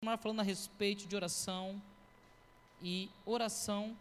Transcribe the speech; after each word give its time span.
continuar 0.00 0.16
falando 0.16 0.40
a 0.40 0.44
respeito 0.44 1.06
de 1.06 1.14
oração. 1.14 1.78
E 2.80 3.10
oração 3.26 3.94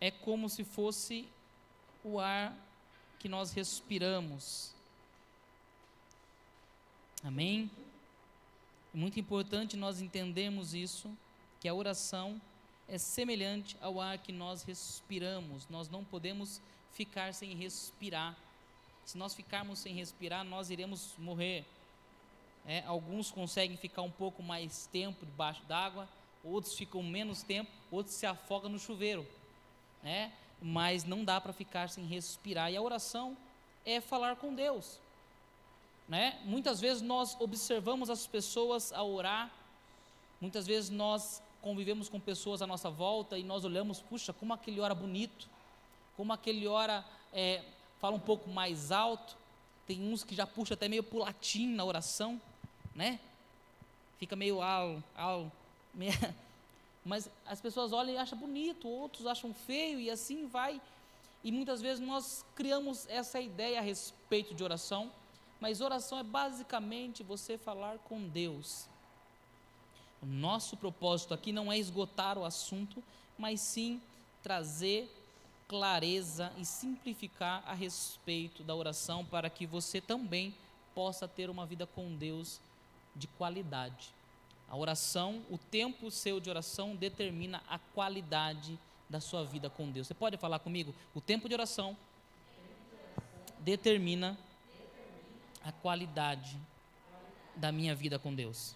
é 0.00 0.10
como 0.10 0.48
se 0.48 0.64
fosse 0.64 1.28
o 2.02 2.18
ar 2.18 2.56
que 3.18 3.28
nós 3.28 3.52
respiramos. 3.52 4.72
Amém? 7.22 7.70
É 8.94 8.96
muito 8.96 9.20
importante 9.20 9.76
nós 9.76 10.00
entendermos 10.00 10.72
isso, 10.72 11.14
que 11.60 11.68
a 11.68 11.74
oração 11.74 12.40
é 12.88 12.96
semelhante 12.96 13.76
ao 13.82 14.00
ar 14.00 14.16
que 14.16 14.32
nós 14.32 14.62
respiramos. 14.62 15.68
Nós 15.68 15.90
não 15.90 16.02
podemos 16.02 16.58
ficar 16.90 17.34
sem 17.34 17.54
respirar. 17.54 18.34
Se 19.04 19.18
nós 19.18 19.34
ficarmos 19.34 19.78
sem 19.78 19.94
respirar, 19.94 20.42
nós 20.42 20.70
iremos 20.70 21.12
morrer. 21.18 21.66
É, 22.66 22.84
alguns 22.86 23.30
conseguem 23.30 23.76
ficar 23.76 24.02
um 24.02 24.10
pouco 24.10 24.42
mais 24.42 24.86
tempo 24.86 25.26
debaixo 25.26 25.62
d'água, 25.64 26.08
outros 26.44 26.74
ficam 26.74 27.02
menos 27.02 27.42
tempo, 27.42 27.70
outros 27.90 28.14
se 28.14 28.26
afogam 28.26 28.70
no 28.70 28.78
chuveiro. 28.78 29.26
Né? 30.02 30.32
Mas 30.60 31.04
não 31.04 31.24
dá 31.24 31.40
para 31.40 31.52
ficar 31.52 31.88
sem 31.88 32.04
respirar. 32.04 32.70
E 32.70 32.76
a 32.76 32.82
oração 32.82 33.36
é 33.84 34.00
falar 34.00 34.36
com 34.36 34.54
Deus. 34.54 35.00
Né? 36.08 36.40
Muitas 36.44 36.80
vezes 36.80 37.02
nós 37.02 37.36
observamos 37.40 38.10
as 38.10 38.26
pessoas 38.26 38.92
a 38.92 39.02
orar, 39.02 39.50
muitas 40.40 40.66
vezes 40.66 40.90
nós 40.90 41.42
convivemos 41.60 42.08
com 42.08 42.18
pessoas 42.18 42.60
à 42.60 42.66
nossa 42.66 42.90
volta 42.90 43.38
e 43.38 43.44
nós 43.44 43.64
olhamos, 43.64 44.00
puxa, 44.00 44.32
como 44.32 44.52
aquele 44.52 44.80
ora 44.80 44.94
bonito, 44.94 45.48
como 46.16 46.32
aquele 46.32 46.66
ora 46.66 47.04
é, 47.32 47.64
fala 47.98 48.16
um 48.16 48.20
pouco 48.20 48.50
mais 48.50 48.90
alto. 48.90 49.36
Tem 49.86 50.12
uns 50.12 50.24
que 50.24 50.34
já 50.34 50.46
puxa 50.46 50.74
até 50.74 50.88
meio 50.88 51.02
pro 51.02 51.18
latim 51.18 51.68
na 51.68 51.84
oração, 51.84 52.40
né? 52.94 53.18
Fica 54.18 54.36
meio 54.36 54.62
al, 54.62 55.02
al, 55.16 55.50
mas 57.04 57.28
as 57.46 57.60
pessoas 57.60 57.92
olham 57.92 58.14
e 58.14 58.18
acham 58.18 58.38
bonito, 58.38 58.88
outros 58.88 59.26
acham 59.26 59.52
feio 59.52 59.98
e 59.98 60.10
assim 60.10 60.46
vai. 60.46 60.80
E 61.44 61.50
muitas 61.50 61.80
vezes 61.80 62.04
nós 62.04 62.44
criamos 62.54 63.06
essa 63.08 63.40
ideia 63.40 63.80
a 63.80 63.82
respeito 63.82 64.54
de 64.54 64.62
oração, 64.62 65.10
mas 65.60 65.80
oração 65.80 66.18
é 66.18 66.22
basicamente 66.22 67.22
você 67.22 67.58
falar 67.58 67.98
com 67.98 68.28
Deus. 68.28 68.86
O 70.22 70.26
nosso 70.26 70.76
propósito 70.76 71.34
aqui 71.34 71.52
não 71.52 71.72
é 71.72 71.78
esgotar 71.78 72.38
o 72.38 72.44
assunto, 72.44 73.02
mas 73.36 73.60
sim 73.60 74.00
trazer 74.40 75.10
clareza 75.66 76.52
e 76.58 76.64
simplificar 76.64 77.62
a 77.66 77.74
respeito 77.74 78.62
da 78.62 78.74
oração 78.74 79.24
para 79.24 79.50
que 79.50 79.66
você 79.66 80.00
também 80.00 80.54
possa 80.94 81.26
ter 81.26 81.50
uma 81.50 81.66
vida 81.66 81.86
com 81.86 82.14
Deus 82.14 82.60
de 83.14 83.26
qualidade. 83.26 84.14
A 84.68 84.76
oração, 84.76 85.42
o 85.50 85.58
tempo 85.58 86.10
seu 86.10 86.40
de 86.40 86.48
oração 86.48 86.96
determina 86.96 87.62
a 87.68 87.78
qualidade 87.78 88.78
da 89.08 89.20
sua 89.20 89.44
vida 89.44 89.68
com 89.68 89.90
Deus. 89.90 90.06
Você 90.06 90.14
pode 90.14 90.36
falar 90.38 90.58
comigo? 90.58 90.94
O 91.14 91.20
tempo 91.20 91.48
de 91.48 91.54
oração 91.54 91.96
determina 93.58 94.38
a 95.62 95.70
qualidade 95.70 96.58
da 97.54 97.70
minha 97.70 97.94
vida 97.94 98.18
com 98.18 98.34
Deus. 98.34 98.74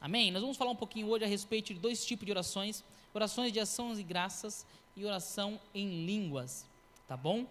Amém? 0.00 0.30
Nós 0.30 0.42
vamos 0.42 0.56
falar 0.56 0.70
um 0.70 0.76
pouquinho 0.76 1.08
hoje 1.08 1.24
a 1.24 1.28
respeito 1.28 1.74
de 1.74 1.80
dois 1.80 2.04
tipos 2.04 2.24
de 2.24 2.32
orações: 2.32 2.84
orações 3.12 3.52
de 3.52 3.60
ações 3.60 3.98
e 3.98 4.02
graças 4.02 4.66
e 4.96 5.04
oração 5.04 5.60
em 5.74 6.04
línguas. 6.04 6.66
Tá 7.06 7.16
bom? 7.16 7.46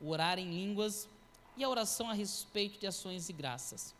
O 0.00 0.10
orar 0.10 0.38
em 0.38 0.50
línguas 0.50 1.08
e 1.56 1.64
a 1.64 1.68
oração 1.68 2.08
a 2.08 2.12
respeito 2.12 2.78
de 2.78 2.86
ações 2.86 3.28
e 3.28 3.32
graças. 3.32 3.94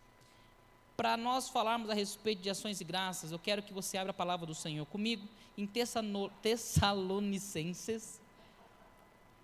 Para 1.01 1.17
nós 1.17 1.49
falarmos 1.49 1.89
a 1.89 1.95
respeito 1.95 2.43
de 2.43 2.51
ações 2.51 2.79
e 2.79 2.85
graças, 2.85 3.33
eu 3.33 3.39
quero 3.39 3.63
que 3.63 3.73
você 3.73 3.97
abra 3.97 4.11
a 4.11 4.13
palavra 4.13 4.45
do 4.45 4.55
Senhor 4.55 4.85
comigo 4.85 5.27
em 5.57 5.67
Tessalonicenses. 5.67 8.21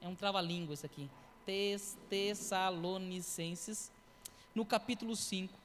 É 0.03 0.07
um 0.07 0.15
trava-língua 0.15 0.75
isso 0.75 0.85
aqui. 0.85 1.09
Tessalonicenses, 2.11 3.91
no 4.55 4.67
capítulo 4.67 5.17
5, 5.17 5.59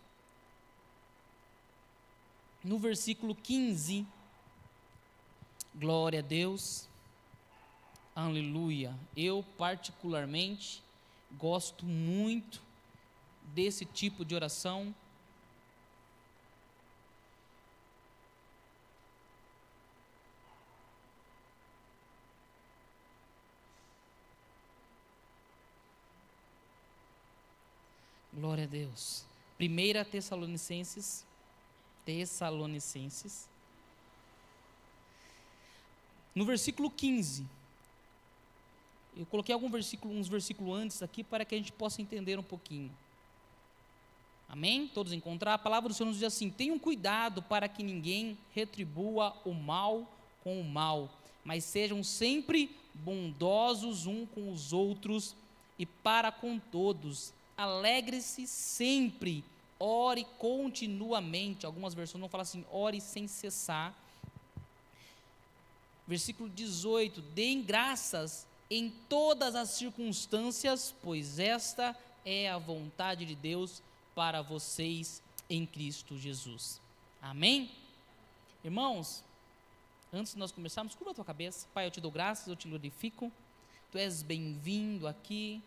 no 2.63 2.79
versículo 2.79 3.35
15. 3.35 4.07
Glória 5.75 6.19
a 6.19 6.23
Deus. 6.23 6.87
Aleluia. 8.15 8.97
Eu, 9.13 9.43
particularmente, 9.57 10.81
gosto 11.33 11.85
muito 11.85 12.61
desse 13.53 13.83
tipo 13.83 14.23
de 14.23 14.33
oração. 14.33 14.95
Glória 28.33 28.63
a 28.63 28.67
Deus. 28.67 29.25
Primeira 29.57 30.05
Tessalonicenses, 30.05 31.25
Tessalonicenses. 32.05 33.49
No 36.33 36.45
versículo 36.45 36.89
15. 36.89 37.45
Eu 39.17 39.25
coloquei 39.25 39.53
algum 39.53 39.69
versículo, 39.69 40.13
uns 40.13 40.29
versículos 40.29 40.79
antes 40.79 41.03
aqui 41.03 41.25
para 41.25 41.43
que 41.43 41.53
a 41.53 41.57
gente 41.57 41.73
possa 41.73 42.01
entender 42.01 42.39
um 42.39 42.43
pouquinho. 42.43 42.89
Amém? 44.47 44.87
Todos 44.87 45.11
encontrar? 45.11 45.55
A 45.55 45.57
palavra 45.57 45.89
do 45.89 45.93
Senhor 45.93 46.07
nos 46.07 46.17
diz 46.17 46.27
assim: 46.27 46.49
tenham 46.49 46.79
cuidado 46.79 47.41
para 47.41 47.67
que 47.67 47.83
ninguém 47.83 48.37
retribua 48.53 49.35
o 49.43 49.53
mal 49.53 50.09
com 50.41 50.61
o 50.61 50.63
mal, 50.63 51.09
mas 51.43 51.65
sejam 51.65 52.01
sempre 52.01 52.73
bondosos 52.93 54.05
um 54.05 54.25
com 54.25 54.51
os 54.51 54.71
outros 54.71 55.35
e 55.77 55.85
para 55.85 56.31
com 56.31 56.57
todos. 56.57 57.33
Alegre-se 57.61 58.47
sempre, 58.47 59.43
ore 59.79 60.25
continuamente. 60.39 61.63
Algumas 61.63 61.93
versões 61.93 62.19
não 62.19 62.27
falam 62.27 62.41
assim, 62.41 62.65
ore 62.71 62.99
sem 62.99 63.27
cessar. 63.27 63.93
Versículo 66.07 66.49
18: 66.49 67.21
deem 67.21 67.61
graças 67.61 68.47
em 68.67 68.89
todas 69.07 69.53
as 69.53 69.69
circunstâncias, 69.69 70.95
pois 71.03 71.37
esta 71.37 71.95
é 72.25 72.49
a 72.49 72.57
vontade 72.57 73.25
de 73.25 73.35
Deus 73.35 73.83
para 74.15 74.41
vocês 74.41 75.21
em 75.47 75.63
Cristo 75.63 76.17
Jesus. 76.17 76.81
Amém? 77.21 77.69
Irmãos, 78.63 79.23
antes 80.11 80.33
de 80.33 80.39
nós 80.39 80.51
começarmos, 80.51 80.95
curva 80.95 81.11
a 81.11 81.13
tua 81.13 81.25
cabeça. 81.25 81.67
Pai, 81.75 81.85
eu 81.85 81.91
te 81.91 82.01
dou 82.01 82.09
graças, 82.09 82.47
eu 82.47 82.55
te 82.55 82.67
glorifico. 82.67 83.31
Tu 83.91 83.99
és 83.99 84.23
bem-vindo 84.23 85.07
aqui. 85.07 85.61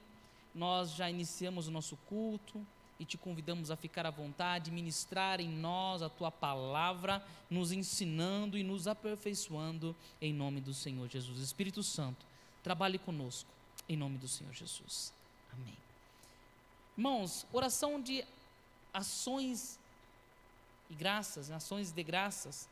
Nós 0.55 0.95
já 0.95 1.11
iniciamos 1.11 1.67
o 1.67 1.71
nosso 1.71 1.97
culto 2.09 2.65
e 2.99 3.05
te 3.05 3.19
convidamos 3.19 3.71
a 3.71 3.77
ficar 3.77 4.07
à 4.07 4.11
vontade, 4.11 4.71
ministrar 4.71 5.41
em 5.41 5.49
nós 5.49 6.01
a 6.01 6.09
tua 6.09 6.31
palavra, 6.31 7.25
nos 7.51 7.73
ensinando 7.73 8.57
e 8.57 8.63
nos 8.63 8.87
aperfeiçoando 8.87 9.97
em 10.21 10.33
nome 10.33 10.61
do 10.61 10.73
Senhor 10.73 11.09
Jesus. 11.09 11.41
Espírito 11.41 11.83
Santo, 11.83 12.25
Trabalhe 12.65 12.99
conosco, 12.99 13.51
em 13.87 13.95
nome 13.95 14.17
do 14.17 14.27
Senhor 14.27 14.55
Jesus. 14.55 15.13
Amém. 15.53 15.77
Irmãos, 16.97 17.47
oração 17.53 18.01
de 18.01 18.25
ações 18.91 19.79
e 20.89 20.95
graças, 20.95 21.51
ações 21.51 21.93
de 21.93 22.03
graças, 22.03 22.67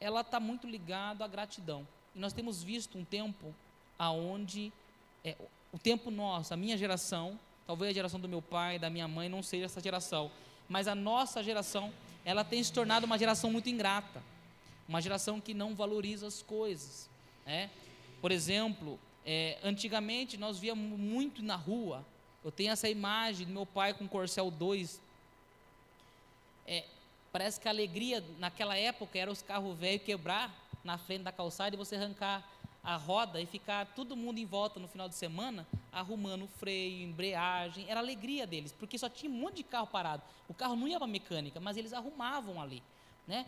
ela 0.00 0.22
está 0.22 0.40
muito 0.40 0.66
ligada 0.66 1.22
à 1.22 1.28
gratidão. 1.28 1.86
E 2.16 2.18
nós 2.18 2.32
temos 2.32 2.62
visto 2.62 2.96
um 2.96 3.04
tempo 3.04 3.54
aonde 3.98 4.72
é, 5.22 5.36
o 5.72 5.78
tempo 5.78 6.10
nosso, 6.10 6.52
a 6.52 6.56
minha 6.56 6.76
geração, 6.76 7.38
talvez 7.66 7.90
a 7.90 7.94
geração 7.94 8.18
do 8.18 8.28
meu 8.28 8.42
pai, 8.42 8.78
da 8.78 8.90
minha 8.90 9.06
mãe, 9.06 9.28
não 9.28 9.42
seja 9.42 9.66
essa 9.66 9.80
geração, 9.80 10.30
mas 10.68 10.88
a 10.88 10.94
nossa 10.94 11.42
geração, 11.42 11.92
ela 12.24 12.44
tem 12.44 12.62
se 12.62 12.72
tornado 12.72 13.06
uma 13.06 13.18
geração 13.18 13.50
muito 13.50 13.68
ingrata, 13.68 14.22
uma 14.88 15.00
geração 15.00 15.40
que 15.40 15.54
não 15.54 15.74
valoriza 15.74 16.26
as 16.26 16.42
coisas. 16.42 17.08
É? 17.46 17.68
Por 18.20 18.32
exemplo, 18.32 18.98
é, 19.24 19.58
antigamente 19.62 20.36
nós 20.36 20.58
víamos 20.58 20.98
muito 20.98 21.42
na 21.42 21.56
rua. 21.56 22.04
Eu 22.44 22.50
tenho 22.50 22.72
essa 22.72 22.88
imagem 22.88 23.46
do 23.46 23.52
meu 23.52 23.66
pai 23.66 23.94
com 23.94 24.08
Corcel 24.08 24.50
2. 24.50 25.00
É, 26.66 26.84
parece 27.32 27.60
que 27.60 27.68
a 27.68 27.70
alegria 27.70 28.24
naquela 28.38 28.76
época 28.76 29.18
era 29.18 29.30
os 29.30 29.42
carros 29.42 29.78
velhos 29.78 30.04
quebrar 30.04 30.52
na 30.82 30.98
frente 30.98 31.22
da 31.22 31.32
calçada 31.32 31.74
e 31.74 31.78
você 31.78 31.96
arrancar 31.96 32.48
a 32.82 32.96
roda 32.96 33.40
e 33.40 33.46
ficar 33.46 33.86
todo 33.94 34.16
mundo 34.16 34.38
em 34.38 34.46
volta 34.46 34.80
no 34.80 34.88
final 34.88 35.08
de 35.08 35.14
semana 35.14 35.66
arrumando 35.92 36.46
freio, 36.46 37.02
embreagem. 37.02 37.84
Era 37.88 38.00
a 38.00 38.02
alegria 38.02 38.46
deles, 38.46 38.72
porque 38.72 38.98
só 38.98 39.08
tinha 39.08 39.30
um 39.30 39.34
monte 39.34 39.56
de 39.56 39.62
carro 39.64 39.86
parado. 39.86 40.22
O 40.48 40.54
carro 40.54 40.76
não 40.76 40.88
ia 40.88 40.98
para 40.98 41.06
mecânica, 41.06 41.60
mas 41.60 41.76
eles 41.76 41.92
arrumavam 41.92 42.60
ali. 42.60 42.82
Né? 43.26 43.46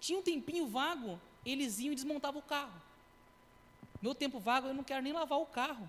Tinha 0.00 0.18
um 0.18 0.22
tempinho 0.22 0.66
vago, 0.68 1.18
eles 1.44 1.78
iam 1.78 1.92
e 1.92 1.96
desmontavam 1.96 2.40
o 2.40 2.44
carro. 2.44 2.80
Meu 4.00 4.14
tempo 4.14 4.38
vago, 4.38 4.68
eu 4.68 4.74
não 4.74 4.84
quero 4.84 5.02
nem 5.02 5.12
lavar 5.12 5.38
o 5.38 5.46
carro. 5.46 5.88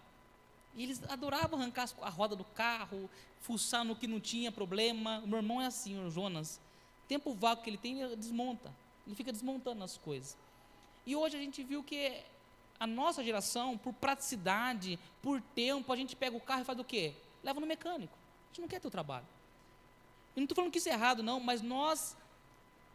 E 0.76 0.84
eles 0.84 1.02
adoravam 1.10 1.60
arrancar 1.60 1.90
a 2.02 2.10
roda 2.10 2.36
do 2.36 2.44
carro, 2.44 3.10
fuçar 3.42 3.86
no 3.86 3.96
que 3.96 4.08
não 4.08 4.20
tinha 4.20 4.52
problema. 4.52 5.20
O 5.20 5.28
meu 5.28 5.38
irmão 5.38 5.62
é 5.62 5.68
assim, 5.68 6.00
o 6.04 6.10
Jonas. 6.10 6.60
Tempo 7.08 7.34
vago 7.34 7.62
que 7.62 7.70
ele 7.70 7.78
tem, 7.78 8.02
ele 8.02 8.16
desmonta. 8.16 8.74
Ele 9.06 9.16
fica 9.16 9.32
desmontando 9.32 9.84
as 9.84 9.98
coisas. 9.98 10.36
E 11.06 11.16
hoje 11.16 11.38
a 11.38 11.40
gente 11.40 11.64
viu 11.64 11.84
que 11.84 12.24
a 12.80 12.86
nossa 12.86 13.24
geração, 13.24 13.78
por 13.78 13.94
praticidade, 13.94 15.00
por 15.22 15.42
tempo, 15.42 15.92
a 15.92 15.96
gente 15.96 16.16
pega 16.16 16.36
o 16.36 16.42
carro 16.42 16.62
e 16.62 16.66
faz 16.66 16.80
o 16.80 16.84
quê? 16.84 17.14
Leva 17.44 17.60
no 17.60 17.68
mecânico. 17.68 18.18
A 18.18 18.48
gente 18.50 18.62
não 18.62 18.68
quer 18.68 18.80
ter 18.80 18.88
o 18.88 18.92
trabalho. 18.92 19.26
Eu 20.36 20.42
não 20.42 20.44
estou 20.44 20.56
falando 20.56 20.72
que 20.72 20.78
isso 20.78 20.90
é 20.90 20.94
errado, 20.94 21.24
não, 21.24 21.40
mas 21.40 21.62
nós 21.62 22.16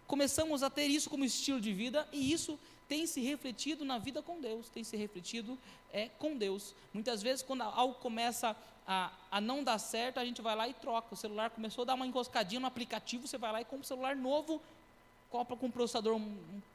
começamos 0.07 0.63
a 0.63 0.69
ter 0.69 0.87
isso 0.87 1.09
como 1.09 1.25
estilo 1.25 1.61
de 1.61 1.73
vida 1.73 2.07
e 2.13 2.33
isso 2.33 2.59
tem 2.89 3.07
se 3.07 3.21
refletido 3.21 3.85
na 3.85 3.99
vida 3.99 4.21
com 4.21 4.41
Deus, 4.41 4.69
tem 4.69 4.83
se 4.83 4.97
refletido 4.97 5.57
é, 5.93 6.09
com 6.09 6.37
Deus. 6.37 6.75
Muitas 6.93 7.23
vezes, 7.23 7.43
quando 7.43 7.63
algo 7.63 7.95
começa 7.95 8.57
a, 8.87 9.13
a 9.31 9.41
não 9.41 9.63
dar 9.63 9.79
certo, 9.79 10.19
a 10.19 10.25
gente 10.25 10.43
vai 10.43 10.57
lá 10.57 10.69
e 10.69 10.75
troca. 10.75 11.15
O 11.15 11.17
celular 11.17 11.51
começou 11.51 11.83
a 11.83 11.85
dar 11.85 11.95
uma 11.95 12.07
enroscadinha 12.07 12.61
no 12.61 12.67
aplicativo, 12.67 13.29
você 13.29 13.39
vai 13.39 13.53
lá 13.53 13.61
e 13.61 13.65
compra 13.65 13.81
um 13.81 13.85
celular 13.85 14.17
novo, 14.17 14.61
compra 15.31 15.57
com 15.57 15.67
um 15.67 15.71
processador 15.71 16.21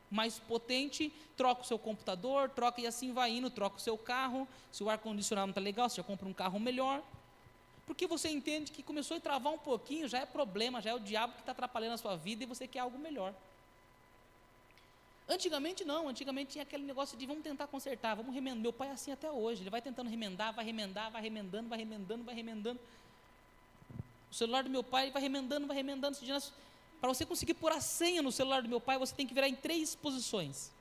mais 0.10 0.40
potente, 0.40 1.12
troca 1.36 1.62
o 1.62 1.66
seu 1.66 1.78
computador, 1.78 2.50
troca 2.50 2.82
e 2.82 2.88
assim 2.88 3.14
vai 3.14 3.32
indo, 3.32 3.50
troca 3.50 3.78
o 3.78 3.80
seu 3.80 3.98
carro. 3.98 4.48
Se 4.72 4.84
o 4.84 4.90
ar-condicionado 4.90 5.48
não 5.48 5.52
está 5.52 5.62
legal, 5.62 5.90
você 5.90 5.98
já 5.98 6.04
compra 6.04 6.28
um 6.28 6.34
carro 6.34 6.60
melhor. 6.60 7.04
Porque 7.86 8.08
você 8.08 8.30
entende 8.30 8.72
que 8.72 8.82
começou 8.82 9.18
a 9.18 9.20
travar 9.20 9.54
um 9.54 9.58
pouquinho, 9.58 10.08
já 10.08 10.20
é 10.20 10.26
problema, 10.26 10.82
já 10.82 10.92
é 10.92 10.94
o 10.96 11.00
diabo 11.00 11.34
que 11.34 11.42
está 11.42 11.52
atrapalhando 11.52 11.94
a 11.94 11.98
sua 11.98 12.16
vida 12.16 12.44
e 12.44 12.48
você 12.48 12.68
quer 12.68 12.80
algo 12.80 12.98
melhor. 12.98 13.34
Antigamente 15.28 15.84
não, 15.84 16.08
antigamente 16.08 16.52
tinha 16.52 16.64
aquele 16.64 16.84
negócio 16.84 17.18
de 17.18 17.26
vamos 17.26 17.44
tentar 17.44 17.68
consertar, 17.68 18.16
vamos 18.16 18.34
remendar. 18.34 18.62
Meu 18.62 18.74
pai 18.74 18.90
é 18.90 18.92
assim 18.92 19.12
até 19.12 19.30
hoje, 19.30 19.62
ele 19.64 19.70
vai 19.70 19.82
tentando 19.82 20.10
remendar, 20.10 20.54
vai 20.54 20.64
remendar, 20.64 21.12
vai 21.12 21.22
remendando, 21.22 21.68
vai 21.68 21.78
remendando, 21.80 22.24
vai 22.24 22.36
remendando. 22.36 22.80
O 24.32 24.34
celular 24.34 24.64
do 24.64 24.70
meu 24.70 24.84
pai 24.84 25.12
vai 25.12 25.22
remendando, 25.22 25.66
vai 25.66 25.76
remendando. 25.76 26.16
Para 27.00 27.14
você 27.14 27.26
conseguir 27.26 27.54
pôr 27.54 27.72
a 27.72 27.82
senha 27.82 28.22
no 28.22 28.32
celular 28.32 28.62
do 28.62 28.70
meu 28.70 28.82
pai, 28.82 28.98
você 28.98 29.14
tem 29.14 29.28
que 29.28 29.34
virar 29.34 29.48
em 29.48 29.56
três 29.56 29.96
posições. 29.96 30.72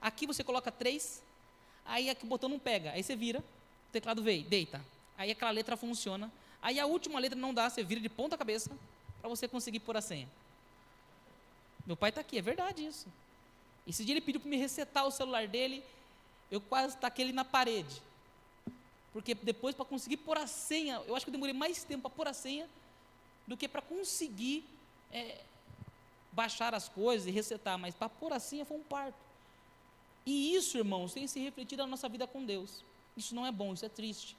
Aqui 0.00 0.26
você 0.26 0.42
coloca 0.44 0.70
três, 0.70 1.22
aí 1.84 2.08
aqui 2.08 2.24
o 2.24 2.28
botão 2.28 2.48
não 2.48 2.58
pega, 2.58 2.92
aí 2.92 3.02
você 3.02 3.16
vira, 3.16 3.40
o 3.40 3.92
teclado 3.92 4.22
veio, 4.22 4.44
deita. 4.44 4.84
Aí 5.18 5.30
aquela 5.30 5.50
letra 5.50 5.76
funciona. 5.76 6.30
Aí 6.62 6.80
a 6.80 6.86
última 6.86 7.18
letra 7.18 7.38
não 7.38 7.52
dá, 7.52 7.68
você 7.68 7.82
vira 7.82 8.00
de 8.00 8.08
ponta 8.08 8.36
cabeça 8.36 8.70
para 9.20 9.28
você 9.28 9.46
conseguir 9.48 9.80
pôr 9.80 9.96
a 9.96 10.00
senha. 10.00 10.28
Meu 11.86 11.96
pai 11.96 12.10
está 12.10 12.20
aqui, 12.20 12.38
é 12.38 12.42
verdade 12.42 12.84
isso. 12.84 13.06
Esse 13.86 14.04
dia 14.04 14.14
ele 14.14 14.20
pediu 14.20 14.40
para 14.40 14.50
me 14.50 14.56
resetar 14.56 15.06
o 15.06 15.10
celular 15.10 15.46
dele, 15.46 15.84
eu 16.50 16.60
quase 16.60 16.96
taquei 16.96 17.26
ele 17.26 17.32
na 17.32 17.44
parede. 17.44 18.02
Porque 19.12 19.34
depois, 19.34 19.74
para 19.74 19.84
conseguir 19.84 20.18
pôr 20.18 20.36
a 20.36 20.46
senha, 20.46 21.02
eu 21.06 21.16
acho 21.16 21.24
que 21.24 21.30
eu 21.30 21.32
demorei 21.32 21.54
mais 21.54 21.84
tempo 21.84 22.02
para 22.02 22.10
pôr 22.10 22.28
a 22.28 22.32
senha 22.32 22.68
do 23.46 23.56
que 23.56 23.68
para 23.68 23.80
conseguir 23.80 24.64
é, 25.12 25.40
baixar 26.36 26.74
as 26.74 26.88
coisas 26.88 27.26
e 27.26 27.30
resetar. 27.30 27.78
Mas 27.78 27.94
para 27.94 28.10
pôr 28.10 28.32
a 28.32 28.38
senha 28.38 28.66
foi 28.66 28.76
um 28.76 28.82
parto. 28.82 29.18
E 30.26 30.54
isso, 30.54 30.76
irmãos, 30.76 31.14
tem 31.14 31.26
se 31.26 31.40
refletido 31.40 31.82
na 31.82 31.88
nossa 31.88 32.08
vida 32.08 32.26
com 32.26 32.44
Deus. 32.44 32.84
Isso 33.16 33.34
não 33.34 33.46
é 33.46 33.50
bom, 33.50 33.72
isso 33.72 33.86
é 33.86 33.88
triste. 33.88 34.36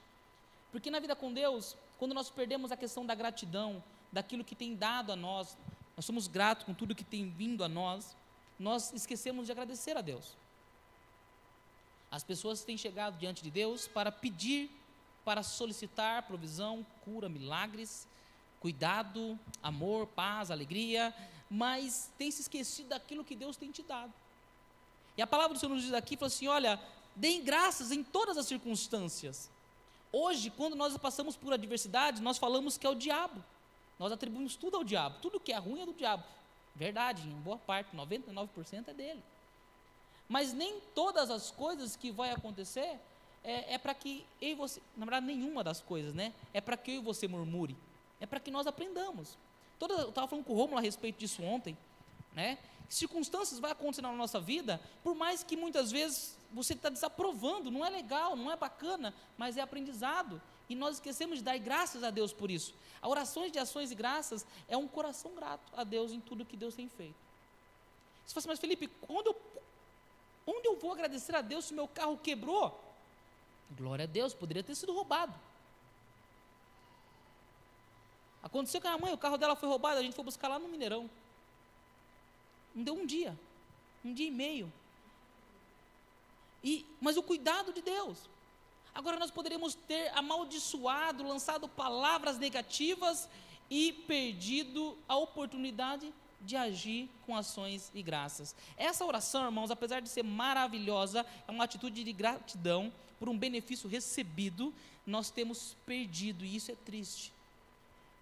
Porque 0.70 0.90
na 0.90 1.00
vida 1.00 1.16
com 1.16 1.32
Deus, 1.32 1.76
quando 1.98 2.14
nós 2.14 2.30
perdemos 2.30 2.70
a 2.70 2.76
questão 2.76 3.04
da 3.04 3.14
gratidão, 3.14 3.82
daquilo 4.12 4.44
que 4.44 4.54
tem 4.54 4.76
dado 4.76 5.10
a 5.10 5.16
nós, 5.16 5.56
nós 5.96 6.04
somos 6.04 6.28
gratos 6.28 6.64
com 6.64 6.72
tudo 6.72 6.94
que 6.94 7.04
tem 7.04 7.28
vindo 7.28 7.64
a 7.64 7.68
nós, 7.68 8.14
nós 8.58 8.92
esquecemos 8.92 9.46
de 9.46 9.52
agradecer 9.52 9.96
a 9.96 10.00
Deus. 10.00 10.36
As 12.10 12.22
pessoas 12.22 12.62
têm 12.62 12.76
chegado 12.76 13.18
diante 13.18 13.42
de 13.42 13.50
Deus 13.50 13.88
para 13.88 14.12
pedir, 14.12 14.70
para 15.24 15.42
solicitar 15.42 16.22
provisão, 16.22 16.86
cura, 17.04 17.28
milagres, 17.28 18.06
cuidado, 18.60 19.38
amor, 19.62 20.06
paz, 20.06 20.50
alegria, 20.50 21.14
mas 21.50 22.10
tem 22.18 22.30
se 22.30 22.42
esquecido 22.42 22.88
daquilo 22.88 23.24
que 23.24 23.34
Deus 23.34 23.56
tem 23.56 23.70
te 23.70 23.82
dado. 23.82 24.12
E 25.16 25.22
a 25.22 25.26
palavra 25.26 25.54
do 25.54 25.60
Senhor 25.60 25.74
nos 25.74 25.82
diz 25.82 25.92
aqui, 25.92 26.16
fala 26.16 26.28
assim: 26.28 26.46
olha, 26.46 26.80
deem 27.16 27.42
graças 27.42 27.90
em 27.90 28.02
todas 28.02 28.36
as 28.36 28.46
circunstâncias. 28.46 29.50
Hoje, 30.12 30.50
quando 30.50 30.74
nós 30.76 30.96
passamos 30.96 31.36
por 31.36 31.52
adversidade, 31.52 32.22
nós 32.22 32.38
falamos 32.38 32.78
que 32.78 32.86
é 32.86 32.90
o 32.90 32.94
diabo. 32.94 33.42
Nós 33.98 34.12
atribuímos 34.12 34.56
tudo 34.56 34.76
ao 34.76 34.84
diabo. 34.84 35.18
Tudo 35.20 35.40
que 35.40 35.52
é 35.52 35.58
ruim 35.58 35.82
é 35.82 35.86
do 35.86 35.92
diabo. 35.92 36.24
Verdade, 36.74 37.28
em 37.28 37.40
boa 37.40 37.58
parte, 37.58 37.94
99% 37.96 38.88
é 38.88 38.94
dele. 38.94 39.22
Mas 40.28 40.52
nem 40.52 40.80
todas 40.94 41.30
as 41.30 41.50
coisas 41.50 41.96
que 41.96 42.10
vai 42.10 42.30
acontecer 42.30 42.98
é, 43.42 43.74
é 43.74 43.78
para 43.78 43.94
que 43.94 44.24
eu 44.40 44.50
e 44.50 44.54
você, 44.54 44.80
na 44.96 45.04
verdade, 45.04 45.26
nenhuma 45.26 45.64
das 45.64 45.80
coisas, 45.80 46.14
né? 46.14 46.32
É 46.52 46.60
para 46.60 46.76
que 46.76 46.92
eu 46.92 46.94
e 46.96 47.00
você 47.00 47.26
murmure. 47.26 47.76
É 48.20 48.26
para 48.26 48.38
que 48.38 48.50
nós 48.50 48.66
aprendamos. 48.66 49.36
Toda, 49.78 49.94
eu 49.94 50.08
estava 50.08 50.26
falando 50.26 50.44
com 50.44 50.52
o 50.52 50.56
Romulo 50.56 50.78
a 50.78 50.80
respeito 50.80 51.18
disso 51.18 51.42
ontem, 51.42 51.76
né? 52.34 52.58
Circunstâncias 52.88 53.60
vão 53.60 53.70
acontecer 53.70 54.02
na 54.02 54.12
nossa 54.12 54.40
vida, 54.40 54.80
por 55.02 55.14
mais 55.14 55.42
que 55.42 55.56
muitas 55.56 55.90
vezes 55.90 56.36
você 56.52 56.72
está 56.72 56.88
desaprovando, 56.88 57.70
não 57.70 57.84
é 57.84 57.90
legal, 57.90 58.34
não 58.34 58.50
é 58.50 58.56
bacana, 58.56 59.14
mas 59.36 59.56
é 59.56 59.60
aprendizado. 59.60 60.40
E 60.68 60.74
nós 60.74 60.96
esquecemos 60.96 61.38
de 61.38 61.44
dar 61.44 61.58
graças 61.58 62.02
a 62.02 62.10
Deus 62.10 62.32
por 62.32 62.50
isso. 62.50 62.74
A 63.00 63.08
orações 63.08 63.52
de 63.52 63.58
ações 63.58 63.90
e 63.90 63.94
graças 63.94 64.46
é 64.68 64.76
um 64.76 64.88
coração 64.88 65.34
grato 65.34 65.72
a 65.76 65.84
Deus 65.84 66.12
em 66.12 66.20
tudo 66.20 66.44
que 66.44 66.56
Deus 66.56 66.74
tem 66.74 66.88
feito. 66.88 67.14
Você 68.26 68.34
fala 68.34 68.40
assim, 68.40 68.48
mas 68.48 68.58
Felipe, 68.58 68.90
onde 69.08 69.28
eu, 69.28 69.36
onde 70.46 70.68
eu 70.68 70.76
vou 70.78 70.92
agradecer 70.92 71.34
a 71.34 71.40
Deus 71.40 71.66
se 71.66 71.74
meu 71.74 71.88
carro 71.88 72.18
quebrou? 72.18 72.78
Glória 73.70 74.04
a 74.04 74.06
Deus, 74.06 74.34
poderia 74.34 74.62
ter 74.62 74.74
sido 74.74 74.92
roubado. 74.92 75.34
Aconteceu 78.42 78.80
com 78.80 78.88
a 78.88 78.98
mãe, 78.98 79.12
o 79.12 79.18
carro 79.18 79.36
dela 79.36 79.56
foi 79.56 79.68
roubado, 79.68 79.98
a 79.98 80.02
gente 80.02 80.14
foi 80.14 80.24
buscar 80.24 80.48
lá 80.48 80.58
no 80.58 80.68
Mineirão. 80.68 81.10
Não 82.74 82.84
deu 82.84 82.94
um 82.94 83.06
dia, 83.06 83.38
um 84.04 84.12
dia 84.12 84.28
e 84.28 84.30
meio. 84.30 84.72
E, 86.62 86.86
mas 87.00 87.16
o 87.16 87.22
cuidado 87.22 87.72
de 87.72 87.82
Deus. 87.82 88.18
Agora 88.94 89.18
nós 89.18 89.30
poderíamos 89.30 89.74
ter 89.74 90.08
amaldiçoado, 90.16 91.26
lançado 91.26 91.68
palavras 91.68 92.38
negativas 92.38 93.28
e 93.70 93.92
perdido 93.92 94.96
a 95.08 95.16
oportunidade 95.16 96.12
de 96.40 96.56
agir 96.56 97.08
com 97.26 97.36
ações 97.36 97.90
e 97.94 98.02
graças. 98.02 98.54
Essa 98.76 99.04
oração, 99.04 99.44
irmãos, 99.44 99.70
apesar 99.70 100.00
de 100.00 100.08
ser 100.08 100.22
maravilhosa, 100.22 101.26
é 101.46 101.50
uma 101.50 101.64
atitude 101.64 102.04
de 102.04 102.12
gratidão 102.12 102.92
por 103.18 103.28
um 103.28 103.36
benefício 103.36 103.88
recebido, 103.88 104.72
nós 105.04 105.30
temos 105.30 105.76
perdido 105.84 106.44
e 106.44 106.54
isso 106.54 106.70
é 106.70 106.76
triste. 106.76 107.32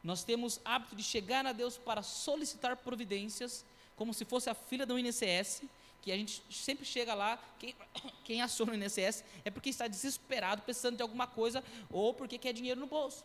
Nós 0.07 0.23
temos 0.23 0.61
hábito 0.65 0.95
de 0.95 1.03
chegar 1.03 1.45
a 1.45 1.53
Deus 1.53 1.77
para 1.77 2.01
solicitar 2.01 2.77
providências, 2.77 3.65
como 3.97 4.15
se 4.15 4.25
fosse 4.25 4.49
a 4.49 4.55
filha 4.55 4.87
do 4.87 4.97
INSS, 4.97 5.65
que 6.01 6.13
a 6.13 6.17
gente 6.17 6.41
sempre 6.49 6.85
chega 6.85 7.13
lá, 7.13 7.37
quem, 7.59 7.75
quem 8.23 8.41
aciona 8.41 8.71
o 8.71 8.77
INSS 8.77 9.25
é 9.45 9.51
porque 9.51 9.69
está 9.69 9.89
desesperado, 9.89 10.63
precisando 10.63 10.95
de 10.95 11.03
alguma 11.03 11.27
coisa, 11.27 11.63
ou 11.91 12.15
porque 12.15 12.39
quer 12.39 12.53
dinheiro 12.53 12.79
no 12.79 12.87
bolso. 12.87 13.25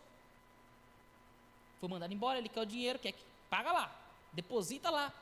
Foi 1.80 1.88
mandado 1.88 2.16
embora, 2.16 2.40
ele 2.40 2.50
quer 2.50 2.62
o 2.62 2.66
dinheiro, 2.66 2.98
quer 2.98 3.12
que 3.12 3.24
paga 3.48 3.72
lá, 3.72 3.96
deposita 4.34 4.90
lá. 4.90 5.14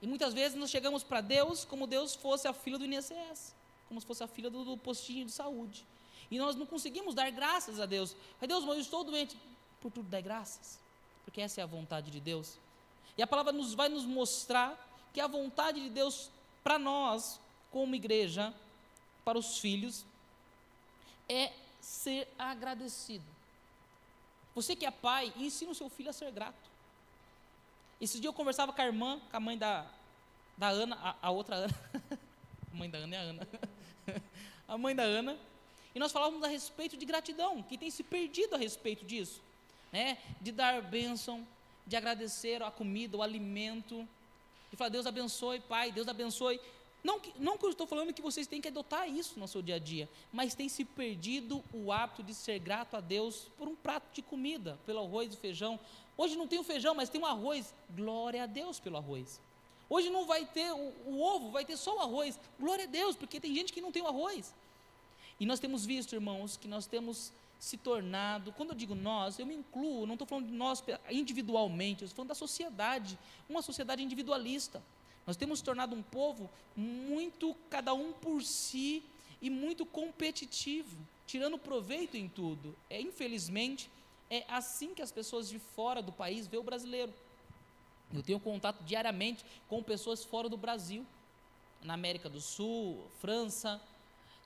E 0.00 0.06
muitas 0.06 0.32
vezes 0.32 0.56
nós 0.56 0.70
chegamos 0.70 1.02
para 1.02 1.20
Deus 1.20 1.66
como 1.66 1.86
Deus 1.86 2.14
fosse 2.14 2.48
a 2.48 2.54
filha 2.54 2.78
do 2.78 2.86
INSS, 2.86 3.54
como 3.88 4.00
se 4.00 4.06
fosse 4.06 4.24
a 4.24 4.26
filha 4.26 4.48
do, 4.48 4.64
do 4.64 4.78
postinho 4.78 5.26
de 5.26 5.32
saúde. 5.32 5.84
E 6.30 6.38
nós 6.38 6.54
não 6.54 6.64
conseguimos 6.64 7.14
dar 7.14 7.30
graças 7.30 7.80
a 7.80 7.86
Deus. 7.86 8.16
Mas 8.40 8.48
Deus, 8.48 8.64
mas 8.64 8.76
eu 8.76 8.82
estou 8.82 9.02
doente. 9.02 9.36
Por 9.80 9.90
tudo 9.90 10.08
dai 10.08 10.22
graças. 10.22 10.78
Porque 11.24 11.40
essa 11.40 11.60
é 11.60 11.64
a 11.64 11.66
vontade 11.66 12.10
de 12.10 12.20
Deus. 12.20 12.58
E 13.16 13.22
a 13.22 13.26
palavra 13.26 13.52
nos 13.52 13.74
vai 13.74 13.88
nos 13.88 14.04
mostrar 14.04 14.76
que 15.12 15.20
a 15.20 15.26
vontade 15.26 15.80
de 15.80 15.90
Deus 15.90 16.30
para 16.62 16.78
nós, 16.78 17.40
como 17.70 17.94
igreja, 17.94 18.54
para 19.24 19.38
os 19.38 19.58
filhos, 19.58 20.04
é 21.28 21.52
ser 21.80 22.28
agradecido. 22.38 23.24
Você 24.54 24.74
que 24.74 24.84
é 24.84 24.90
pai, 24.90 25.32
ensina 25.36 25.70
o 25.70 25.74
seu 25.74 25.88
filho 25.88 26.10
a 26.10 26.12
ser 26.12 26.30
grato. 26.32 26.70
Esse 28.00 28.18
dia 28.18 28.28
eu 28.28 28.32
conversava 28.32 28.72
com 28.72 28.80
a 28.80 28.86
irmã, 28.86 29.20
com 29.30 29.36
a 29.36 29.40
mãe 29.40 29.56
da, 29.56 29.86
da 30.56 30.68
Ana, 30.68 30.96
a, 30.96 31.28
a 31.28 31.30
outra 31.30 31.56
Ana. 31.56 31.74
a 32.72 32.76
mãe 32.76 32.90
da 32.90 32.98
Ana 32.98 33.16
é 33.16 33.18
a 33.18 33.22
Ana. 33.22 33.48
a 34.68 34.78
mãe 34.78 34.94
da 34.94 35.02
Ana. 35.02 35.38
E 35.94 35.98
nós 35.98 36.12
falávamos 36.12 36.42
a 36.42 36.48
respeito 36.48 36.96
de 36.96 37.04
gratidão, 37.04 37.62
que 37.62 37.76
tem 37.76 37.90
se 37.90 38.02
perdido 38.02 38.54
a 38.54 38.58
respeito 38.58 39.04
disso. 39.04 39.40
Né? 39.92 40.18
De 40.40 40.52
dar 40.52 40.80
bênção, 40.82 41.46
de 41.86 41.96
agradecer 41.96 42.62
a 42.62 42.70
comida, 42.70 43.16
o 43.16 43.22
alimento 43.22 44.06
e 44.72 44.76
falar, 44.76 44.90
Deus 44.90 45.06
abençoe, 45.06 45.60
Pai, 45.60 45.90
Deus 45.90 46.08
abençoe. 46.08 46.60
Não 47.02 47.18
que, 47.18 47.32
não 47.38 47.56
que 47.56 47.64
eu 47.64 47.70
estou 47.70 47.86
falando 47.86 48.12
que 48.12 48.20
vocês 48.20 48.46
têm 48.46 48.60
que 48.60 48.68
adotar 48.68 49.08
isso 49.08 49.40
no 49.40 49.48
seu 49.48 49.62
dia 49.62 49.76
a 49.76 49.78
dia, 49.78 50.08
mas 50.32 50.54
tem 50.54 50.68
se 50.68 50.84
perdido 50.84 51.64
o 51.72 51.90
hábito 51.90 52.22
de 52.22 52.34
ser 52.34 52.58
grato 52.58 52.94
a 52.94 53.00
Deus 53.00 53.48
por 53.56 53.66
um 53.66 53.74
prato 53.74 54.12
de 54.12 54.20
comida, 54.20 54.78
pelo 54.84 55.00
arroz 55.00 55.32
e 55.32 55.36
feijão. 55.36 55.80
Hoje 56.16 56.36
não 56.36 56.46
tem 56.46 56.58
o 56.58 56.64
feijão, 56.64 56.94
mas 56.94 57.08
tem 57.08 57.20
o 57.20 57.26
arroz. 57.26 57.74
Glória 57.96 58.42
a 58.42 58.46
Deus 58.46 58.78
pelo 58.78 58.98
arroz. 58.98 59.40
Hoje 59.88 60.10
não 60.10 60.26
vai 60.26 60.44
ter 60.44 60.70
o, 60.72 60.92
o 61.06 61.20
ovo, 61.20 61.50
vai 61.50 61.64
ter 61.64 61.76
só 61.76 61.96
o 61.96 62.00
arroz. 62.00 62.38
Glória 62.58 62.84
a 62.84 62.88
Deus, 62.88 63.16
porque 63.16 63.40
tem 63.40 63.54
gente 63.54 63.72
que 63.72 63.80
não 63.80 63.90
tem 63.90 64.02
o 64.02 64.06
arroz. 64.06 64.54
E 65.40 65.46
nós 65.46 65.58
temos 65.58 65.86
visto, 65.86 66.14
irmãos, 66.14 66.58
que 66.58 66.68
nós 66.68 66.86
temos 66.86 67.32
se 67.60 67.76
tornado, 67.76 68.52
quando 68.52 68.70
eu 68.70 68.74
digo 68.74 68.94
nós, 68.94 69.38
eu 69.38 69.44
me 69.44 69.54
incluo, 69.54 70.06
não 70.06 70.14
estou 70.14 70.26
falando 70.26 70.46
de 70.46 70.52
nós 70.52 70.82
individualmente, 71.10 72.02
estou 72.02 72.16
falando 72.16 72.30
da 72.30 72.34
sociedade, 72.34 73.18
uma 73.48 73.60
sociedade 73.60 74.02
individualista. 74.02 74.82
Nós 75.26 75.36
temos 75.36 75.60
tornado 75.60 75.94
um 75.94 76.02
povo 76.02 76.50
muito 76.74 77.54
cada 77.68 77.92
um 77.92 78.14
por 78.14 78.42
si 78.42 79.02
e 79.42 79.50
muito 79.50 79.84
competitivo, 79.84 80.96
tirando 81.26 81.58
proveito 81.58 82.16
em 82.16 82.28
tudo. 82.28 82.74
É 82.88 82.98
infelizmente 82.98 83.90
é 84.30 84.42
assim 84.48 84.94
que 84.94 85.02
as 85.02 85.12
pessoas 85.12 85.48
de 85.48 85.58
fora 85.58 86.00
do 86.00 86.12
país 86.12 86.46
vê 86.46 86.56
o 86.56 86.62
brasileiro. 86.62 87.12
Eu 88.12 88.22
tenho 88.22 88.40
contato 88.40 88.82
diariamente 88.84 89.44
com 89.68 89.82
pessoas 89.82 90.24
fora 90.24 90.48
do 90.48 90.56
Brasil, 90.56 91.04
na 91.82 91.92
América 91.92 92.28
do 92.28 92.40
Sul, 92.40 93.04
França, 93.20 93.80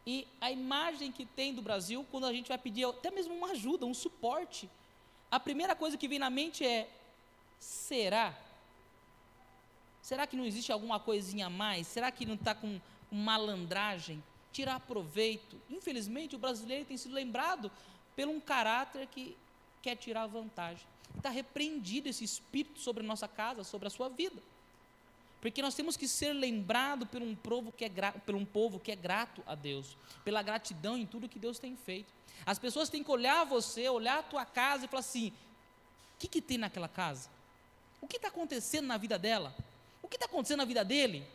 e 0.07 0.27
a 0.41 0.51
imagem 0.51 1.11
que 1.11 1.25
tem 1.25 1.55
do 1.55 1.63
Brasil, 1.63 2.05
quando 2.11 2.27
a 2.27 2.33
gente 2.33 2.49
vai 2.49 2.59
pedir 2.59 2.85
até 2.85 3.11
mesmo 3.11 3.35
uma 3.35 3.53
ajuda, 3.53 3.87
um 3.87 3.95
suporte, 3.95 4.69
a 5.31 5.41
primeira 5.41 5.75
coisa 5.75 5.97
que 5.97 6.07
vem 6.07 6.19
na 6.19 6.29
mente 6.29 6.65
é: 6.65 6.89
será? 7.59 8.37
Será 10.03 10.27
que 10.27 10.37
não 10.37 10.45
existe 10.45 10.71
alguma 10.71 11.01
coisinha 11.01 11.47
a 11.47 11.51
mais? 11.51 11.87
Será 11.87 12.11
que 12.11 12.27
não 12.27 12.35
está 12.35 12.55
com 12.55 12.79
malandragem? 13.11 14.23
Tirar 14.53 14.79
proveito? 14.81 15.59
Infelizmente, 15.71 16.37
o 16.37 16.39
brasileiro 16.39 16.85
tem 16.85 16.97
sido 16.97 17.15
lembrado 17.15 17.71
por 18.15 18.29
um 18.29 18.39
caráter 18.39 19.07
que 19.07 19.35
quer 19.81 19.97
tirar 19.97 20.27
vantagem. 20.27 20.87
Está 21.17 21.31
repreendido 21.31 22.09
esse 22.09 22.23
espírito 22.23 22.79
sobre 22.79 23.03
a 23.03 23.07
nossa 23.07 23.27
casa, 23.27 23.65
sobre 23.65 23.87
a 23.87 23.91
sua 23.91 24.09
vida. 24.11 24.43
Porque 25.45 25.61
nós 25.61 25.75
temos 25.75 25.95
que 25.95 26.09
ser 26.09 26.33
lembrados 26.33 27.07
por 27.07 27.21
um 27.21 27.35
povo 27.35 27.71
que 27.71 27.85
é 27.85 27.91
por 28.25 28.35
um 28.35 28.47
povo 28.47 28.81
que 28.81 28.91
é 28.91 28.97
grato 28.97 29.43
a 29.47 29.55
Deus, 29.55 29.95
pela 30.25 30.41
gratidão 30.41 30.97
em 30.97 31.05
tudo 31.05 31.29
que 31.29 31.39
Deus 31.39 31.59
tem 31.59 31.77
feito. 31.77 32.11
As 32.47 32.59
pessoas 32.59 32.89
têm 32.89 33.05
que 33.05 33.11
olhar 33.11 33.45
você, 33.45 33.87
olhar 33.91 34.21
a 34.21 34.23
tua 34.23 34.47
casa 34.47 34.87
e 34.87 34.89
falar 34.89 35.01
assim: 35.01 35.29
o 35.29 36.19
que, 36.19 36.29
que 36.29 36.41
tem 36.41 36.57
naquela 36.57 36.89
casa? 36.89 37.29
O 38.01 38.07
que 38.07 38.17
está 38.17 38.29
acontecendo 38.29 38.87
na 38.87 38.97
vida 38.97 39.19
dela? 39.19 39.55
O 40.01 40.09
que 40.09 40.17
está 40.17 40.25
acontecendo 40.25 40.61
na 40.61 40.65
vida 40.65 40.83
dele? 40.83 41.27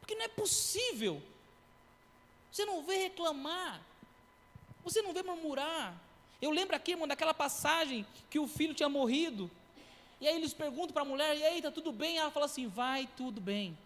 Porque 0.00 0.16
não 0.16 0.24
é 0.24 0.28
possível. 0.28 1.22
Você 2.50 2.64
não 2.64 2.82
vê 2.82 3.04
reclamar. 3.04 3.80
Você 4.82 5.00
não 5.00 5.12
vê 5.12 5.22
murmurar. 5.22 5.96
Eu 6.42 6.50
lembro 6.50 6.74
aqui, 6.74 6.90
irmão, 6.90 7.06
daquela 7.06 7.32
passagem 7.32 8.04
que 8.28 8.40
o 8.40 8.48
filho 8.48 8.74
tinha 8.74 8.88
morrido. 8.88 9.48
E 10.20 10.26
aí 10.26 10.36
eles 10.36 10.54
perguntam 10.54 10.92
para 10.92 11.02
a 11.02 11.04
mulher, 11.04 11.36
e 11.36 11.44
aí, 11.44 11.58
está 11.58 11.70
tudo 11.70 11.92
bem? 11.92 12.18
Ela 12.18 12.30
fala 12.30 12.46
assim, 12.46 12.66
vai 12.66 13.08
tudo 13.16 13.40
bem. 13.40 13.76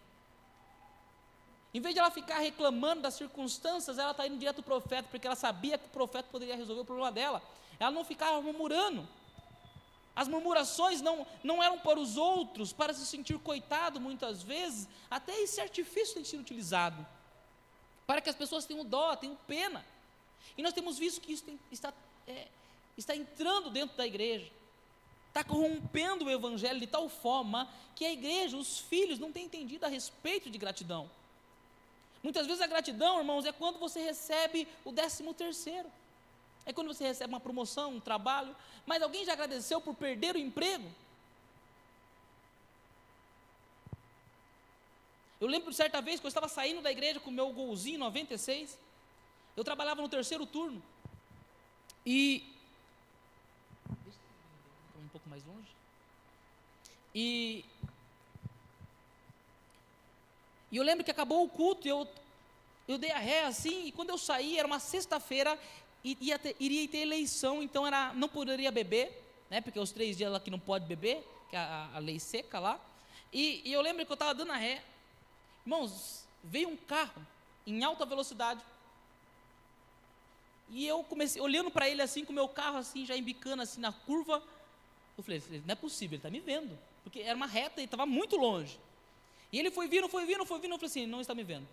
Em 1.72 1.80
vez 1.80 1.94
de 1.94 2.00
ela 2.00 2.10
ficar 2.10 2.38
reclamando 2.38 3.02
das 3.02 3.14
circunstâncias, 3.14 3.98
ela 3.98 4.10
está 4.10 4.26
indo 4.26 4.38
direto 4.38 4.62
para 4.62 4.76
o 4.76 4.80
profeta, 4.80 5.08
porque 5.10 5.26
ela 5.26 5.36
sabia 5.36 5.78
que 5.78 5.86
o 5.86 5.90
profeta 5.90 6.28
poderia 6.30 6.56
resolver 6.56 6.82
o 6.82 6.84
problema 6.84 7.12
dela. 7.12 7.42
Ela 7.78 7.90
não 7.90 8.04
ficava 8.04 8.40
murmurando. 8.40 9.08
As 10.14 10.28
murmurações 10.28 11.00
não, 11.00 11.26
não 11.42 11.62
eram 11.62 11.78
para 11.78 11.98
os 11.98 12.16
outros, 12.16 12.72
para 12.72 12.92
se 12.92 13.06
sentir 13.06 13.38
coitado 13.38 14.00
muitas 14.00 14.42
vezes, 14.42 14.88
até 15.08 15.32
esse 15.40 15.60
artifício 15.60 16.14
tem 16.14 16.24
sido 16.24 16.40
utilizado, 16.40 17.06
para 18.06 18.20
que 18.20 18.28
as 18.28 18.36
pessoas 18.36 18.64
tenham 18.64 18.84
dó, 18.84 19.14
tenham 19.14 19.36
pena. 19.46 19.84
E 20.58 20.62
nós 20.62 20.72
temos 20.72 20.98
visto 20.98 21.20
que 21.20 21.32
isso 21.32 21.44
tem, 21.44 21.58
está, 21.70 21.94
é, 22.26 22.48
está 22.98 23.14
entrando 23.14 23.70
dentro 23.70 23.96
da 23.96 24.06
igreja 24.06 24.50
está 25.30 25.44
corrompendo 25.44 26.24
o 26.24 26.30
evangelho 26.30 26.80
de 26.80 26.86
tal 26.86 27.08
forma 27.08 27.68
que 27.94 28.04
a 28.04 28.12
igreja, 28.12 28.56
os 28.56 28.78
filhos, 28.78 29.18
não 29.18 29.32
têm 29.32 29.46
entendido 29.46 29.86
a 29.86 29.88
respeito 29.88 30.50
de 30.50 30.58
gratidão. 30.58 31.08
Muitas 32.22 32.46
vezes 32.46 32.60
a 32.60 32.66
gratidão, 32.66 33.18
irmãos, 33.18 33.46
é 33.46 33.52
quando 33.52 33.78
você 33.78 34.00
recebe 34.00 34.68
o 34.84 34.92
décimo 34.92 35.32
terceiro. 35.32 35.90
É 36.66 36.72
quando 36.72 36.88
você 36.88 37.04
recebe 37.04 37.32
uma 37.32 37.40
promoção, 37.40 37.94
um 37.94 38.00
trabalho. 38.00 38.54
Mas 38.84 39.02
alguém 39.02 39.24
já 39.24 39.32
agradeceu 39.32 39.80
por 39.80 39.94
perder 39.94 40.34
o 40.34 40.38
emprego? 40.38 40.90
Eu 45.40 45.46
lembro 45.46 45.70
de 45.70 45.76
certa 45.76 46.02
vez 46.02 46.20
que 46.20 46.26
eu 46.26 46.28
estava 46.28 46.48
saindo 46.48 46.82
da 46.82 46.90
igreja 46.90 47.18
com 47.20 47.30
o 47.30 47.32
meu 47.32 47.50
golzinho 47.52 47.98
96. 47.98 48.76
Eu 49.56 49.64
trabalhava 49.64 50.02
no 50.02 50.08
terceiro 50.08 50.44
turno. 50.44 50.82
E 52.04 52.44
mais 55.30 55.44
longe. 55.44 55.68
E, 57.14 57.64
e 60.72 60.76
eu 60.76 60.82
lembro 60.82 61.04
que 61.04 61.10
acabou 61.10 61.44
o 61.44 61.48
culto, 61.48 61.86
eu, 61.86 62.06
eu 62.88 62.98
dei 62.98 63.12
a 63.12 63.18
ré 63.18 63.44
assim, 63.44 63.86
e 63.86 63.92
quando 63.92 64.10
eu 64.10 64.18
saí, 64.18 64.58
era 64.58 64.66
uma 64.66 64.80
sexta-feira, 64.80 65.56
ia 66.04 66.36
ter, 66.36 66.56
iria 66.58 66.88
ter 66.88 66.98
eleição, 66.98 67.62
então 67.62 67.86
era, 67.86 68.12
não 68.14 68.28
poderia 68.28 68.72
beber, 68.72 69.22
né, 69.48 69.60
porque 69.60 69.78
os 69.78 69.92
três 69.92 70.16
dias 70.16 70.32
lá 70.32 70.40
que 70.40 70.50
não 70.50 70.58
pode 70.58 70.84
beber, 70.86 71.24
que 71.48 71.54
é 71.54 71.60
a, 71.60 71.90
a 71.94 71.98
lei 72.00 72.18
seca 72.18 72.58
lá. 72.58 72.80
E, 73.32 73.62
e 73.64 73.72
eu 73.72 73.80
lembro 73.80 74.04
que 74.04 74.10
eu 74.10 74.14
estava 74.14 74.34
dando 74.34 74.50
a 74.50 74.56
ré. 74.56 74.82
Irmãos, 75.64 76.24
veio 76.42 76.68
um 76.68 76.76
carro 76.76 77.24
em 77.64 77.84
alta 77.84 78.04
velocidade. 78.04 78.60
E 80.70 80.86
eu 80.86 81.04
comecei 81.04 81.40
olhando 81.40 81.70
para 81.70 81.88
ele 81.88 82.02
assim, 82.02 82.24
com 82.24 82.32
o 82.32 82.34
meu 82.34 82.48
carro 82.48 82.78
assim, 82.78 83.06
já 83.06 83.16
embicando 83.16 83.62
assim 83.62 83.80
na 83.80 83.92
curva. 83.92 84.42
Eu 85.16 85.24
falei, 85.24 85.42
não 85.66 85.72
é 85.72 85.74
possível, 85.74 86.14
ele 86.14 86.18
está 86.18 86.30
me 86.30 86.40
vendo. 86.40 86.78
Porque 87.02 87.20
era 87.20 87.36
uma 87.36 87.46
reta 87.46 87.80
e 87.80 87.84
estava 87.84 88.06
muito 88.06 88.36
longe. 88.36 88.78
E 89.52 89.58
ele 89.58 89.70
foi 89.70 89.88
vindo, 89.88 90.08
foi 90.08 90.24
vindo, 90.24 90.44
foi 90.46 90.58
vindo. 90.60 90.72
Eu 90.72 90.78
falei 90.78 90.90
assim, 90.90 91.06
não 91.06 91.20
está 91.20 91.34
me 91.34 91.42
vendo. 91.42 91.66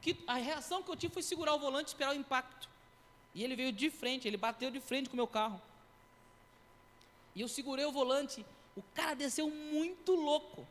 Que, 0.00 0.16
a 0.26 0.34
reação 0.34 0.82
que 0.82 0.90
eu 0.90 0.96
tive 0.96 1.14
foi 1.14 1.22
segurar 1.22 1.54
o 1.54 1.58
volante 1.58 1.88
e 1.88 1.92
esperar 1.92 2.12
o 2.12 2.18
impacto. 2.18 2.68
E 3.34 3.44
ele 3.44 3.54
veio 3.54 3.72
de 3.72 3.90
frente, 3.90 4.26
ele 4.26 4.36
bateu 4.36 4.70
de 4.70 4.80
frente 4.80 5.08
com 5.08 5.14
o 5.14 5.16
meu 5.16 5.26
carro. 5.26 5.60
E 7.34 7.40
eu 7.40 7.48
segurei 7.48 7.84
o 7.84 7.92
volante. 7.92 8.44
O 8.74 8.82
cara 8.94 9.14
desceu 9.14 9.50
muito 9.50 10.12
louco. 10.12 10.66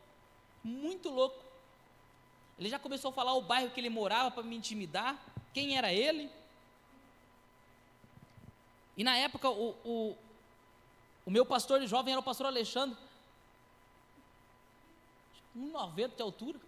Muito 0.62 1.08
louco. 1.08 1.44
Ele 2.58 2.68
já 2.68 2.78
começou 2.78 3.10
a 3.10 3.14
falar 3.14 3.34
o 3.34 3.42
bairro 3.42 3.70
que 3.70 3.80
ele 3.80 3.90
morava 3.90 4.30
para 4.30 4.42
me 4.42 4.56
intimidar. 4.56 5.16
Quem 5.52 5.76
era 5.76 5.92
ele? 5.92 6.30
E 8.96 9.04
na 9.04 9.16
época, 9.16 9.48
o, 9.50 9.76
o, 9.84 10.16
o 11.26 11.30
meu 11.30 11.44
pastor 11.44 11.80
de 11.80 11.88
jovem 11.88 12.12
era 12.12 12.20
o 12.20 12.24
pastor 12.24 12.46
Alexandre. 12.46 12.96
1,90 15.56 16.14
de 16.14 16.22
altura. 16.22 16.60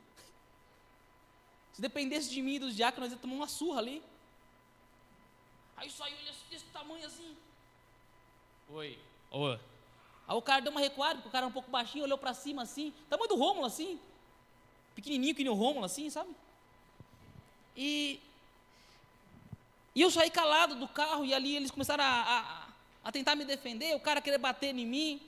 Se 1.73 1.81
dependesse 1.81 2.29
de 2.29 2.43
mim 2.43 2.55
e 2.55 2.59
dos 2.59 2.75
diáconos, 2.75 3.13
ia 3.13 3.17
tomar 3.17 3.35
uma 3.35 3.47
surra 3.47 3.79
ali. 3.79 4.03
Aí 5.77 5.89
saiu 5.89 6.17
ele 6.17 6.33
desse 6.51 6.65
tamanho 6.73 7.07
assim. 7.07 7.37
Oi. 8.71 8.99
Oi. 9.31 9.61
Aí 10.27 10.37
o 10.37 10.43
cara 10.43 10.61
deu 10.61 10.73
uma 10.73 10.81
recuada, 10.81 11.15
porque 11.15 11.29
o 11.29 11.33
cara 11.33 11.45
era 11.45 11.51
um 11.51 11.53
pouco 11.53 11.71
baixinho, 11.71 12.03
olhou 12.03 12.19
para 12.19 12.35
cima 12.35 12.63
assim. 12.63 12.93
Tamanho 13.09 13.29
do 13.29 13.37
Rômulo 13.37 13.65
assim. 13.65 14.01
Pequenininho 14.97 15.37
que 15.37 15.45
nem 15.45 15.53
o 15.53 15.57
Rômulo 15.57 15.87
assim, 15.87 16.11
sabe? 16.11 16.35
E, 17.77 18.21
e 19.95 20.03
eu 20.03 20.11
saí 20.11 20.33
calado 20.33 20.75
do 20.75 20.89
carro 20.89 21.25
e 21.25 21.33
ali 21.33 21.55
eles 21.55 21.71
começaram 21.71 22.03
a, 22.03 22.41
a 22.65 22.68
a 23.05 23.13
tentar 23.13 23.35
me 23.35 23.45
defender, 23.45 23.95
o 23.95 24.01
cara 24.01 24.21
querer 24.21 24.39
bater 24.39 24.75
em 24.75 24.87
mim. 24.87 25.23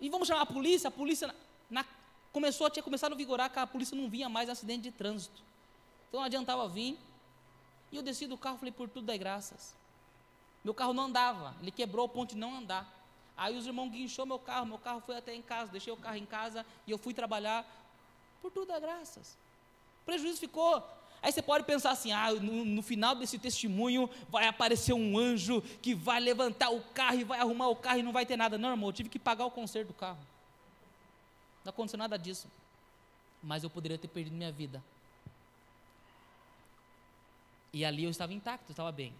E 0.00 0.08
vamos 0.08 0.28
chamar 0.28 0.42
a 0.42 0.46
polícia, 0.46 0.88
a 0.88 0.90
polícia 0.90 1.26
na, 1.26 1.34
na, 1.70 1.84
começou, 2.32 2.68
tinha 2.70 2.82
começado 2.82 3.12
a 3.12 3.16
vigorar 3.16 3.50
que 3.50 3.58
a 3.58 3.66
polícia 3.66 3.96
não 3.96 4.08
vinha 4.08 4.28
mais 4.28 4.48
acidente 4.48 4.82
de 4.82 4.90
trânsito. 4.90 5.42
Então 6.08 6.20
não 6.20 6.26
adiantava 6.26 6.68
vir. 6.68 6.98
E 7.90 7.96
eu 7.96 8.02
desci 8.02 8.26
do 8.26 8.36
carro, 8.36 8.58
falei, 8.58 8.72
por 8.72 8.88
tudo 8.88 9.06
dai 9.06 9.18
graças. 9.18 9.74
Meu 10.64 10.74
carro 10.74 10.92
não 10.92 11.04
andava, 11.04 11.54
ele 11.60 11.70
quebrou 11.70 12.06
o 12.06 12.08
ponto 12.08 12.30
de 12.30 12.36
não 12.36 12.56
andar. 12.56 12.92
Aí 13.36 13.56
os 13.56 13.66
irmãos 13.66 13.90
guinchou 13.90 14.24
meu 14.24 14.38
carro, 14.38 14.66
meu 14.66 14.78
carro 14.78 15.00
foi 15.00 15.16
até 15.16 15.34
em 15.34 15.42
casa, 15.42 15.70
deixei 15.70 15.92
o 15.92 15.96
carro 15.96 16.16
em 16.16 16.24
casa 16.24 16.64
e 16.86 16.90
eu 16.90 16.98
fui 16.98 17.12
trabalhar. 17.12 17.66
Por 18.40 18.50
tudo 18.50 18.66
dai 18.66 18.80
graças. 18.80 19.36
O 20.02 20.04
prejuízo 20.04 20.38
ficou 20.38 20.82
Aí 21.24 21.32
você 21.32 21.40
pode 21.40 21.64
pensar 21.64 21.90
assim: 21.90 22.12
ah, 22.12 22.30
no, 22.32 22.66
no, 22.66 22.82
final 22.82 23.14
desse 23.14 23.38
testemunho 23.38 24.10
vai 24.28 24.46
aparecer 24.46 24.92
um 24.92 25.18
anjo 25.18 25.62
que 25.80 25.94
vai 25.94 26.20
levantar 26.20 26.68
o 26.68 26.82
carro 26.82 27.18
e 27.18 27.24
vai 27.24 27.40
arrumar 27.40 27.68
o 27.68 27.76
carro 27.76 28.00
e 28.00 28.02
não 28.02 28.12
vai 28.12 28.26
ter 28.26 28.36
nada. 28.36 28.58
Não, 28.58 28.68
irmão, 28.68 28.90
eu 28.90 28.92
tive 28.92 29.08
que 29.08 29.18
pagar 29.18 29.46
o 29.46 29.50
conserto 29.50 29.88
do 29.88 29.94
carro. 29.94 30.18
Não 31.64 31.70
aconteceu 31.70 31.98
nada 31.98 32.18
disso. 32.18 32.46
Mas 33.42 33.64
eu 33.64 33.70
poderia 33.70 33.96
ter 33.96 34.06
perdido 34.06 34.36
minha 34.36 34.52
vida. 34.52 34.84
E 37.72 37.86
ali 37.86 38.04
eu 38.04 38.10
estava 38.10 38.34
intacto, 38.34 38.66
eu 38.68 38.74
estava 38.74 38.92
bem. 38.92 39.14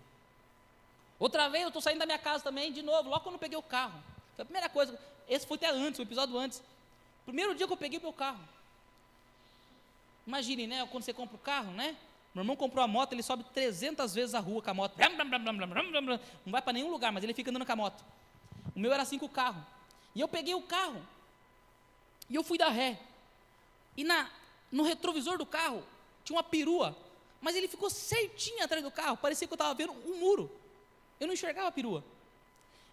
Outra 1.18 1.49
vez 1.49 1.62
eu 1.62 1.68
estou 1.68 1.80
saindo 1.80 2.00
da 2.00 2.06
minha 2.06 2.18
casa 2.18 2.44
também, 2.44 2.70
de 2.70 2.82
novo, 2.82 3.08
logo 3.08 3.23
quando 3.23 3.37
eu 3.37 3.40
peguei 3.40 3.56
o 3.56 3.62
carro. 3.62 3.99
Foi 4.37 4.42
a 4.42 4.44
primeira 4.44 4.68
coisa. 4.68 5.00
Esse 5.26 5.46
foi 5.46 5.56
até 5.56 5.70
antes, 5.70 5.99
o 5.99 6.02
episódio 6.02 6.37
antes. 6.37 6.62
Primeiro 7.25 7.54
dia 7.54 7.66
que 7.66 7.73
eu 7.73 7.78
peguei 7.78 7.99
meu 7.99 8.12
carro. 8.12 8.40
Imagine, 10.26 10.66
né? 10.66 10.88
Quando 10.90 11.04
você 11.04 11.12
compra 11.12 11.37
o 11.37 11.38
carro, 11.38 11.73
né? 11.73 11.97
Meu 12.35 12.43
irmão 12.43 12.57
comprou 12.57 12.83
a 12.83 12.88
moto, 12.88 13.12
ele 13.12 13.23
sobe 13.23 13.45
300 13.52 14.12
vezes 14.12 14.35
a 14.35 14.40
rua 14.40 14.61
com 14.61 14.71
a 14.71 14.75
moto. 14.75 14.95
Não 14.99 16.52
vai 16.52 16.61
para 16.61 16.73
nenhum 16.73 16.90
lugar, 16.90 17.12
mas 17.12 17.23
ele 17.23 17.33
fica 17.33 17.50
andando 17.50 17.64
com 17.64 17.73
a 17.73 17.76
moto. 17.76 18.04
O 18.75 18.81
meu 18.81 18.93
era 18.93 19.02
assim 19.02 19.19
com 19.19 19.26
o 19.26 19.28
carro. 19.28 19.64
E 20.14 20.21
eu 20.21 20.26
peguei 20.26 20.54
o 20.54 20.62
carro. 20.62 21.00
E 22.28 22.35
eu 22.35 22.43
fui 22.43 22.59
dar 22.59 22.71
ré. 22.71 22.99
E 23.97 24.02
na, 24.02 24.28
no 24.73 24.83
retrovisor 24.83 25.38
do 25.38 25.47
carro 25.47 25.85
tinha 26.25 26.37
uma 26.37 26.43
perua. 26.43 26.97
mas 27.40 27.54
ele 27.54 27.69
ficou 27.69 27.90
certinho 27.90 28.64
atrás 28.64 28.83
do 28.83 28.90
carro, 28.90 29.16
parecia 29.19 29.47
que 29.47 29.52
eu 29.52 29.57
estava 29.57 29.75
vendo 29.75 29.93
um 29.93 30.19
muro. 30.19 30.50
Eu 31.21 31.26
não 31.26 31.35
enxergava 31.35 31.69
a 31.69 31.73
perua. 31.73 32.02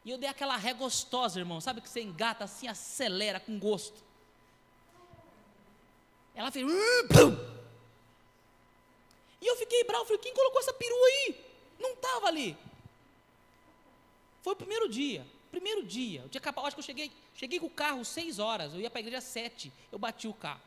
E 0.03 0.11
eu 0.11 0.17
dei 0.17 0.29
aquela 0.29 0.57
ré 0.57 0.73
gostosa, 0.73 1.39
irmão, 1.39 1.61
sabe 1.61 1.79
que 1.79 1.89
você 1.89 2.01
engata 2.01 2.43
assim, 2.43 2.67
acelera 2.67 3.39
com 3.39 3.57
gosto. 3.57 4.03
Ela 6.35 6.51
fez. 6.51 6.65
E 9.41 9.47
eu 9.47 9.55
fiquei 9.57 9.83
bravo, 9.83 10.05
falei, 10.05 10.19
quem 10.19 10.33
colocou 10.33 10.59
essa 10.59 10.73
perua 10.73 11.07
aí? 11.07 11.45
Não 11.79 11.93
estava 11.93 12.27
ali. 12.27 12.55
Foi 14.41 14.53
o 14.53 14.55
primeiro 14.55 14.87
dia. 14.87 15.25
Primeiro 15.49 15.83
dia. 15.83 16.23
O 16.25 16.29
dia 16.29 16.39
capaz, 16.39 16.67
acho 16.67 16.75
que 16.75 16.79
eu 16.79 16.85
cheguei, 16.85 17.11
cheguei 17.35 17.59
com 17.59 17.65
o 17.65 17.69
carro 17.69 18.05
seis 18.05 18.39
horas. 18.39 18.73
Eu 18.73 18.79
ia 18.79 18.89
para 18.89 18.99
a 18.99 19.01
igreja 19.01 19.17
às 19.17 19.23
sete. 19.23 19.71
Eu 19.91 19.99
bati 19.99 20.27
o 20.27 20.33
carro. 20.33 20.61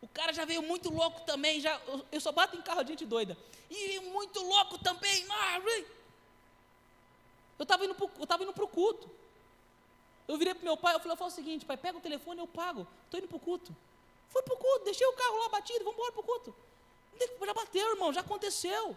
O 0.00 0.08
cara 0.08 0.32
já 0.32 0.44
veio 0.44 0.62
muito 0.62 0.90
louco 0.90 1.22
também. 1.22 1.60
Já, 1.60 1.80
eu, 1.86 2.04
eu 2.12 2.20
só 2.20 2.30
bato 2.30 2.56
em 2.56 2.62
carro 2.62 2.82
de 2.82 2.90
gente 2.90 3.06
doida. 3.06 3.36
E 3.70 4.00
muito 4.00 4.40
louco 4.40 4.78
também. 4.78 5.26
Eu 7.58 7.62
estava 7.62 7.84
indo 7.84 7.94
para 7.94 8.64
o 8.64 8.68
culto. 8.68 9.10
Eu 10.26 10.38
virei 10.38 10.54
para 10.54 10.64
meu 10.64 10.76
pai, 10.76 10.94
eu 10.94 10.98
falei, 11.00 11.12
eu 11.12 11.16
falo 11.16 11.30
o 11.30 11.34
seguinte, 11.34 11.66
pai, 11.66 11.76
pega 11.76 11.98
o 11.98 12.00
telefone, 12.00 12.40
eu 12.40 12.46
pago. 12.46 12.86
Estou 13.04 13.18
indo 13.18 13.28
para 13.28 13.36
o 13.36 13.40
culto. 13.40 13.74
Fui 14.30 14.42
para 14.42 14.54
o 14.54 14.56
culto, 14.56 14.84
deixei 14.84 15.06
o 15.06 15.12
carro 15.12 15.38
lá 15.38 15.48
batido, 15.50 15.84
vamos 15.84 15.94
embora 15.94 16.12
para 16.12 16.20
o 16.20 16.24
culto. 16.24 16.54
Já 17.46 17.54
bateu, 17.54 17.90
irmão, 17.90 18.12
já 18.12 18.20
aconteceu. 18.20 18.96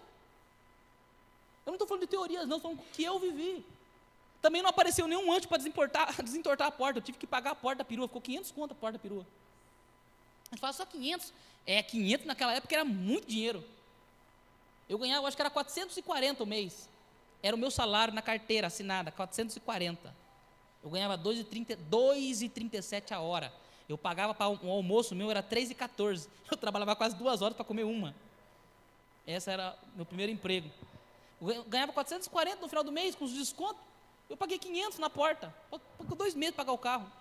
Eu 1.66 1.72
não 1.72 1.74
estou 1.74 1.88
falando 1.88 2.02
de 2.02 2.08
teorias, 2.08 2.48
não, 2.48 2.58
estou 2.58 2.72
falando 2.72 2.92
que 2.92 3.04
eu 3.04 3.20
vivi. 3.20 3.66
Também 4.42 4.62
não 4.62 4.70
apareceu 4.70 5.08
nenhum 5.08 5.32
antes 5.32 5.46
para 5.46 5.58
desentortar 6.24 6.68
a 6.68 6.72
porta. 6.72 7.00
Eu 7.00 7.04
tive 7.04 7.18
que 7.18 7.28
pagar 7.28 7.52
a 7.52 7.56
porta 7.56 7.80
da 7.80 7.86
perua, 7.86 8.08
ficou 8.08 8.22
500 8.22 8.52
conto 8.52 8.72
a 8.72 8.76
porta 8.76 8.98
da 8.98 9.02
perua. 9.02 9.26
Gente 10.50 10.60
fala 10.60 10.74
só 10.74 10.86
500. 10.86 11.34
É, 11.66 11.84
500 11.84 12.26
naquela 12.26 12.54
época 12.54 12.74
era 12.74 12.86
muito 12.86 13.28
dinheiro. 13.28 13.64
Eu 14.88 14.98
ganhava, 14.98 15.28
acho 15.28 15.36
que 15.36 15.42
era 15.42 15.50
440 15.50 16.42
o 16.42 16.48
mês. 16.48 16.88
Era 17.44 17.56
o 17.56 17.60
meu 17.60 17.70
salário 17.70 18.14
na 18.14 18.22
carteira 18.22 18.68
assinada, 18.68 19.12
440. 19.12 20.16
Eu 20.88 20.92
ganhava 20.92 21.18
2,37 21.18 23.12
a 23.12 23.20
hora. 23.20 23.52
Eu 23.90 23.98
pagava 23.98 24.34
para 24.34 24.48
um 24.48 24.72
almoço 24.72 25.14
meu, 25.14 25.30
era 25.30 25.44
3,14. 25.44 26.30
Eu 26.50 26.56
trabalhava 26.56 26.96
quase 26.96 27.14
duas 27.14 27.42
horas 27.42 27.58
para 27.58 27.66
comer 27.66 27.84
uma. 27.84 28.16
Esse 29.26 29.52
era 29.52 29.78
meu 29.98 30.06
primeiro 30.06 30.32
emprego. 30.32 30.72
Eu 31.42 31.66
ganhava 31.66 31.92
440 31.92 32.62
no 32.62 32.70
final 32.70 32.86
do 32.86 32.92
mês, 32.94 33.16
com 33.16 33.26
os 33.26 33.34
descontos. 33.34 33.82
Eu 34.30 34.38
paguei 34.38 34.58
500 34.58 34.98
na 34.98 35.10
porta. 35.10 35.54
Ficou 36.00 36.18
dois 36.18 36.34
meses 36.34 36.56
para 36.56 36.64
pagar 36.64 36.74
o 36.74 36.78
carro. 36.78 37.12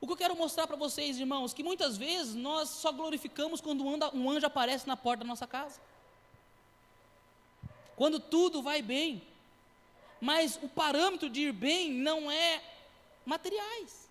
O 0.00 0.06
que 0.06 0.12
eu 0.14 0.16
quero 0.16 0.34
mostrar 0.34 0.66
para 0.66 0.76
vocês, 0.76 1.18
irmãos, 1.18 1.52
que 1.52 1.62
muitas 1.62 1.98
vezes 1.98 2.34
nós 2.34 2.70
só 2.70 2.90
glorificamos 2.92 3.60
quando 3.60 3.84
um 3.84 4.30
anjo 4.30 4.46
aparece 4.46 4.86
na 4.86 4.96
porta 4.96 5.22
da 5.22 5.28
nossa 5.28 5.46
casa. 5.46 5.78
Quando 7.94 8.18
tudo 8.18 8.62
vai 8.62 8.80
bem. 8.80 9.33
Mas 10.24 10.58
o 10.62 10.68
parâmetro 10.70 11.28
de 11.28 11.42
ir 11.42 11.52
bem 11.52 11.92
não 11.92 12.30
é 12.30 12.62
materiais. 13.26 14.08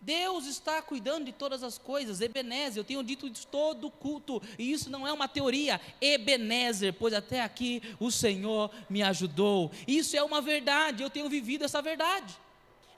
Deus 0.00 0.44
está 0.46 0.82
cuidando 0.82 1.26
de 1.26 1.32
todas 1.32 1.62
as 1.62 1.78
coisas, 1.78 2.20
Ebenezer, 2.20 2.80
eu 2.80 2.84
tenho 2.84 3.04
dito 3.04 3.28
isso 3.28 3.46
todo 3.46 3.88
culto, 3.88 4.42
e 4.58 4.72
isso 4.72 4.90
não 4.90 5.06
é 5.06 5.12
uma 5.12 5.28
teoria, 5.28 5.80
Ebenezer, 6.00 6.94
pois 6.94 7.14
até 7.14 7.42
aqui 7.42 7.80
o 8.00 8.10
Senhor 8.10 8.72
me 8.90 9.04
ajudou. 9.04 9.70
Isso 9.86 10.16
é 10.16 10.22
uma 10.24 10.40
verdade, 10.40 11.04
eu 11.04 11.10
tenho 11.10 11.28
vivido 11.28 11.64
essa 11.64 11.80
verdade. 11.80 12.36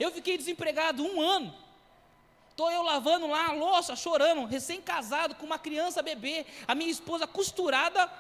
Eu 0.01 0.11
fiquei 0.11 0.39
desempregado 0.39 1.05
um 1.05 1.21
ano. 1.21 1.55
Estou 2.49 2.71
eu 2.71 2.83
lavando 2.83 3.27
lá 3.27 3.49
a 3.49 3.53
louça, 3.53 3.95
chorando, 3.95 4.47
recém-casado, 4.47 5.35
com 5.35 5.45
uma 5.45 5.59
criança 5.59 6.01
bebê, 6.01 6.47
a 6.67 6.75
minha 6.75 6.91
esposa 6.91 7.27
costurada, 7.27 8.11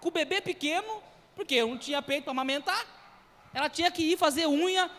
com 0.00 0.08
o 0.08 0.12
bebê 0.12 0.40
pequeno, 0.40 1.02
porque 1.34 1.54
eu 1.54 1.68
não 1.68 1.78
tinha 1.78 2.00
peito 2.02 2.24
para 2.24 2.32
amamentar. 2.32 2.86
Ela 3.52 3.68
tinha 3.68 3.90
que 3.90 4.02
ir 4.02 4.18
fazer 4.18 4.46
unha, 4.46 4.90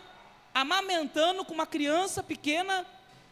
amamentando 0.54 1.44
com 1.44 1.54
uma 1.54 1.68
criança 1.68 2.24
pequena, 2.24 2.86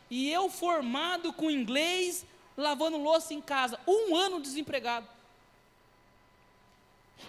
e 0.10 0.30
eu 0.30 0.49
formado 0.49 1.32
com 1.32 1.49
inglês, 1.49 2.25
lavando 2.58 2.97
louça 2.97 3.34
em 3.34 3.41
casa, 3.41 3.80
um 3.88 4.15
ano 4.15 4.39
desempregado. 4.39 5.08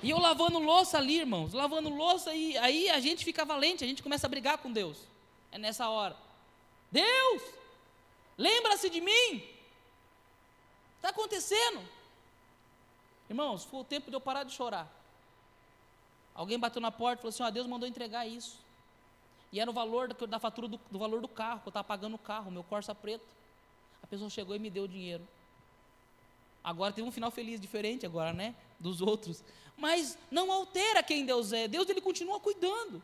E 0.03 0.11
eu 0.11 0.19
lavando 0.19 0.59
louça 0.59 0.99
ali, 0.99 1.21
irmãos, 1.21 1.53
lavando 1.53 1.89
louça, 1.89 2.35
e 2.35 2.59
aí 2.59 2.91
a 2.91 3.01
gente 3.01 3.25
fica 3.25 3.45
valente, 3.45 3.85
a 3.85 3.87
gente 3.87 4.03
começa 4.03 4.27
a 4.27 4.31
brigar 4.31 4.59
com 4.59 4.73
Deus. 4.73 4.99
É 5.53 5.59
nessa 5.59 5.89
hora. 5.89 6.17
Deus, 6.91 7.43
lembra-se 8.37 8.91
de 8.91 9.01
mim. 9.01 9.49
Está 10.97 11.11
acontecendo. 11.11 11.81
Irmãos, 13.29 13.65
foi 13.65 13.81
o 13.81 13.85
tempo 13.85 14.11
de 14.11 14.17
eu 14.17 14.21
parar 14.21 14.43
de 14.43 14.53
chorar. 14.53 14.89
Alguém 16.35 16.59
bateu 16.59 16.83
na 16.83 16.91
porta 16.91 17.21
e 17.21 17.23
falou 17.23 17.31
assim: 17.31 17.43
ó, 17.43 17.51
Deus 17.51 17.67
mandou 17.67 17.89
entregar 17.89 18.27
isso. 18.27 18.59
E 19.53 19.61
era 19.61 19.71
o 19.71 19.73
valor 19.73 20.13
da, 20.13 20.39
fatura 20.41 20.67
do, 20.67 20.81
do, 20.91 20.99
valor 20.99 21.21
do 21.21 21.29
carro, 21.29 21.61
que 21.61 21.69
eu 21.69 21.71
estava 21.71 21.87
pagando 21.87 22.15
o 22.15 22.19
carro, 22.19 22.51
meu 22.51 22.65
Corsa 22.65 22.93
preto. 22.95 23.25
A 24.03 24.07
pessoa 24.07 24.29
chegou 24.29 24.57
e 24.57 24.59
me 24.59 24.69
deu 24.69 24.85
o 24.85 24.89
dinheiro. 24.89 25.27
Agora 26.63 26.93
tem 26.93 27.05
um 27.05 27.13
final 27.13 27.31
feliz, 27.31 27.61
diferente 27.61 28.05
agora, 28.05 28.33
né? 28.33 28.55
Dos 28.81 29.01
outros. 29.01 29.45
Mas 29.77 30.19
não 30.31 30.51
altera 30.51 31.03
quem 31.03 31.25
Deus 31.25 31.53
é. 31.53 31.69
Deus 31.69 31.89
ele 31.89 32.01
continua 32.01 32.41
cuidando. 32.41 33.03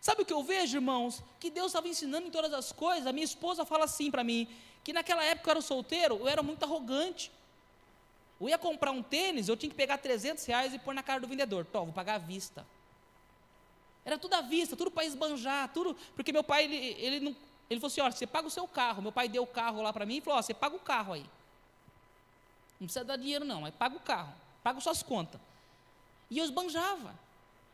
Sabe 0.00 0.22
o 0.22 0.24
que 0.24 0.32
eu 0.32 0.42
vejo, 0.44 0.76
irmãos? 0.76 1.22
Que 1.40 1.50
Deus 1.50 1.68
estava 1.68 1.88
ensinando 1.88 2.28
em 2.28 2.30
todas 2.30 2.52
as 2.52 2.70
coisas. 2.70 3.06
A 3.06 3.12
minha 3.12 3.24
esposa 3.24 3.64
fala 3.64 3.84
assim 3.84 4.10
para 4.10 4.22
mim, 4.22 4.46
que 4.84 4.92
naquela 4.92 5.24
época 5.24 5.48
eu 5.48 5.52
era 5.52 5.60
solteiro, 5.60 6.16
eu 6.18 6.28
era 6.28 6.42
muito 6.42 6.62
arrogante. 6.62 7.32
Eu 8.40 8.48
ia 8.48 8.58
comprar 8.58 8.92
um 8.92 9.02
tênis, 9.02 9.48
eu 9.48 9.56
tinha 9.56 9.70
que 9.70 9.76
pegar 9.76 9.98
300 9.98 10.44
reais 10.44 10.72
e 10.72 10.78
pôr 10.78 10.94
na 10.94 11.02
cara 11.02 11.20
do 11.20 11.26
vendedor. 11.26 11.64
Tó, 11.64 11.84
vou 11.84 11.92
pagar 11.92 12.14
à 12.14 12.18
vista. 12.18 12.64
Era 14.04 14.16
tudo 14.16 14.34
à 14.34 14.40
vista, 14.40 14.76
tudo 14.76 14.90
para 14.90 15.04
esbanjar, 15.04 15.72
tudo. 15.72 15.96
Porque 16.14 16.32
meu 16.32 16.44
pai, 16.44 16.64
ele, 16.64 16.76
ele, 16.76 17.20
não, 17.20 17.36
ele 17.68 17.80
falou 17.80 17.88
assim: 17.88 18.00
olha, 18.00 18.12
você 18.12 18.26
paga 18.26 18.46
o 18.46 18.50
seu 18.50 18.66
carro. 18.66 19.02
Meu 19.02 19.12
pai 19.12 19.28
deu 19.28 19.42
o 19.42 19.46
carro 19.46 19.82
lá 19.82 19.92
para 19.92 20.06
mim 20.06 20.16
e 20.16 20.20
falou: 20.20 20.38
ó, 20.38 20.42
você 20.42 20.54
paga 20.54 20.76
o 20.76 20.80
carro 20.80 21.12
aí. 21.12 21.26
Não 22.80 22.86
precisa 22.86 23.04
dar 23.04 23.16
dinheiro, 23.16 23.44
não, 23.44 23.62
mas 23.62 23.74
paga 23.74 23.96
o 23.96 24.00
carro, 24.00 24.32
paga 24.62 24.80
suas 24.80 25.02
contas. 25.02 25.40
E 26.30 26.38
eu 26.38 26.44
esbanjava. 26.44 27.14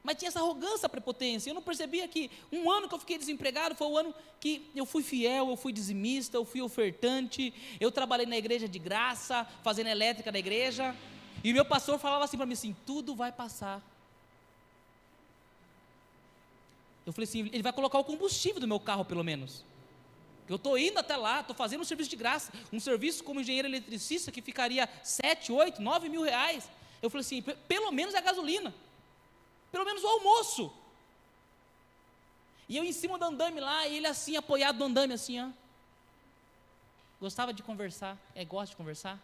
Mas 0.05 0.19
tinha 0.19 0.29
essa 0.29 0.39
arrogância, 0.39 0.87
prepotência. 0.87 1.49
Eu 1.49 1.55
não 1.55 1.63
percebia 1.63 2.07
que 2.07 2.31
um 2.53 2.71
ano 2.71 2.87
que 2.87 2.95
eu 2.95 2.99
fiquei 2.99 3.17
desempregado 3.17 3.75
foi 3.75 3.87
o 3.87 3.97
ano 3.97 4.15
que 4.39 4.71
eu 4.77 4.85
fui 4.85 5.03
fiel, 5.03 5.49
eu 5.49 5.57
fui 5.57 5.73
dizimista, 5.73 6.37
eu 6.37 6.45
fui 6.45 6.61
ofertante, 6.61 7.55
eu 7.81 7.91
trabalhei 7.91 8.27
na 8.27 8.37
igreja 8.37 8.69
de 8.69 8.79
graça, 8.79 9.49
fazendo 9.63 9.87
elétrica 9.87 10.31
da 10.31 10.39
igreja. 10.39 10.95
E 11.43 11.55
meu 11.55 11.65
pastor 11.65 11.99
falava 11.99 12.23
assim 12.23 12.37
para 12.37 12.45
mim 12.45 12.53
assim: 12.53 12.77
tudo 12.85 13.15
vai 13.15 13.33
passar. 13.33 13.81
Eu 17.07 17.13
falei 17.13 17.25
assim, 17.25 17.49
ele 17.51 17.63
vai 17.63 17.73
colocar 17.73 17.99
o 17.99 18.05
combustível 18.05 18.61
do 18.61 18.69
meu 18.69 18.81
carro, 18.81 19.07
pelo 19.07 19.25
menos. 19.25 19.65
Eu 20.47 20.57
estou 20.57 20.77
indo 20.77 20.99
até 20.99 21.17
lá, 21.17 21.41
estou 21.41 21.57
fazendo 21.57 21.81
um 21.81 21.85
serviço 21.85 22.11
de 22.11 22.17
graça, 22.17 22.53
um 22.71 22.79
serviço 22.79 23.25
como 23.25 23.41
engenheiro 23.41 23.69
eletricista 23.69 24.31
que 24.31 24.43
ficaria 24.43 24.87
7, 25.03 25.51
8, 25.51 25.81
9 25.81 26.11
mil 26.11 26.23
reais. 26.23 26.69
Eu 27.01 27.09
falei 27.09 27.23
assim, 27.23 27.43
pelo 27.67 27.91
menos 27.91 28.15
a 28.15 28.21
gasolina, 28.21 28.75
pelo 29.75 29.85
menos 29.85 30.05
o 30.05 30.07
almoço. 30.07 30.73
E 32.69 32.77
eu 32.77 32.85
em 32.85 32.93
cima 32.93 33.19
do 33.19 33.25
andame 33.25 33.59
lá, 33.59 33.89
e 33.89 33.97
ele 33.97 34.07
assim, 34.07 34.37
apoiado 34.37 34.79
no 34.79 34.85
andame, 34.85 35.15
assim, 35.15 35.41
ó. 35.41 35.51
Gostava 37.21 37.53
de 37.53 37.61
conversar, 37.61 38.17
é, 38.37 38.45
gosta 38.45 38.71
de 38.71 38.77
conversar. 38.77 39.19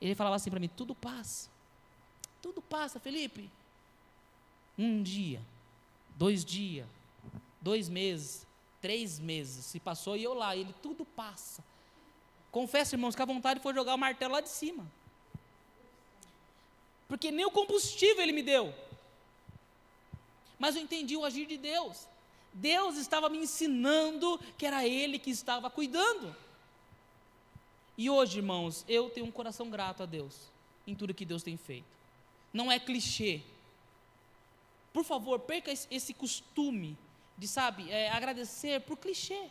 Ele 0.00 0.14
falava 0.14 0.36
assim 0.36 0.48
para 0.48 0.58
mim: 0.58 0.70
tudo 0.74 0.94
passa, 0.94 1.50
tudo 2.40 2.62
passa, 2.62 2.98
Felipe. 2.98 3.50
Um 4.78 5.02
dia, 5.02 5.42
dois 6.16 6.46
dias, 6.46 6.86
dois 7.60 7.86
meses, 7.86 8.46
três 8.80 9.18
meses, 9.18 9.66
se 9.66 9.78
passou 9.78 10.16
e 10.16 10.24
eu 10.24 10.32
lá, 10.32 10.56
ele 10.56 10.74
tudo 10.82 11.04
passa. 11.04 11.62
Confesso, 12.50 12.94
irmãos, 12.94 13.14
que 13.14 13.20
a 13.20 13.26
vontade 13.26 13.60
foi 13.60 13.74
jogar 13.74 13.94
o 13.94 13.98
martelo 13.98 14.32
lá 14.32 14.40
de 14.40 14.48
cima. 14.48 14.90
Porque 17.06 17.30
nem 17.30 17.44
o 17.44 17.50
combustível 17.50 18.22
ele 18.22 18.32
me 18.32 18.42
deu. 18.42 18.74
Mas 20.60 20.76
eu 20.76 20.82
entendi 20.82 21.16
o 21.16 21.24
agir 21.24 21.46
de 21.46 21.56
Deus. 21.56 22.06
Deus 22.52 22.96
estava 22.96 23.30
me 23.30 23.38
ensinando 23.38 24.38
que 24.58 24.66
era 24.66 24.86
Ele 24.86 25.18
que 25.18 25.30
estava 25.30 25.70
cuidando. 25.70 26.36
E 27.96 28.10
hoje, 28.10 28.38
irmãos, 28.38 28.84
eu 28.86 29.08
tenho 29.08 29.26
um 29.26 29.30
coração 29.32 29.70
grato 29.70 30.02
a 30.02 30.06
Deus 30.06 30.50
em 30.86 30.94
tudo 30.94 31.14
que 31.14 31.24
Deus 31.24 31.42
tem 31.42 31.56
feito. 31.56 31.86
Não 32.52 32.70
é 32.70 32.78
clichê. 32.78 33.40
Por 34.92 35.04
favor, 35.04 35.40
perca 35.40 35.72
esse 35.72 36.12
costume 36.12 36.98
de, 37.38 37.48
sabe, 37.48 37.90
é, 37.90 38.10
agradecer 38.10 38.80
por 38.82 38.98
clichê. 38.98 39.48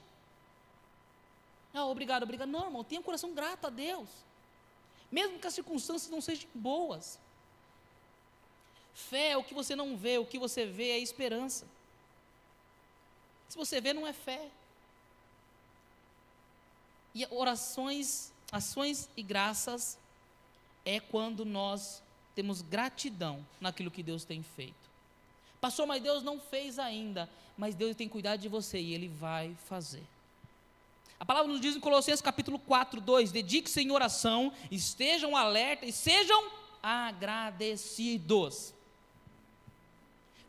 Ah, 1.74 1.86
obrigado, 1.86 2.24
obrigado. 2.24 2.50
Não, 2.50 2.66
irmão, 2.66 2.84
tenha 2.84 3.02
um 3.02 3.04
coração 3.04 3.34
grato 3.34 3.66
a 3.66 3.70
Deus. 3.70 4.10
Mesmo 5.12 5.40
que 5.40 5.48
as 5.48 5.56
circunstâncias 5.56 6.12
não 6.12 6.22
sejam 6.22 6.48
boas. 6.54 7.20
Fé 9.08 9.32
é 9.32 9.38
o 9.38 9.44
que 9.44 9.54
você 9.54 9.76
não 9.76 9.96
vê, 9.96 10.18
o 10.18 10.26
que 10.26 10.38
você 10.38 10.66
vê 10.66 10.90
é 10.92 11.00
esperança. 11.00 11.66
Se 13.48 13.58
você 13.58 13.80
vê, 13.80 13.94
não 13.94 14.06
é 14.06 14.14
fé. 14.14 14.50
E 17.16 17.26
orações, 17.32 18.32
ações 18.52 19.10
e 19.16 19.24
graças 19.24 19.98
é 20.86 21.00
quando 21.00 21.46
nós 21.46 22.04
temos 22.36 22.62
gratidão 22.62 23.46
naquilo 23.60 23.90
que 23.90 24.04
Deus 24.04 24.24
tem 24.24 24.44
feito. 24.44 24.90
Pastor, 25.60 25.88
mas 25.88 26.04
Deus 26.04 26.24
não 26.24 26.40
fez 26.40 26.78
ainda, 26.78 27.30
mas 27.58 27.76
Deus 27.76 27.96
tem 27.96 28.08
cuidado 28.08 28.40
de 28.40 28.48
você 28.48 28.80
e 28.80 28.94
Ele 28.94 29.08
vai 29.08 29.56
fazer. 29.66 30.04
A 31.20 31.26
palavra 31.26 31.52
nos 31.52 31.60
diz 31.60 31.76
em 31.76 31.80
Colossenses 31.80 32.22
capítulo 32.22 32.60
4, 32.60 33.02
2: 33.02 33.32
dedique-se 33.32 33.82
em 33.82 33.92
oração, 33.92 34.54
estejam 34.70 35.36
alerta 35.36 35.86
e 35.86 35.92
sejam 35.92 36.52
agradecidos. 36.82 38.74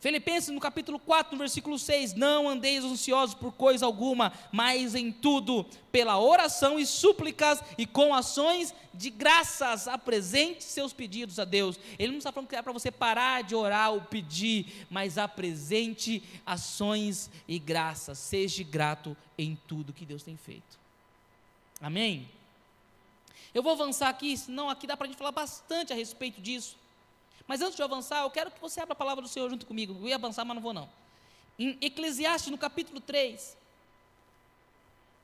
Filipenses 0.01 0.49
no 0.49 0.59
capítulo 0.59 0.99
4, 0.99 1.33
no 1.33 1.39
versículo 1.39 1.79
6, 1.79 2.15
não 2.15 2.49
andeis 2.49 2.83
ansiosos 2.83 3.35
por 3.35 3.53
coisa 3.53 3.85
alguma, 3.85 4.33
mas 4.51 4.95
em 4.95 5.13
tudo, 5.13 5.67
pela 5.93 6.19
oração 6.19 6.79
e 6.79 6.87
súplicas 6.87 7.63
e 7.77 7.85
com 7.85 8.15
ações 8.15 8.75
de 8.95 9.11
graças, 9.11 9.87
apresente 9.87 10.65
seus 10.65 10.95
pedidos 10.95 11.39
a 11.39 11.45
Deus. 11.45 11.79
Ele 11.99 12.13
não 12.13 12.19
está 12.19 12.33
falando 12.33 12.49
que 12.49 12.57
é 12.57 12.63
para 12.63 12.73
você 12.73 12.91
parar 12.91 13.43
de 13.43 13.55
orar 13.55 13.93
ou 13.93 14.01
pedir, 14.01 14.87
mas 14.89 15.19
apresente 15.19 16.23
ações 16.47 17.31
e 17.47 17.59
graças, 17.59 18.19
seja 18.19 18.65
grato 18.65 19.15
em 19.37 19.55
tudo 19.69 19.93
que 19.93 20.07
Deus 20.07 20.23
tem 20.23 20.37
feito. 20.37 20.79
Amém? 21.79 22.27
Eu 23.53 23.63
vou 23.63 23.73
avançar 23.73 24.09
aqui, 24.09 24.35
senão 24.35 24.71
aqui 24.71 24.87
dá 24.87 24.97
para 24.97 25.07
a 25.07 25.09
gente 25.09 25.19
falar 25.19 25.33
bastante 25.33 25.93
a 25.93 25.97
respeito 25.97 26.41
disso. 26.41 26.77
Mas 27.51 27.61
antes 27.63 27.75
de 27.75 27.83
eu 27.83 27.87
avançar, 27.87 28.23
eu 28.23 28.31
quero 28.31 28.49
que 28.49 28.61
você 28.61 28.81
abra 28.81 28.93
a 28.93 28.97
palavra 28.97 29.21
do 29.21 29.27
Senhor 29.27 29.51
junto 29.51 29.67
comigo. 29.67 29.93
Eu 30.01 30.07
ia 30.07 30.15
avançar, 30.15 30.45
mas 30.45 30.55
não 30.55 30.63
vou 30.63 30.73
não. 30.73 30.89
Em 31.59 31.77
Eclesiastes, 31.81 32.49
no 32.49 32.57
capítulo 32.57 33.01
3. 33.01 33.57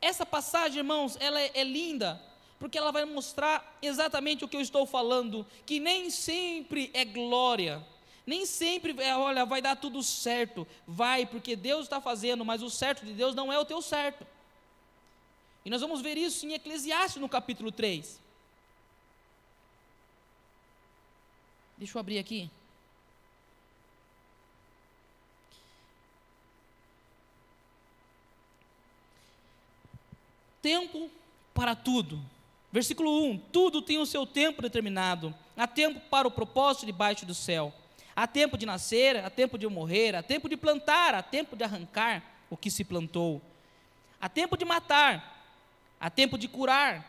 Essa 0.01 0.27
passagem, 0.27 0.79
irmãos, 0.79 1.17
ela 1.21 1.41
é, 1.41 1.53
é 1.55 1.63
linda, 1.63 2.21
porque 2.59 2.77
ela 2.77 2.91
vai 2.91 3.05
mostrar 3.05 3.79
exatamente 3.81 4.45
o 4.45 4.49
que 4.49 4.57
eu 4.57 4.61
estou 4.61 4.85
falando, 4.87 5.47
que 5.65 5.79
nem 5.79 6.11
sempre 6.11 6.91
é 6.93 7.05
glória, 7.05 7.87
nem 8.27 8.45
sempre 8.45 9.01
é, 9.01 9.17
olha, 9.17 9.47
vai 9.47 9.63
dar 9.63 9.77
tudo 9.77 10.03
certo, 10.03 10.67
vai, 10.85 11.27
porque 11.27 11.55
Deus 11.55 11.85
está 11.85 12.01
fazendo, 12.01 12.45
mas 12.45 12.61
o 12.61 12.69
certo 12.69 13.07
de 13.07 13.13
Deus 13.13 13.37
não 13.37 13.53
é 13.53 13.59
o 13.61 13.65
teu 13.65 13.81
certo. 13.81 14.27
E 15.65 15.71
nós 15.71 15.81
vamos 15.81 16.01
ver 16.01 16.19
isso 16.19 16.45
em 16.45 16.55
Eclesiastes 16.55 17.23
no 17.23 17.29
capítulo 17.29 17.71
3. 17.71 18.26
Deixa 21.79 21.97
eu 21.97 22.01
abrir 22.01 22.19
aqui. 22.19 22.51
Tempo 30.63 31.11
para 31.55 31.77
tudo. 31.77 32.21
Versículo 32.73 33.25
1: 33.31 33.39
Tudo 33.53 33.83
tem 33.83 33.99
o 33.99 34.07
seu 34.07 34.27
tempo 34.27 34.63
determinado. 34.63 35.35
Há 35.57 35.67
tempo 35.67 36.01
para 36.09 36.27
o 36.27 36.31
propósito 36.31 36.87
debaixo 36.87 37.25
do 37.25 37.35
céu. 37.35 37.73
Há 38.15 38.27
tempo 38.27 38.57
de 38.57 38.65
nascer, 38.65 39.17
há 39.19 39.29
tempo 39.29 39.59
de 39.59 39.67
morrer, 39.69 40.17
há 40.17 40.23
tempo 40.23 40.49
de 40.49 40.57
plantar, 40.57 41.15
há 41.15 41.23
tempo 41.23 41.55
de 41.55 41.63
arrancar 41.63 42.23
o 42.49 42.57
que 42.57 42.71
se 42.71 42.83
plantou. 42.83 43.43
Há 44.19 44.29
tempo 44.29 44.57
de 44.57 44.65
matar, 44.65 45.45
há 46.01 46.09
tempo 46.09 46.39
de 46.39 46.49
curar, 46.49 47.05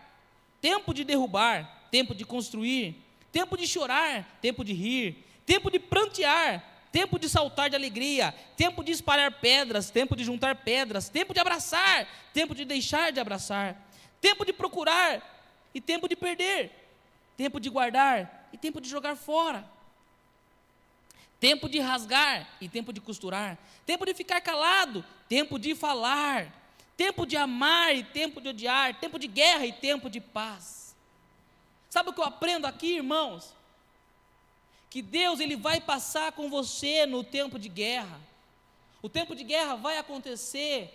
tempo 0.61 0.93
de 0.93 1.05
derrubar, 1.05 1.87
tempo 1.89 2.13
de 2.13 2.25
construir, 2.25 3.06
tempo 3.37 3.55
de 3.55 3.67
chorar, 3.67 4.39
tempo 4.41 4.63
de 4.63 4.73
rir, 4.73 5.23
tempo 5.45 5.69
de 5.69 5.77
prantear, 5.77 6.63
tempo 6.91 7.19
de 7.19 7.29
saltar 7.29 7.69
de 7.69 7.75
alegria, 7.75 8.33
tempo 8.55 8.83
de 8.83 8.91
espalhar 8.91 9.31
pedras, 9.31 9.91
tempo 9.91 10.15
de 10.15 10.23
juntar 10.23 10.55
pedras, 10.55 11.07
tempo 11.07 11.35
de 11.35 11.39
abraçar, 11.39 12.07
tempo 12.33 12.55
de 12.55 12.65
deixar 12.65 13.11
de 13.11 13.19
abraçar, 13.19 13.79
tempo 14.19 14.43
de 14.43 14.51
procurar 14.51 15.21
e 15.71 15.79
tempo 15.79 16.07
de 16.09 16.15
perder, 16.15 16.71
tempo 17.37 17.59
de 17.59 17.69
guardar 17.69 18.49
e 18.51 18.57
tempo 18.57 18.81
de 18.81 18.89
jogar 18.89 19.15
fora. 19.15 19.63
Tempo 21.39 21.69
de 21.69 21.77
rasgar 21.77 22.57
e 22.59 22.67
tempo 22.67 22.91
de 22.91 22.99
costurar, 22.99 23.55
tempo 23.85 24.03
de 24.03 24.15
ficar 24.15 24.41
calado, 24.41 25.05
tempo 25.29 25.59
de 25.59 25.75
falar, 25.75 26.51
tempo 26.97 27.23
de 27.23 27.37
amar 27.37 27.95
e 27.95 28.03
tempo 28.03 28.41
de 28.41 28.49
odiar, 28.49 28.99
tempo 28.99 29.19
de 29.19 29.27
guerra 29.27 29.67
e 29.67 29.71
tempo 29.71 30.09
de 30.09 30.19
paz. 30.19 30.86
Sabe 31.89 32.09
o 32.09 32.13
que 32.13 32.19
eu 32.19 32.25
aprendo 32.25 32.65
aqui, 32.65 32.95
irmãos? 32.95 33.53
Que 34.89 35.01
Deus 35.01 35.39
ele 35.39 35.55
vai 35.55 35.79
passar 35.81 36.31
com 36.31 36.49
você 36.49 37.05
no 37.05 37.23
tempo 37.23 37.59
de 37.59 37.69
guerra. 37.69 38.19
O 39.01 39.09
tempo 39.09 39.35
de 39.35 39.43
guerra 39.43 39.75
vai 39.75 39.97
acontecer. 39.97 40.93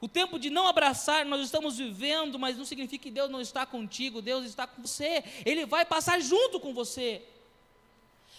O 0.00 0.08
tempo 0.08 0.38
de 0.38 0.50
não 0.50 0.66
abraçar, 0.66 1.24
nós 1.24 1.40
estamos 1.40 1.78
vivendo, 1.78 2.38
mas 2.38 2.56
não 2.56 2.64
significa 2.64 3.04
que 3.04 3.10
Deus 3.10 3.30
não 3.30 3.40
está 3.40 3.64
contigo, 3.64 4.20
Deus 4.20 4.44
está 4.44 4.66
com 4.66 4.82
você. 4.82 5.24
Ele 5.44 5.64
vai 5.64 5.84
passar 5.86 6.20
junto 6.20 6.60
com 6.60 6.74
você. 6.74 7.22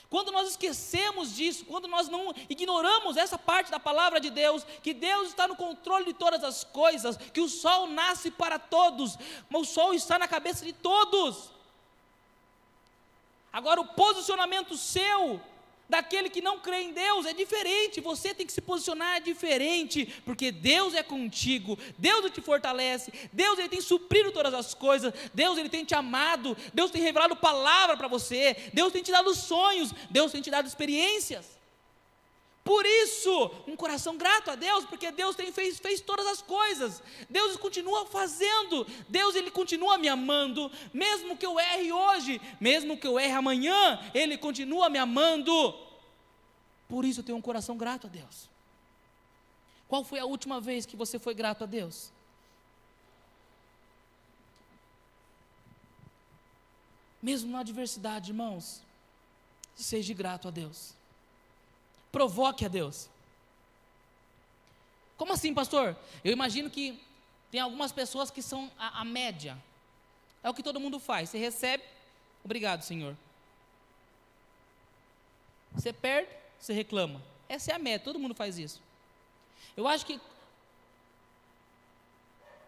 Quando 0.10 0.32
nós 0.32 0.52
esquecemos 0.52 1.36
disso, 1.36 1.66
quando 1.66 1.88
nós 1.88 2.08
não 2.08 2.34
ignoramos 2.50 3.18
essa 3.18 3.38
parte 3.38 3.70
da 3.70 3.80
palavra 3.80 4.20
de 4.20 4.30
Deus, 4.30 4.64
que 4.82 4.94
Deus 4.94 5.30
está 5.30 5.48
no 5.48 5.56
controle 5.56 6.06
de 6.06 6.14
todas 6.14 6.44
as 6.44 6.64
coisas, 6.64 7.18
que 7.18 7.42
o 7.42 7.50
sol 7.50 7.88
nasce 7.88 8.32
para 8.32 8.58
todos, 8.58 9.18
mas 9.50 9.62
o 9.64 9.66
sol 9.66 9.94
está 9.94 10.18
na 10.18 10.28
cabeça 10.28 10.64
de 10.64 10.72
todos. 10.72 11.57
Agora, 13.58 13.82
o 13.82 13.88
posicionamento 13.88 14.78
seu, 14.78 15.42
daquele 15.90 16.30
que 16.30 16.42
não 16.42 16.60
crê 16.60 16.82
em 16.82 16.94
Deus, 16.94 17.26
é 17.26 17.34
diferente. 17.34 18.00
Você 18.00 18.32
tem 18.32 18.46
que 18.46 18.54
se 18.54 18.62
posicionar 18.62 19.20
diferente, 19.20 20.06
porque 20.24 20.52
Deus 20.52 20.94
é 20.94 21.02
contigo, 21.02 21.76
Deus 21.98 22.30
te 22.30 22.40
fortalece, 22.40 23.12
Deus 23.34 23.58
ele 23.58 23.68
tem 23.68 23.82
suprido 23.82 24.32
todas 24.32 24.54
as 24.54 24.76
coisas, 24.76 25.12
Deus 25.34 25.58
ele 25.58 25.70
tem 25.70 25.84
te 25.84 25.96
amado, 25.96 26.56
Deus 26.72 26.92
tem 26.92 27.02
revelado 27.02 27.36
palavra 27.36 27.98
para 27.98 28.08
você, 28.08 28.56
Deus 28.76 28.94
tem 28.94 29.02
te 29.02 29.12
dado 29.12 29.34
sonhos, 29.34 29.92
Deus 30.12 30.32
tem 30.32 30.40
te 30.40 30.52
dado 30.52 30.68
experiências. 30.68 31.57
Por 32.68 32.86
isso, 32.86 33.50
um 33.66 33.78
coração 33.78 34.18
grato 34.18 34.52
a 34.52 34.56
Deus, 34.56 34.84
porque 34.84 35.10
Deus 35.10 35.38
tem 35.38 35.54
fez, 35.54 35.80
fez 35.80 36.02
todas 36.02 36.28
as 36.28 36.42
coisas. 36.42 37.02
Deus 37.30 37.56
continua 37.56 38.06
fazendo. 38.06 38.86
Deus 39.08 39.36
ele 39.36 39.50
continua 39.50 39.98
me 39.98 40.10
amando, 40.10 40.70
mesmo 40.94 41.38
que 41.38 41.46
eu 41.46 41.58
erre 41.58 41.94
hoje, 41.94 42.42
mesmo 42.60 42.98
que 42.98 43.08
eu 43.08 43.18
erre 43.18 43.32
amanhã, 43.32 44.02
ele 44.14 44.38
continua 44.38 44.90
me 44.90 45.00
amando. 45.00 45.74
Por 46.90 47.06
isso 47.06 47.22
eu 47.22 47.24
tenho 47.24 47.38
um 47.38 47.42
coração 47.42 47.78
grato 47.78 48.08
a 48.08 48.10
Deus. 48.10 48.50
Qual 49.88 50.04
foi 50.04 50.20
a 50.20 50.26
última 50.26 50.60
vez 50.60 50.86
que 50.86 50.98
você 50.98 51.18
foi 51.18 51.34
grato 51.34 51.64
a 51.64 51.68
Deus? 51.68 52.12
Mesmo 57.22 57.50
na 57.50 57.62
adversidade, 57.62 58.32
irmãos, 58.32 58.82
seja 59.74 60.14
grato 60.14 60.50
a 60.50 60.52
Deus 60.52 60.97
provoque 62.18 62.66
a 62.66 62.68
Deus. 62.68 63.08
Como 65.16 65.34
assim, 65.34 65.54
pastor? 65.54 65.96
Eu 66.24 66.34
imagino 66.34 66.68
que 66.68 67.00
tem 67.52 67.62
algumas 67.62 67.92
pessoas 67.92 68.32
que 68.32 68.42
são 68.42 68.72
a, 68.76 69.02
a 69.02 69.06
média. 69.06 69.56
É 70.42 70.50
o 70.50 70.54
que 70.54 70.64
todo 70.64 70.80
mundo 70.80 71.00
faz. 71.00 71.30
Você 71.30 71.38
recebe, 71.38 71.84
obrigado, 72.44 72.82
Senhor. 72.82 73.16
Você 75.74 75.94
perde, 75.94 76.32
você 76.60 76.74
reclama. 76.74 77.22
Essa 77.48 77.72
é 77.72 77.76
a 77.76 77.80
média, 77.80 78.04
todo 78.04 78.18
mundo 78.18 78.34
faz 78.34 78.58
isso. 78.58 78.82
Eu 79.76 79.88
acho 79.88 80.04
que 80.04 80.20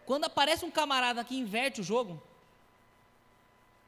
quando 0.05 0.25
aparece 0.25 0.63
um 0.63 0.69
camarada 0.69 1.23
que 1.23 1.35
inverte 1.35 1.81
o 1.81 1.83
jogo, 1.83 2.21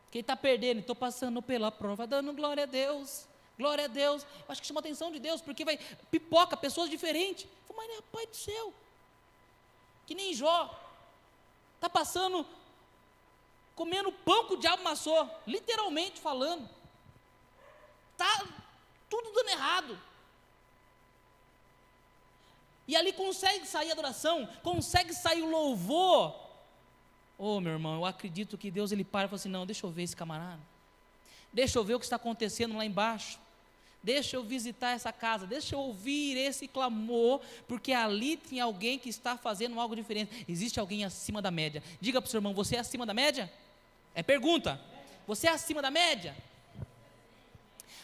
quem 0.10 0.22
está 0.22 0.36
perdendo, 0.36 0.80
estou 0.80 0.96
passando 0.96 1.40
pela 1.40 1.72
prova, 1.72 2.08
dando 2.08 2.34
glória 2.34 2.64
a 2.64 2.66
Deus. 2.66 3.30
Glória 3.62 3.86
a 3.86 3.88
Deus. 3.88 4.24
Eu 4.24 4.46
acho 4.50 4.60
que 4.60 4.68
chama 4.68 4.80
a 4.80 4.86
atenção 4.86 5.12
de 5.12 5.20
Deus, 5.20 5.40
porque 5.40 5.64
vai 5.64 5.78
pipoca 6.10 6.58
pessoas 6.58 6.90
diferentes. 6.90 7.46
Mas, 7.78 7.88
né, 7.88 7.98
Pai 8.12 8.26
do 8.26 8.36
céu. 8.36 8.74
Que 10.08 10.16
nem 10.16 10.34
Jó. 10.34 10.60
Está 11.76 11.88
passando, 11.88 12.46
comendo 13.76 14.12
pão 14.12 14.48
que 14.48 14.56
o 14.56 14.58
diabo 14.58 14.82
amassou. 14.82 15.30
Literalmente 15.46 16.20
falando. 16.20 16.68
Está 18.14 18.48
tudo 19.08 19.32
dando 19.32 19.50
errado. 19.50 20.02
E 22.88 22.96
ali 22.96 23.14
consegue 23.14 23.68
sair 23.68 23.90
a 23.90 23.94
adoração, 23.94 24.50
consegue 24.64 25.14
sair 25.14 25.44
o 25.44 25.50
louvor. 25.50 26.36
Oh, 27.38 27.60
meu 27.60 27.74
irmão, 27.74 27.96
eu 27.98 28.06
acredito 28.06 28.58
que 28.58 28.72
Deus 28.72 28.92
ele 28.92 29.04
para 29.04 29.26
e 29.26 29.30
fala 29.30 29.40
assim: 29.40 29.50
não, 29.50 29.68
deixa 29.68 29.86
eu 29.86 29.92
ver 29.92 30.04
esse 30.04 30.16
camarada. 30.16 30.62
Deixa 31.54 31.78
eu 31.78 31.84
ver 31.84 31.96
o 31.96 32.00
que 32.00 32.06
está 32.06 32.16
acontecendo 32.16 32.76
lá 32.76 32.86
embaixo. 32.86 33.40
Deixa 34.04 34.36
eu 34.36 34.44
visitar 34.44 34.92
essa 34.92 35.14
casa, 35.14 35.46
deixa 35.46 35.76
eu 35.76 35.80
ouvir 35.80 36.36
esse 36.36 36.68
clamor, 36.68 37.40
porque 37.68 37.94
ali 37.94 38.36
tem 38.36 38.60
alguém 38.60 38.98
que 38.98 39.10
está 39.10 39.38
fazendo 39.38 39.80
algo 39.80 39.96
diferente. 39.96 40.44
Existe 40.50 40.80
alguém 40.80 41.06
acima 41.06 41.40
da 41.42 41.52
média. 41.52 41.84
Diga 42.00 42.20
para 42.20 42.28
o 42.28 42.32
seu 42.32 42.40
irmão: 42.40 42.54
você 42.54 42.78
é 42.78 42.80
acima 42.80 43.06
da 43.06 43.14
média? 43.14 43.52
É 44.16 44.24
pergunta. 44.24 44.82
Você 45.28 45.48
é 45.48 45.52
acima 45.52 45.82
da 45.82 45.92
média? 45.92 46.36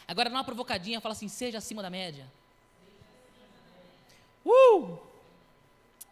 Agora, 0.06 0.30
numa 0.30 0.44
provocadinha, 0.44 1.00
fala 1.00 1.14
assim: 1.14 1.28
seja 1.28 1.58
acima 1.58 1.82
da 1.82 1.90
média. 1.90 2.30
Uh! 4.44 4.98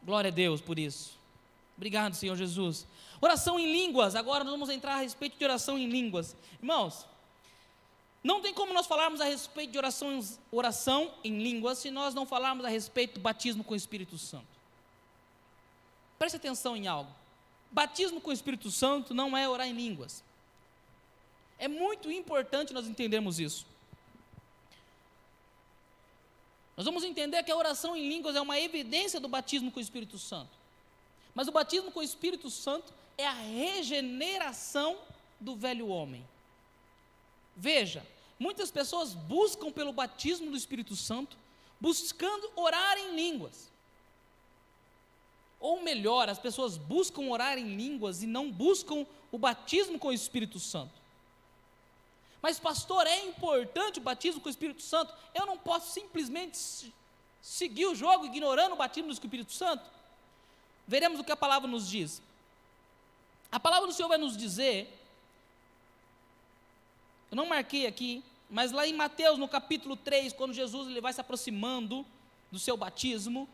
Glória 0.03 0.29
a 0.29 0.35
Deus 0.35 0.61
por 0.61 0.79
isso. 0.79 1.17
Obrigado, 1.77 2.15
Senhor 2.15 2.37
Jesus. 2.37 2.87
Oração 3.21 3.59
em 3.59 3.71
línguas. 3.71 4.15
Agora 4.15 4.45
nós 4.45 4.53
vamos 4.53 4.69
entrar 4.69 4.95
a 4.97 5.01
respeito 5.01 5.39
de 5.39 5.45
oração 5.45 5.79
em 5.79 5.89
línguas. 5.89 6.37
Irmãos, 6.61 7.07
não 8.27 8.43
tem 8.43 8.53
como 8.53 8.75
nós 8.75 8.89
falarmos 8.89 9.21
a 9.21 9.25
respeito 9.25 9.71
de 9.71 9.79
oração, 9.79 10.19
oração 10.51 11.15
em 11.23 11.39
línguas 11.39 11.79
se 11.79 11.93
nós 11.93 12.13
não 12.13 12.27
falarmos 12.27 12.65
a 12.65 12.69
respeito 12.69 13.15
do 13.15 13.21
batismo 13.21 13.63
com 13.63 13.73
o 13.73 13.77
Espírito 13.77 14.19
Santo. 14.19 14.49
Preste 16.19 16.35
atenção 16.35 16.77
em 16.77 16.89
algo. 16.89 17.15
Batismo 17.71 18.21
com 18.21 18.31
o 18.31 18.33
Espírito 18.33 18.69
Santo 18.69 19.15
não 19.15 19.39
é 19.39 19.49
orar 19.49 19.69
em 19.69 19.73
línguas. 19.73 20.25
É 21.57 21.69
muito 21.69 22.11
importante 22.11 22.73
nós 22.73 22.89
entendermos 22.89 23.39
isso. 23.39 23.65
Nós 26.77 26.85
vamos 26.85 27.05
entender 27.05 27.45
que 27.45 27.53
a 27.53 27.57
oração 27.57 27.97
em 27.97 28.09
línguas 28.09 28.35
é 28.35 28.41
uma 28.41 28.59
evidência 28.59 29.21
do 29.21 29.29
batismo 29.29 29.71
com 29.71 29.79
o 29.79 29.83
Espírito 29.83 30.19
Santo. 30.19 30.51
Mas 31.33 31.47
o 31.47 31.53
batismo 31.53 31.93
com 31.93 32.01
o 32.01 32.03
Espírito 32.03 32.51
Santo 32.51 32.93
é 33.17 33.25
a 33.25 33.33
regeneração 33.33 34.99
do 35.39 35.55
velho 35.55 35.87
homem. 35.87 36.27
Veja, 37.55 38.05
muitas 38.39 38.71
pessoas 38.71 39.15
buscam 39.15 39.73
pelo 39.73 39.93
batismo 39.93 40.51
do 40.51 40.57
Espírito 40.57 40.95
Santo, 40.95 41.37
buscando 41.81 42.51
orar 42.57 42.99
em 42.99 43.15
línguas. 43.15 43.71
Ou 45.59 45.83
melhor, 45.83 46.29
as 46.29 46.39
pessoas 46.39 46.77
buscam 46.77 47.23
orar 47.31 47.59
em 47.59 47.77
línguas 47.77 48.23
e 48.23 48.27
não 48.27 48.51
buscam 48.51 49.07
o 49.33 49.39
batismo 49.39 49.99
com 49.99 50.09
o 50.09 50.13
Espírito 50.13 50.61
Santo. 50.61 50.93
Mas, 52.43 52.59
pastor, 52.59 53.07
é 53.07 53.25
importante 53.25 53.99
o 53.99 54.03
batismo 54.03 54.41
com 54.41 54.49
o 54.49 54.51
Espírito 54.51 54.83
Santo? 54.83 55.13
Eu 55.35 55.47
não 55.47 55.59
posso 55.59 55.93
simplesmente 55.93 56.59
seguir 57.41 57.87
o 57.87 57.95
jogo 57.95 58.27
ignorando 58.27 58.75
o 58.75 58.77
batismo 58.77 59.09
do 59.09 59.15
Espírito 59.15 59.53
Santo? 59.53 59.85
Veremos 60.87 61.19
o 61.19 61.25
que 61.25 61.33
a 61.33 61.37
palavra 61.37 61.69
nos 61.69 61.89
diz. 61.89 62.23
A 63.51 63.59
palavra 63.59 63.87
do 63.87 63.93
Senhor 63.93 64.09
vai 64.09 64.19
nos 64.19 64.37
dizer, 64.37 64.96
eu 67.31 67.37
não 67.37 67.47
marquei 67.47 67.87
aqui, 67.87 68.23
mas 68.49 68.73
lá 68.73 68.87
em 68.87 68.93
Mateus, 68.93 69.39
no 69.39 69.49
capítulo 69.49 69.97
3, 69.97 70.33
quando 70.33 70.53
Jesus 70.53 70.89
ele 70.89 71.01
vai 71.01 71.13
se 71.13 71.21
aproximando 71.21 72.07
do 72.51 72.59
seu 72.59 72.77
batismo, 72.77 73.49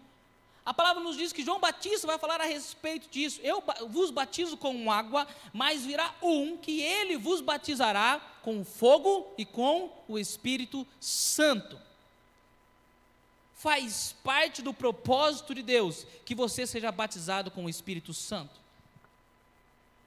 a 0.65 0.73
palavra 0.73 1.03
nos 1.03 1.17
diz 1.17 1.33
que 1.33 1.45
João 1.45 1.59
Batista 1.59 2.07
vai 2.07 2.19
falar 2.19 2.41
a 2.41 2.45
respeito 2.45 3.09
disso. 3.09 3.41
Eu 3.43 3.63
vos 3.89 4.11
batizo 4.13 4.57
com 4.57 4.93
água, 4.93 5.27
mas 5.53 5.85
virá 5.85 6.15
um 6.23 6.57
que 6.57 6.81
ele 6.81 7.17
vos 7.17 7.41
batizará 7.41 8.21
com 8.43 8.65
fogo 8.65 9.33
e 9.37 9.45
com 9.45 9.91
o 10.07 10.19
Espírito 10.19 10.87
Santo. 11.01 11.79
Faz 13.55 14.15
parte 14.23 14.63
do 14.63 14.73
propósito 14.73 15.53
de 15.55 15.63
Deus 15.63 16.07
que 16.25 16.35
você 16.35 16.65
seja 16.65 16.93
batizado 16.93 17.51
com 17.51 17.65
o 17.65 17.71
Espírito 17.71 18.15
Santo. 18.15 18.61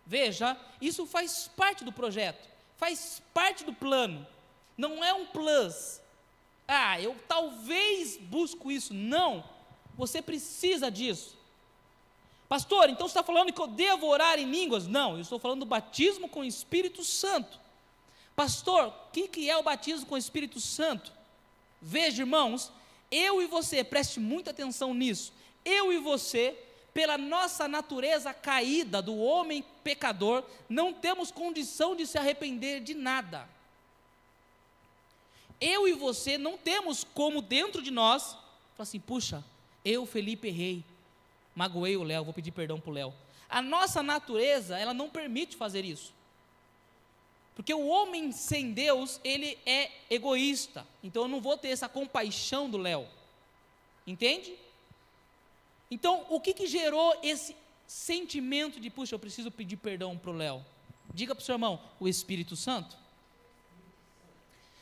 Veja, 0.06 0.58
isso 0.80 1.06
faz 1.06 1.50
parte 1.56 1.84
do 1.84 1.92
projeto, 1.92 2.48
faz 2.78 3.22
parte 3.34 3.64
do 3.64 3.74
plano. 3.74 4.26
Não 4.78 5.04
é 5.04 5.14
um 5.14 5.26
plus. 5.26 6.02
Ah, 6.68 7.00
eu 7.00 7.16
talvez 7.28 8.18
busco 8.18 8.72
isso. 8.72 8.94
Não 8.94 9.44
você 9.98 10.22
precisa 10.22 10.92
disso. 10.92 11.36
Pastor, 12.48 12.90
então 12.90 13.08
você 13.08 13.18
está 13.18 13.24
falando 13.24 13.52
que 13.52 13.62
eu 13.62 13.68
devo 13.68 14.08
orar 14.08 14.38
em 14.38 14.50
línguas? 14.50 14.86
Não, 14.86 15.16
eu 15.16 15.22
estou 15.22 15.40
falando 15.40 15.62
do 15.62 15.66
batismo 15.66 16.30
com 16.30 16.42
o 16.42 16.46
Espírito 16.46 17.04
Santo. 17.04 17.60
Pastor, 18.36 18.88
o 18.88 19.12
que, 19.12 19.28
que 19.28 19.50
é 19.50 19.58
o 19.58 19.64
batismo 19.64 20.06
com 20.06 20.16
o 20.16 20.18
Espírito 20.18 20.60
Santo? 20.60 21.12
Veja, 21.82 22.22
irmãos, 22.22 22.72
eu 23.10 23.42
e 23.42 23.48
você, 23.48 23.84
preste 23.84 24.20
muita 24.20 24.52
atenção 24.52 24.94
nisso. 24.94 25.34
Eu 25.64 25.92
e 25.92 25.98
você, 25.98 26.56
pela 26.96 27.18
nossa 27.18 27.68
natureza 27.68 28.34
caída 28.34 29.02
do 29.02 29.18
homem 29.18 29.66
pecador, 29.84 30.46
não 30.70 30.94
temos 30.94 31.30
condição 31.30 31.94
de 31.94 32.08
se 32.08 32.18
arrepender 32.18 32.80
de 32.80 32.94
nada. 32.94 33.50
Eu 35.60 35.90
e 35.90 35.92
você 35.92 36.38
não 36.38 36.58
temos 36.58 37.04
como 37.04 37.42
dentro 37.42 37.82
de 37.82 37.92
nós, 37.92 38.32
falar 38.32 38.84
assim, 38.84 39.02
puxa, 39.02 39.44
eu, 39.84 40.06
Felipe, 40.06 40.48
errei. 40.48 40.86
Magoei 41.54 41.98
o 41.98 42.04
Léo, 42.04 42.24
vou 42.24 42.34
pedir 42.34 42.52
perdão 42.52 42.80
para 42.80 42.90
o 42.90 42.94
Léo. 42.94 43.14
A 43.50 43.62
nossa 43.62 44.02
natureza, 44.02 44.80
ela 44.80 44.94
não 44.94 45.10
permite 45.10 45.58
fazer 45.58 45.84
isso. 45.84 46.14
Porque 47.58 47.74
o 47.74 47.88
homem 47.88 48.32
sem 48.32 48.72
Deus, 48.72 49.20
ele 49.22 49.58
é 49.66 49.92
egoísta. 50.10 50.88
Então 51.04 51.24
eu 51.24 51.28
não 51.28 51.42
vou 51.42 51.58
ter 51.58 51.70
essa 51.70 51.90
compaixão 51.90 52.70
do 52.70 52.78
Léo. 52.78 53.06
Entende? 54.08 54.56
Então, 55.96 56.26
o 56.30 56.40
que, 56.40 56.54
que 56.54 56.68
gerou 56.68 57.10
esse 57.24 57.56
sentimento 57.88 58.80
de, 58.80 58.90
puxa, 58.90 59.16
eu 59.16 59.20
preciso 59.20 59.50
pedir 59.50 59.78
perdão 59.78 60.18
para 60.18 60.32
o 60.32 60.34
Léo? 60.34 60.66
Diga 61.14 61.34
para 61.34 61.42
o 61.42 61.46
seu 61.46 61.56
irmão, 61.56 61.82
o 62.00 62.08
Espírito 62.08 62.56
Santo. 62.56 62.98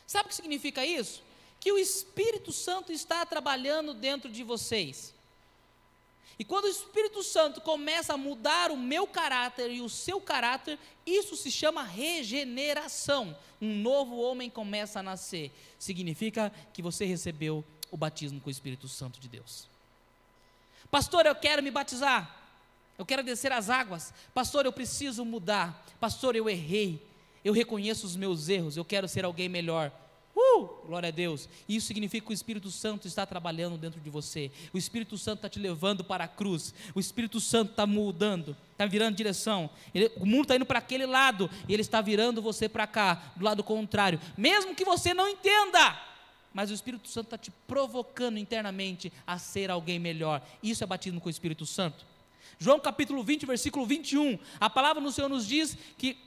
Sabe 0.08 0.26
o 0.26 0.30
que 0.30 0.36
significa 0.36 0.86
isso? 0.86 1.22
que 1.64 1.72
o 1.72 1.78
Espírito 1.78 2.52
Santo 2.52 2.92
está 2.92 3.26
trabalhando 3.26 3.94
dentro 3.94 4.30
de 4.30 4.44
vocês. 4.44 5.14
E 6.38 6.44
quando 6.44 6.66
o 6.66 6.68
Espírito 6.68 7.24
Santo 7.24 7.62
começa 7.62 8.16
a 8.16 8.18
mudar 8.18 8.70
o 8.70 8.76
meu 8.76 9.08
caráter 9.08 9.72
e 9.72 9.80
o 9.80 9.88
seu 9.88 10.20
caráter, 10.20 10.78
isso 11.06 11.38
se 11.38 11.50
chama 11.50 11.82
regeneração. 11.82 13.34
Um 13.62 13.78
novo 13.78 14.18
homem 14.18 14.50
começa 14.50 15.00
a 15.00 15.04
nascer. 15.04 15.54
Significa 15.80 16.52
que 16.74 16.82
você 16.82 17.06
recebeu 17.06 17.64
o 17.90 17.96
batismo 17.96 18.42
com 18.42 18.50
o 18.50 18.52
Espírito 18.52 18.90
Santo 18.90 19.18
de 19.18 19.30
Deus. 19.30 19.70
Pastor, 20.94 21.26
eu 21.26 21.34
quero 21.34 21.64
me 21.64 21.72
batizar. 21.72 22.38
Eu 23.00 23.04
quero 23.04 23.24
descer 23.24 23.52
as 23.52 23.68
águas. 23.68 24.14
Pastor, 24.32 24.64
eu 24.64 24.72
preciso 24.72 25.26
mudar. 25.26 25.84
Pastor, 26.00 26.36
eu 26.36 26.48
errei. 26.48 27.04
Eu 27.44 27.52
reconheço 27.52 28.06
os 28.06 28.16
meus 28.16 28.48
erros. 28.48 28.78
Eu 28.78 28.86
quero 28.86 29.08
ser 29.08 29.26
alguém 29.26 29.50
melhor. 29.50 29.92
Uh, 30.36 30.86
glória 30.86 31.10
a 31.10 31.12
Deus. 31.12 31.50
Isso 31.68 31.88
significa 31.88 32.28
que 32.28 32.32
o 32.32 32.36
Espírito 32.36 32.70
Santo 32.70 33.08
está 33.08 33.26
trabalhando 33.26 33.76
dentro 33.76 34.00
de 34.00 34.08
você. 34.12 34.52
O 34.72 34.78
Espírito 34.78 35.18
Santo 35.18 35.40
está 35.40 35.50
te 35.50 35.58
levando 35.58 36.04
para 36.04 36.26
a 36.26 36.28
cruz. 36.28 36.76
O 36.94 37.00
Espírito 37.00 37.40
Santo 37.40 37.72
está 37.72 37.88
mudando, 37.88 38.56
está 38.72 38.86
virando 38.86 39.18
direção. 39.18 39.72
Ele, 39.96 40.12
o 40.18 40.28
mundo 40.28 40.44
está 40.44 40.56
indo 40.58 40.66
para 40.66 40.78
aquele 40.78 41.08
lado 41.08 41.50
e 41.68 41.74
ele 41.74 41.82
está 41.82 42.02
virando 42.02 42.40
você 42.40 42.70
para 42.70 42.86
cá, 42.86 43.34
do 43.36 43.44
lado 43.44 43.64
contrário. 43.64 44.20
Mesmo 44.38 44.76
que 44.76 44.86
você 44.86 45.12
não 45.12 45.28
entenda, 45.28 46.00
mas 46.54 46.70
o 46.70 46.74
Espírito 46.74 47.08
Santo 47.08 47.28
está 47.28 47.38
te 47.38 47.52
provocando 47.68 48.38
internamente 48.38 49.12
a 49.26 49.40
ser 49.40 49.72
alguém 49.72 50.00
melhor. 50.00 50.46
Isso 50.62 50.84
é 50.84 50.88
batismo 50.88 51.20
com 51.20 51.28
o 51.28 51.32
Espírito 51.32 51.66
Santo. 51.66 52.06
João 52.60 52.80
capítulo 52.80 53.24
20, 53.24 53.46
versículo 53.46 53.86
21. 53.86 54.38
A 54.60 54.70
palavra 54.70 55.02
do 55.02 55.12
Senhor 55.12 55.30
nos 55.30 55.48
diz 55.48 55.78
que 55.98 56.18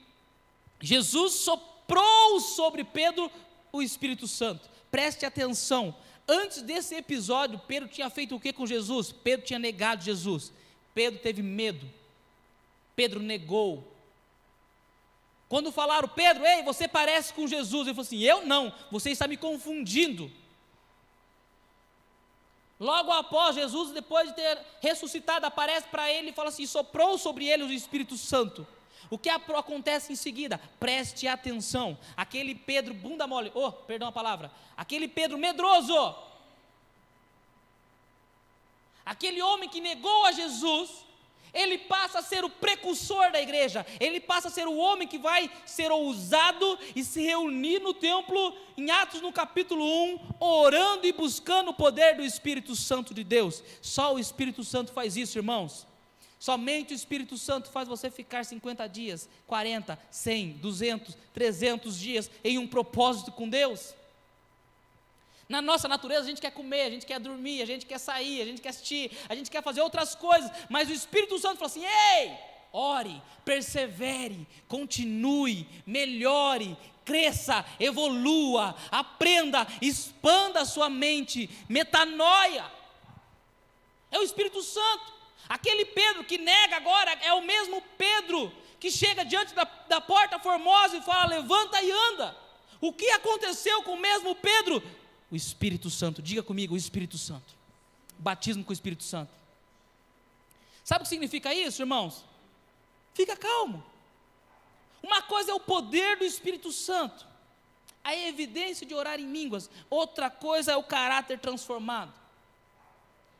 Jesus 0.80 1.34
soprou 1.34 2.40
sobre 2.40 2.84
Pedro 2.84 3.30
o 3.72 3.80
Espírito 3.80 4.26
Santo. 4.26 4.68
Preste 4.90 5.24
atenção. 5.24 5.94
Antes 6.28 6.62
desse 6.62 6.94
episódio, 6.96 7.60
Pedro 7.66 7.88
tinha 7.88 8.10
feito 8.10 8.34
o 8.34 8.40
que 8.40 8.52
com 8.52 8.66
Jesus? 8.66 9.12
Pedro 9.12 9.46
tinha 9.46 9.58
negado 9.58 10.02
Jesus. 10.02 10.52
Pedro 10.92 11.20
teve 11.20 11.42
medo. 11.42 11.88
Pedro 12.96 13.20
negou. 13.20 13.95
Quando 15.48 15.70
falaram, 15.70 16.08
Pedro, 16.08 16.44
ei, 16.44 16.62
você 16.62 16.88
parece 16.88 17.32
com 17.32 17.46
Jesus. 17.46 17.86
Ele 17.86 17.94
falou 17.94 18.06
assim: 18.06 18.20
Eu 18.20 18.44
não, 18.44 18.72
você 18.90 19.10
está 19.10 19.28
me 19.28 19.36
confundindo. 19.36 20.30
Logo 22.78 23.10
após 23.10 23.54
Jesus, 23.54 23.92
depois 23.92 24.28
de 24.28 24.34
ter 24.34 24.58
ressuscitado, 24.80 25.46
aparece 25.46 25.86
para 25.88 26.10
ele 26.12 26.30
e 26.30 26.32
fala 26.32 26.48
assim: 26.48 26.66
soprou 26.66 27.16
sobre 27.16 27.46
ele 27.46 27.62
o 27.62 27.72
Espírito 27.72 28.16
Santo. 28.16 28.66
O 29.08 29.16
que 29.16 29.28
acontece 29.30 30.12
em 30.12 30.16
seguida? 30.16 30.60
Preste 30.80 31.28
atenção. 31.28 31.96
Aquele 32.16 32.54
Pedro 32.54 32.92
bunda 32.92 33.26
mole, 33.26 33.52
oh, 33.54 33.70
perdão 33.70 34.08
a 34.08 34.12
palavra. 34.12 34.50
Aquele 34.76 35.06
Pedro 35.06 35.38
medroso. 35.38 36.14
Aquele 39.04 39.40
homem 39.40 39.68
que 39.68 39.80
negou 39.80 40.26
a 40.26 40.32
Jesus, 40.32 41.05
ele 41.56 41.78
passa 41.78 42.18
a 42.18 42.22
ser 42.22 42.44
o 42.44 42.50
precursor 42.50 43.32
da 43.32 43.40
igreja, 43.40 43.84
ele 43.98 44.20
passa 44.20 44.48
a 44.48 44.50
ser 44.50 44.68
o 44.68 44.76
homem 44.76 45.08
que 45.08 45.18
vai 45.18 45.50
ser 45.64 45.90
ousado 45.90 46.78
e 46.94 47.02
se 47.02 47.22
reunir 47.22 47.80
no 47.80 47.94
templo, 47.94 48.54
em 48.76 48.90
Atos 48.90 49.22
no 49.22 49.32
capítulo 49.32 49.84
1, 49.84 50.36
orando 50.38 51.06
e 51.06 51.12
buscando 51.12 51.70
o 51.70 51.74
poder 51.74 52.16
do 52.16 52.22
Espírito 52.22 52.76
Santo 52.76 53.14
de 53.14 53.24
Deus. 53.24 53.62
Só 53.80 54.14
o 54.14 54.18
Espírito 54.18 54.62
Santo 54.62 54.92
faz 54.92 55.16
isso, 55.16 55.38
irmãos. 55.38 55.86
Somente 56.38 56.92
o 56.92 56.94
Espírito 56.94 57.38
Santo 57.38 57.70
faz 57.70 57.88
você 57.88 58.10
ficar 58.10 58.44
50 58.44 58.86
dias, 58.88 59.28
40, 59.46 59.98
100, 60.10 60.50
200, 60.58 61.16
300 61.32 61.98
dias 61.98 62.30
em 62.44 62.58
um 62.58 62.66
propósito 62.66 63.32
com 63.32 63.48
Deus. 63.48 63.94
Na 65.48 65.62
nossa 65.62 65.86
natureza 65.86 66.22
a 66.22 66.28
gente 66.28 66.40
quer 66.40 66.50
comer, 66.50 66.82
a 66.82 66.90
gente 66.90 67.06
quer 67.06 67.20
dormir, 67.20 67.62
a 67.62 67.66
gente 67.66 67.86
quer 67.86 67.98
sair, 67.98 68.42
a 68.42 68.44
gente 68.44 68.60
quer 68.60 68.70
assistir, 68.70 69.16
a 69.28 69.34
gente 69.34 69.50
quer 69.50 69.62
fazer 69.62 69.80
outras 69.80 70.14
coisas, 70.14 70.50
mas 70.68 70.88
o 70.88 70.92
Espírito 70.92 71.38
Santo 71.38 71.58
fala 71.58 71.70
assim: 71.70 71.84
ei, 71.84 72.36
ore, 72.72 73.22
persevere, 73.44 74.46
continue, 74.66 75.68
melhore, 75.86 76.76
cresça, 77.04 77.64
evolua, 77.78 78.74
aprenda, 78.90 79.66
expanda 79.80 80.62
a 80.62 80.66
sua 80.66 80.90
mente, 80.90 81.48
metanoia. 81.68 82.64
É 84.10 84.18
o 84.18 84.22
Espírito 84.22 84.62
Santo. 84.62 85.14
Aquele 85.48 85.84
Pedro 85.84 86.24
que 86.24 86.38
nega 86.38 86.76
agora 86.76 87.12
é 87.22 87.32
o 87.32 87.42
mesmo 87.42 87.80
Pedro 87.96 88.52
que 88.80 88.90
chega 88.90 89.24
diante 89.24 89.54
da, 89.54 89.64
da 89.88 90.00
porta 90.00 90.38
formosa 90.40 90.96
e 90.96 91.02
fala: 91.02 91.36
levanta 91.36 91.80
e 91.80 91.90
anda. 91.90 92.36
O 92.80 92.92
que 92.92 93.08
aconteceu 93.10 93.82
com 93.84 93.92
o 93.92 94.00
mesmo 94.00 94.34
Pedro? 94.34 94.82
O 95.30 95.36
Espírito 95.36 95.90
Santo, 95.90 96.22
diga 96.22 96.42
comigo, 96.42 96.74
o 96.74 96.76
Espírito 96.76 97.18
Santo. 97.18 97.54
Batismo 98.18 98.64
com 98.64 98.70
o 98.70 98.72
Espírito 98.72 99.02
Santo. 99.02 99.30
Sabe 100.84 101.00
o 101.00 101.02
que 101.02 101.08
significa 101.08 101.52
isso, 101.52 101.82
irmãos? 101.82 102.24
Fica 103.12 103.36
calmo. 103.36 103.84
Uma 105.02 105.22
coisa 105.22 105.50
é 105.50 105.54
o 105.54 105.60
poder 105.60 106.16
do 106.16 106.24
Espírito 106.24 106.70
Santo, 106.72 107.26
a 108.02 108.14
evidência 108.14 108.86
de 108.86 108.94
orar 108.94 109.18
em 109.18 109.30
línguas, 109.30 109.68
outra 109.90 110.30
coisa 110.30 110.72
é 110.72 110.76
o 110.76 110.82
caráter 110.82 111.38
transformado. 111.38 112.12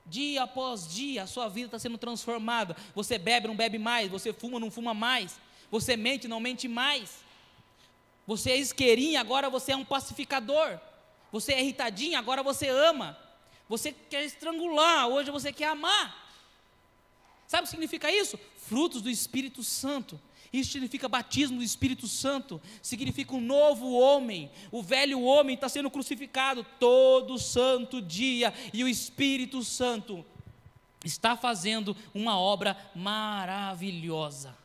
Dia 0.05 0.45
após 0.45 0.89
dia, 0.89 1.25
a 1.25 1.27
sua 1.27 1.49
vida 1.49 1.67
está 1.67 1.79
sendo 1.79 1.99
transformada. 1.99 2.77
Você 2.95 3.19
bebe, 3.19 3.49
não 3.49 3.57
bebe 3.57 3.79
mais. 3.79 4.11
Você 4.11 4.33
fuma, 4.33 4.61
não 4.61 4.71
fuma 4.71 4.95
mais. 4.95 5.39
Você 5.71 5.97
mente, 5.97 6.29
não 6.29 6.39
mente 6.39 6.69
mais. 6.69 7.19
Você 8.27 8.51
é 8.53 8.57
isqueirinho, 8.57 9.21
agora 9.21 9.51
você 9.51 9.73
é 9.73 9.77
um 9.77 9.85
pacificador. 9.85 10.79
Você 11.33 11.53
é 11.53 11.61
irritadinho, 11.61 12.19
agora 12.19 12.43
você 12.43 12.69
ama. 12.69 13.19
Você 13.69 13.93
quer 13.93 14.25
estrangular, 14.25 15.09
hoje 15.09 15.31
você 15.31 15.53
quer 15.53 15.69
amar. 15.69 16.25
Sabe 17.47 17.63
o 17.63 17.65
que 17.65 17.71
significa 17.71 18.11
isso? 18.11 18.39
Frutos 18.57 19.03
do 19.03 19.11
Espírito 19.11 19.63
Santo. 19.63 20.21
Isso 20.53 20.73
significa 20.73 21.09
batismo 21.09 21.59
do 21.59 21.63
Espírito 21.63 22.07
Santo, 22.07 22.61
significa 22.81 23.35
um 23.35 23.41
novo 23.41 23.93
homem. 23.93 24.51
O 24.71 24.83
velho 24.83 25.21
homem 25.23 25.55
está 25.55 25.69
sendo 25.69 25.91
crucificado 25.91 26.65
todo 26.79 27.39
santo 27.39 28.01
dia, 28.01 28.55
e 28.73 28.83
o 28.83 28.89
Espírito 28.89 29.63
Santo 29.63 30.25
está 31.05 31.37
fazendo 31.37 31.97
uma 32.15 32.39
obra 32.39 32.77
maravilhosa. 32.95 34.57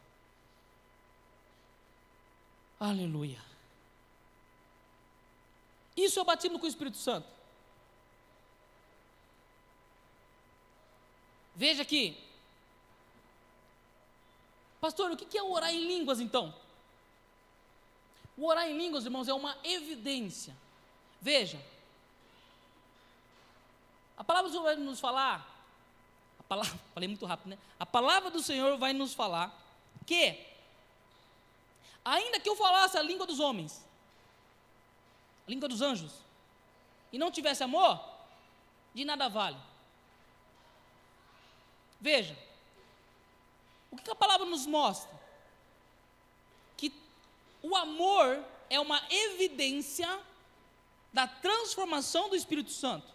Aleluia. 2.80 3.51
Isso 6.04 6.20
é 6.20 6.22
o 6.22 6.26
batismo 6.26 6.58
com 6.60 6.66
o 6.66 6.70
Espírito 6.70 6.98
Santo. 6.98 7.28
Veja 11.56 11.82
aqui, 11.84 12.18
Pastor, 14.80 15.12
o 15.12 15.16
que 15.16 15.38
é 15.38 15.44
orar 15.44 15.72
em 15.72 15.86
línguas 15.86 16.20
então? 16.20 16.52
O 18.36 18.48
orar 18.48 18.68
em 18.68 18.76
línguas, 18.76 19.06
irmãos, 19.06 19.28
é 19.28 19.34
uma 19.34 19.56
evidência. 19.64 20.58
Veja, 21.22 21.64
a 24.18 24.24
palavra 24.24 24.50
do 24.50 24.54
Senhor 24.54 24.64
vai 24.64 24.76
nos 24.76 25.00
falar, 25.00 25.48
a 26.40 26.44
palavra, 26.44 26.80
falei 26.96 27.08
muito 27.08 27.28
rápido, 27.28 27.50
né? 27.50 27.60
A 27.80 27.86
palavra 27.86 28.32
do 28.32 28.42
Senhor 28.42 28.76
vai 28.80 28.92
nos 28.92 29.14
falar 29.14 29.56
que, 30.08 30.44
ainda 32.04 32.40
que 32.40 32.50
eu 32.50 32.56
falasse 32.56 32.98
a 32.98 33.04
língua 33.04 33.28
dos 33.28 33.40
homens, 33.40 33.86
língua 35.52 35.68
dos 35.68 35.82
anjos, 35.82 36.14
e 37.12 37.18
não 37.18 37.30
tivesse 37.30 37.64
amor, 37.64 38.00
de 38.94 39.04
nada 39.04 39.28
vale. 39.28 39.58
Veja, 42.00 42.38
o 43.92 43.98
que 43.98 44.10
a 44.10 44.16
palavra 44.16 44.46
nos 44.46 44.66
mostra? 44.66 45.12
Que 46.78 46.92
o 47.62 47.76
amor 47.76 48.44
é 48.70 48.80
uma 48.80 49.02
evidência 49.10 50.10
da 51.12 51.28
transformação 51.28 52.30
do 52.30 52.36
Espírito 52.36 52.72
Santo. 52.72 53.12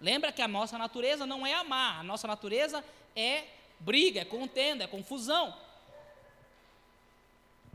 Lembra 0.00 0.32
que 0.32 0.42
a 0.42 0.48
nossa 0.48 0.76
natureza 0.76 1.24
não 1.24 1.46
é 1.46 1.54
amar, 1.54 2.00
a 2.00 2.02
nossa 2.02 2.26
natureza 2.26 2.84
é 3.14 3.46
briga, 3.78 4.20
é 4.20 4.24
contenda, 4.24 4.84
é 4.84 4.88
confusão. 4.88 5.56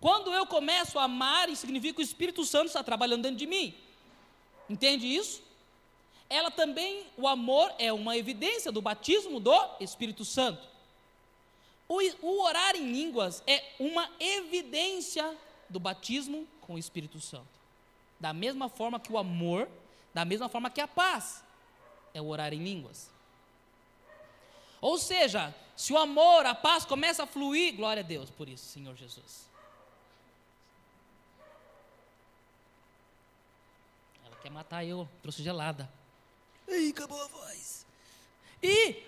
Quando 0.06 0.32
eu 0.32 0.46
começo 0.46 1.00
a 1.00 1.06
amar, 1.06 1.50
significa 1.56 1.96
que 1.96 2.02
o 2.02 2.04
Espírito 2.04 2.46
Santo 2.46 2.68
está 2.68 2.84
trabalhando 2.84 3.24
dentro 3.24 3.38
de 3.38 3.48
mim. 3.48 3.74
Entende 4.70 5.08
isso? 5.08 5.42
Ela 6.30 6.52
também, 6.52 7.08
o 7.18 7.28
amor 7.28 7.74
é 7.80 7.92
uma 7.92 8.16
evidência 8.16 8.72
do 8.72 8.84
batismo 8.84 9.40
do 9.40 9.52
Espírito 9.80 10.24
Santo. 10.24 10.62
O, 11.90 12.00
o 12.22 12.44
orar 12.44 12.76
em 12.76 12.92
línguas 12.92 13.42
é 13.48 13.64
uma 13.80 14.08
evidência 14.20 15.36
do 15.68 15.80
batismo 15.80 16.48
com 16.62 16.76
o 16.76 16.78
Espírito 16.78 17.20
Santo. 17.20 17.48
Da 18.20 18.32
mesma 18.32 18.70
forma 18.70 19.00
que 19.00 19.12
o 19.12 19.18
amor, 19.18 19.68
da 20.14 20.24
mesma 20.24 20.48
forma 20.48 20.70
que 20.70 20.82
a 20.82 20.88
paz, 20.88 21.44
é 22.14 22.22
o 22.22 22.28
orar 22.28 22.54
em 22.54 22.64
línguas. 22.64 23.10
Ou 24.80 25.00
seja, 25.00 25.52
se 25.76 25.92
o 25.92 25.98
amor, 25.98 26.46
a 26.46 26.54
paz 26.54 26.86
começa 26.86 27.24
a 27.24 27.26
fluir, 27.26 27.76
glória 27.76 28.02
a 28.02 28.06
Deus 28.06 28.30
por 28.30 28.48
isso, 28.48 28.66
Senhor 28.66 28.96
Jesus. 28.96 29.46
Ela 34.26 34.35
quer 34.46 34.52
matar 34.52 34.86
eu, 34.86 35.10
trouxe 35.24 35.42
gelada. 35.42 35.92
Ei, 36.68 36.90
acabou 36.90 37.20
a 37.20 37.28
voz. 37.28 37.84
E 38.62 39.04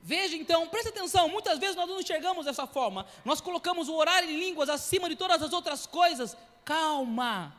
Veja 0.00 0.36
então, 0.36 0.66
preste 0.68 0.88
atenção, 0.88 1.28
muitas 1.28 1.58
vezes 1.58 1.76
nós 1.76 1.86
não 1.86 2.00
enxergamos 2.00 2.46
dessa 2.46 2.66
forma. 2.66 3.06
Nós 3.26 3.42
colocamos 3.42 3.90
o 3.90 3.94
orar 3.94 4.24
em 4.24 4.38
línguas 4.38 4.70
acima 4.70 5.06
de 5.06 5.16
todas 5.16 5.42
as 5.42 5.52
outras 5.52 5.86
coisas. 5.86 6.34
Calma. 6.64 7.54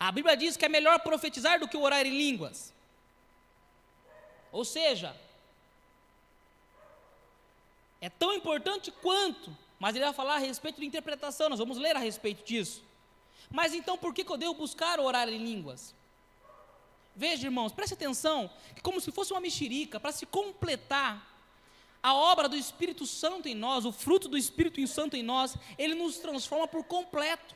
A 0.00 0.10
Bíblia 0.10 0.34
diz 0.38 0.56
que 0.56 0.64
é 0.64 0.70
melhor 0.70 0.98
profetizar 1.00 1.60
do 1.60 1.68
que 1.68 1.76
orar 1.76 2.06
em 2.06 2.16
línguas. 2.16 2.72
Ou 4.50 4.64
seja, 4.64 5.14
é 8.00 8.08
tão 8.08 8.32
importante 8.32 8.90
quanto, 8.90 9.54
mas 9.78 9.94
ele 9.94 10.04
vai 10.06 10.14
falar 10.14 10.36
a 10.36 10.38
respeito 10.38 10.80
de 10.80 10.86
interpretação, 10.86 11.50
nós 11.50 11.58
vamos 11.58 11.76
ler 11.76 11.94
a 11.94 11.98
respeito 11.98 12.42
disso. 12.42 12.82
Mas 13.52 13.74
então 13.74 13.98
por 13.98 14.14
que, 14.14 14.24
que 14.24 14.32
eu 14.32 14.38
devo 14.38 14.54
buscar 14.54 14.98
orar 14.98 15.28
em 15.28 15.38
línguas? 15.38 15.94
Veja, 17.14 17.46
irmãos, 17.46 17.72
preste 17.72 17.92
atenção, 17.92 18.50
que 18.74 18.80
como 18.80 19.00
se 19.00 19.12
fosse 19.12 19.32
uma 19.32 19.40
mexerica, 19.40 20.00
para 20.00 20.10
se 20.10 20.24
completar 20.24 21.30
a 22.02 22.14
obra 22.14 22.48
do 22.48 22.56
Espírito 22.56 23.06
Santo 23.06 23.48
em 23.48 23.54
nós, 23.54 23.84
o 23.84 23.92
fruto 23.92 24.26
do 24.26 24.38
Espírito 24.38 24.84
Santo 24.86 25.14
em 25.14 25.22
nós, 25.22 25.54
ele 25.78 25.94
nos 25.94 26.16
transforma 26.16 26.66
por 26.66 26.82
completo. 26.84 27.54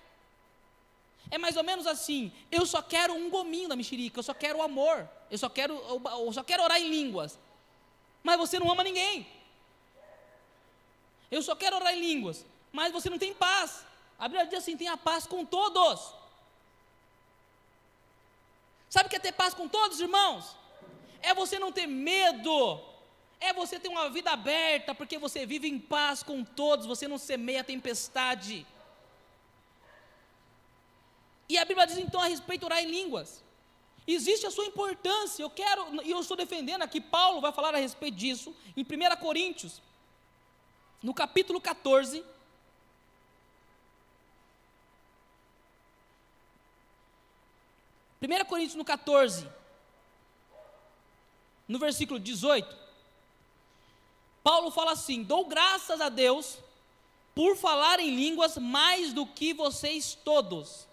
É 1.30 1.38
mais 1.38 1.56
ou 1.56 1.64
menos 1.64 1.86
assim: 1.86 2.30
eu 2.52 2.66
só 2.66 2.82
quero 2.82 3.14
um 3.14 3.30
gominho 3.30 3.68
da 3.68 3.74
mexerica, 3.74 4.18
eu 4.18 4.22
só 4.22 4.34
quero 4.34 4.58
o 4.58 4.62
amor, 4.62 5.08
eu 5.30 5.38
só 5.38 5.48
quero, 5.48 5.74
eu 5.74 6.32
só 6.32 6.44
quero 6.44 6.62
orar 6.62 6.80
em 6.80 6.90
línguas. 6.90 7.38
Mas 8.22 8.36
você 8.36 8.58
não 8.58 8.70
ama 8.70 8.84
ninguém. 8.84 9.26
Eu 11.30 11.42
só 11.42 11.56
quero 11.56 11.76
orar 11.76 11.94
em 11.94 12.00
línguas, 12.00 12.44
mas 12.70 12.92
você 12.92 13.08
não 13.08 13.18
tem 13.18 13.32
paz. 13.34 13.84
A 14.18 14.28
Bíblia 14.28 14.46
diz 14.46 14.58
assim: 14.60 14.76
tenha 14.76 14.96
paz 14.96 15.26
com 15.26 15.44
todos. 15.44 16.14
Sabe 18.88 19.06
o 19.06 19.10
que 19.10 19.16
é 19.16 19.20
ter 19.20 19.32
paz 19.32 19.52
com 19.52 19.68
todos, 19.68 20.00
irmãos? 20.00 20.56
É 21.20 21.34
você 21.34 21.58
não 21.58 21.72
ter 21.72 21.86
medo, 21.86 22.80
é 23.40 23.52
você 23.52 23.78
ter 23.78 23.88
uma 23.88 24.08
vida 24.08 24.30
aberta, 24.30 24.94
porque 24.94 25.18
você 25.18 25.44
vive 25.44 25.68
em 25.68 25.78
paz 25.78 26.22
com 26.22 26.44
todos, 26.44 26.86
você 26.86 27.06
não 27.08 27.18
semeia 27.18 27.64
tempestade. 27.64 28.66
E 31.48 31.58
a 31.58 31.64
Bíblia 31.64 31.86
diz 31.86 31.98
então 31.98 32.20
a 32.20 32.26
respeito 32.26 32.60
de 32.60 32.66
orar 32.66 32.82
em 32.82 32.90
línguas. 32.90 33.42
Existe 34.06 34.46
a 34.46 34.50
sua 34.50 34.66
importância, 34.66 35.42
eu 35.42 35.50
quero, 35.50 36.02
e 36.04 36.10
eu 36.10 36.20
estou 36.20 36.36
defendendo 36.36 36.82
aqui, 36.82 37.00
Paulo 37.00 37.40
vai 37.40 37.52
falar 37.52 37.74
a 37.74 37.78
respeito 37.78 38.16
disso, 38.16 38.54
em 38.76 38.82
1 38.82 39.16
Coríntios, 39.16 39.82
no 41.02 41.12
capítulo 41.12 41.60
14, 41.60 42.24
1 48.20 48.44
Coríntios 48.46 48.74
no 48.74 48.84
14, 48.84 49.48
no 51.68 51.78
versículo 51.78 52.18
18, 52.18 52.76
Paulo 54.42 54.70
fala 54.70 54.92
assim: 54.92 55.22
Dou 55.22 55.46
graças 55.46 56.00
a 56.00 56.08
Deus 56.08 56.58
por 57.34 57.56
falar 57.56 58.00
em 58.00 58.14
línguas 58.14 58.56
mais 58.56 59.12
do 59.12 59.26
que 59.26 59.52
vocês 59.52 60.14
todos. 60.24 60.86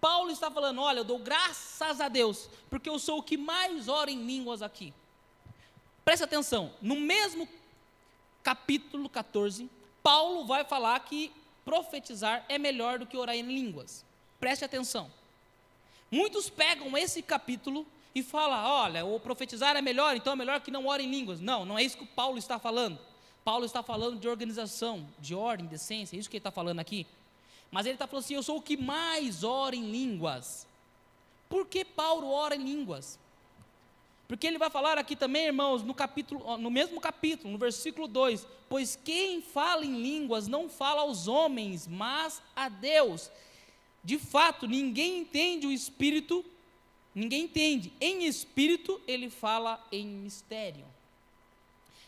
Paulo 0.00 0.30
está 0.30 0.50
falando: 0.50 0.82
Olha, 0.82 0.98
eu 0.98 1.04
dou 1.04 1.18
graças 1.18 2.00
a 2.00 2.08
Deus, 2.08 2.50
porque 2.68 2.90
eu 2.90 2.98
sou 2.98 3.20
o 3.20 3.22
que 3.22 3.36
mais 3.36 3.88
ora 3.88 4.10
em 4.10 4.26
línguas 4.26 4.62
aqui. 4.62 4.92
Presta 6.04 6.26
atenção, 6.26 6.72
no 6.82 6.96
mesmo 6.96 7.48
capítulo 8.42 9.08
14, 9.08 9.70
Paulo 10.02 10.44
vai 10.44 10.64
falar 10.64 11.00
que 11.00 11.32
profetizar 11.64 12.44
é 12.48 12.58
melhor 12.58 12.98
do 12.98 13.06
que 13.06 13.16
orar 13.16 13.34
em 13.34 13.42
línguas. 13.42 14.04
Preste 14.38 14.64
atenção. 14.64 15.10
Muitos 16.14 16.48
pegam 16.48 16.96
esse 16.96 17.20
capítulo 17.20 17.84
e 18.14 18.22
falam: 18.22 18.64
olha, 18.64 19.04
o 19.04 19.18
profetizar 19.18 19.76
é 19.76 19.82
melhor, 19.82 20.14
então 20.14 20.32
é 20.32 20.36
melhor 20.36 20.60
que 20.60 20.70
não 20.70 20.86
ore 20.86 21.02
em 21.02 21.10
línguas. 21.10 21.40
Não, 21.40 21.64
não 21.64 21.76
é 21.76 21.82
isso 21.82 21.98
que 21.98 22.06
Paulo 22.06 22.38
está 22.38 22.56
falando. 22.56 23.00
Paulo 23.44 23.64
está 23.64 23.82
falando 23.82 24.20
de 24.20 24.28
organização, 24.28 25.08
de 25.18 25.34
ordem, 25.34 25.66
decência, 25.66 26.16
é 26.16 26.20
isso 26.20 26.30
que 26.30 26.36
ele 26.36 26.38
está 26.38 26.52
falando 26.52 26.78
aqui. 26.78 27.04
Mas 27.68 27.84
ele 27.84 27.96
está 27.96 28.06
falando 28.06 28.22
assim: 28.22 28.34
eu 28.34 28.44
sou 28.44 28.58
o 28.58 28.62
que 28.62 28.76
mais 28.76 29.42
ora 29.42 29.74
em 29.74 29.90
línguas. 29.90 30.68
Por 31.48 31.66
que 31.66 31.84
Paulo 31.84 32.30
ora 32.30 32.54
em 32.54 32.62
línguas? 32.62 33.18
Porque 34.28 34.46
ele 34.46 34.56
vai 34.56 34.70
falar 34.70 34.96
aqui 34.96 35.16
também, 35.16 35.46
irmãos, 35.46 35.82
no 35.82 35.94
capítulo, 35.94 36.56
no 36.56 36.70
mesmo 36.70 37.00
capítulo, 37.00 37.50
no 37.50 37.58
versículo 37.58 38.06
2: 38.06 38.46
Pois 38.68 38.94
quem 38.94 39.42
fala 39.42 39.84
em 39.84 40.00
línguas 40.00 40.46
não 40.46 40.68
fala 40.68 41.00
aos 41.00 41.26
homens, 41.26 41.88
mas 41.88 42.40
a 42.54 42.68
Deus. 42.68 43.32
De 44.04 44.18
fato, 44.18 44.66
ninguém 44.66 45.20
entende 45.20 45.66
o 45.66 45.72
espírito, 45.72 46.44
ninguém 47.14 47.44
entende. 47.44 47.92
Em 48.00 48.24
espírito 48.26 49.00
ele 49.06 49.30
fala 49.30 49.82
em 49.90 50.06
mistério. 50.06 50.84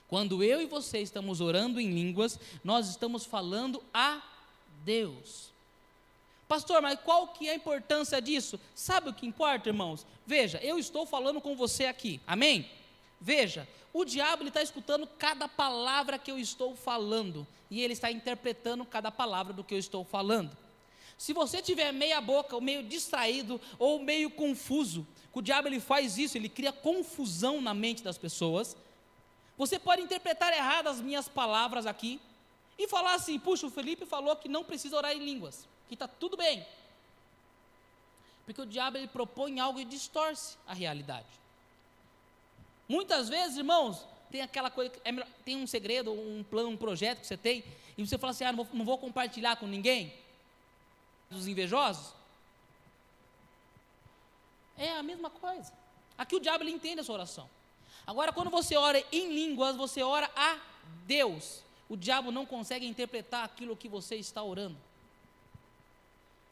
Quando 0.07 0.43
eu 0.43 0.61
e 0.61 0.67
você 0.67 0.99
estamos 0.99 1.41
orando 1.41 1.81
em 1.81 1.91
línguas, 1.91 2.39
nós 2.63 2.89
estamos 2.89 3.25
falando 3.25 3.83
a 3.93 4.23
Deus. 4.85 5.51
Pastor, 6.47 6.81
mas 6.81 7.01
qual 7.01 7.29
que 7.29 7.49
é 7.49 7.53
a 7.53 7.57
importância 7.57 8.21
disso? 8.23 8.61
Sabe 8.75 9.09
o 9.09 9.15
que 9.15 9.27
importa, 9.27 9.69
irmãos? 9.69 10.07
Veja, 10.25 10.59
eu 10.63 10.79
estou 10.79 11.05
falando 11.05 11.41
com 11.41 11.57
você 11.57 11.87
aqui, 11.87 12.21
amém? 12.27 12.71
Veja, 13.21 13.67
o 13.93 14.05
diabo 14.05 14.47
está 14.47 14.63
escutando 14.63 15.07
cada 15.07 15.49
palavra 15.49 16.19
que 16.19 16.31
eu 16.31 16.39
estou 16.39 16.77
falando 16.77 17.47
e 17.71 17.81
ele 17.81 17.95
está 17.95 18.13
interpretando 18.13 18.85
cada 18.85 19.11
palavra 19.11 19.53
do 19.53 19.65
que 19.65 19.75
eu 19.75 19.79
estou 19.79 20.05
falando. 20.05 20.57
Se 21.17 21.33
você 21.33 21.63
tiver 21.63 21.93
meia 21.93 22.21
boca, 22.21 22.55
ou 22.55 22.61
meio 22.61 22.83
distraído, 22.83 23.61
ou 23.79 23.99
meio 23.99 24.31
confuso, 24.31 25.07
o 25.33 25.43
diabo 25.43 25.69
ele 25.69 25.81
faz 25.81 26.17
isso, 26.17 26.37
ele 26.37 26.49
cria 26.49 26.73
confusão 26.73 27.61
na 27.61 27.75
mente 27.75 28.03
das 28.03 28.17
pessoas. 28.17 28.77
Você 29.59 29.79
pode 29.79 30.03
interpretar 30.03 30.53
errado 30.53 30.89
as 30.89 31.01
minhas 31.01 31.29
palavras 31.29 31.87
aqui 31.87 32.21
e 32.79 32.89
falar 32.89 33.15
assim: 33.15 33.39
puxa, 33.39 33.67
o 33.67 33.71
Felipe 33.71 34.07
falou 34.07 34.35
que 34.37 34.49
não 34.49 34.65
precisa 34.65 34.97
orar 34.97 35.13
em 35.13 35.25
línguas 35.25 35.67
que 35.89 35.95
está 35.95 36.09
tudo 36.09 36.37
bem. 36.37 36.67
Porque 38.45 38.61
o 38.61 38.67
diabo 38.67 38.97
ele 38.97 39.09
propõe 39.09 39.59
algo 39.61 39.81
e 39.81 39.85
distorce 39.85 40.57
a 40.67 40.75
realidade. 40.75 41.27
Muitas 42.89 43.29
vezes, 43.29 43.57
irmãos, 43.57 44.07
tem 44.31 44.41
aquela 44.41 44.71
coisa, 44.71 44.93
é 45.05 45.11
melhor, 45.11 45.29
tem 45.45 45.57
um 45.57 45.67
segredo, 45.67 46.13
um 46.13 46.45
plano, 46.49 46.69
um 46.69 46.77
projeto 46.77 47.21
que 47.21 47.27
você 47.27 47.37
tem, 47.37 47.65
e 47.99 48.07
você 48.07 48.17
fala 48.17 48.31
assim: 48.31 48.45
ah, 48.45 48.53
não 48.53 48.65
vou, 48.65 48.69
não 48.73 48.85
vou 48.85 48.99
compartilhar 48.99 49.57
com 49.57 49.67
ninguém. 49.67 50.13
Dos 51.31 51.47
invejosos. 51.47 52.13
É 54.79 54.93
a 54.97 55.03
mesma 55.03 55.31
coisa. 55.31 55.73
Aqui 56.17 56.37
o 56.37 56.41
diabo 56.41 56.65
ele 56.65 56.71
entende 56.71 57.01
a 57.01 57.05
sua 57.05 57.15
oração. 57.15 57.49
Agora, 58.07 58.33
quando 58.33 58.51
você 58.51 58.77
ora 58.77 59.03
em 59.11 59.33
línguas, 59.33 59.77
você 59.77 60.03
ora 60.03 60.31
a 60.37 60.59
Deus. 61.07 61.63
O 61.89 61.97
diabo 61.97 62.31
não 62.31 62.47
consegue 62.47 62.87
interpretar 62.87 63.45
aquilo 63.45 63.77
que 63.77 63.89
você 63.89 64.17
está 64.17 64.43
orando. 64.43 64.77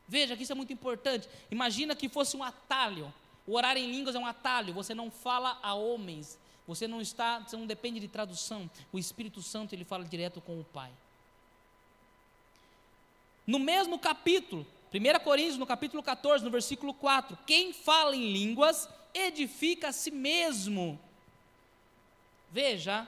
Veja 0.06 0.36
que 0.36 0.42
isso 0.42 0.52
é 0.52 0.54
muito 0.54 0.72
importante. 0.72 1.28
Imagina 1.50 1.94
que 1.94 2.08
fosse 2.08 2.36
um 2.36 2.42
atalho. 2.42 3.12
O 3.46 3.54
orar 3.54 3.76
em 3.76 3.90
línguas 3.90 4.14
é 4.14 4.18
um 4.18 4.26
atalho. 4.26 4.74
Você 4.74 4.94
não 4.94 5.10
fala 5.10 5.58
a 5.62 5.74
homens. 5.74 6.38
Você 6.66 6.88
não 6.88 7.00
está, 7.00 7.40
você 7.40 7.56
não 7.56 7.66
depende 7.66 8.00
de 8.00 8.08
tradução. 8.08 8.70
O 8.92 8.98
Espírito 8.98 9.42
Santo 9.42 9.74
ele 9.74 9.84
fala 9.84 10.04
direto 10.04 10.40
com 10.40 10.58
o 10.58 10.64
Pai. 10.64 10.90
No 13.46 13.58
mesmo 13.58 13.98
capítulo, 13.98 14.66
1 14.92 15.24
Coríntios, 15.24 15.58
no 15.58 15.66
capítulo 15.66 16.02
14, 16.02 16.44
no 16.44 16.50
versículo 16.50 16.94
4, 16.94 17.36
quem 17.46 17.72
fala 17.72 18.16
em 18.16 18.32
línguas 18.32 18.88
edifica 19.12 19.88
a 19.88 19.92
si 19.92 20.10
mesmo. 20.10 20.98
Veja, 22.50 23.06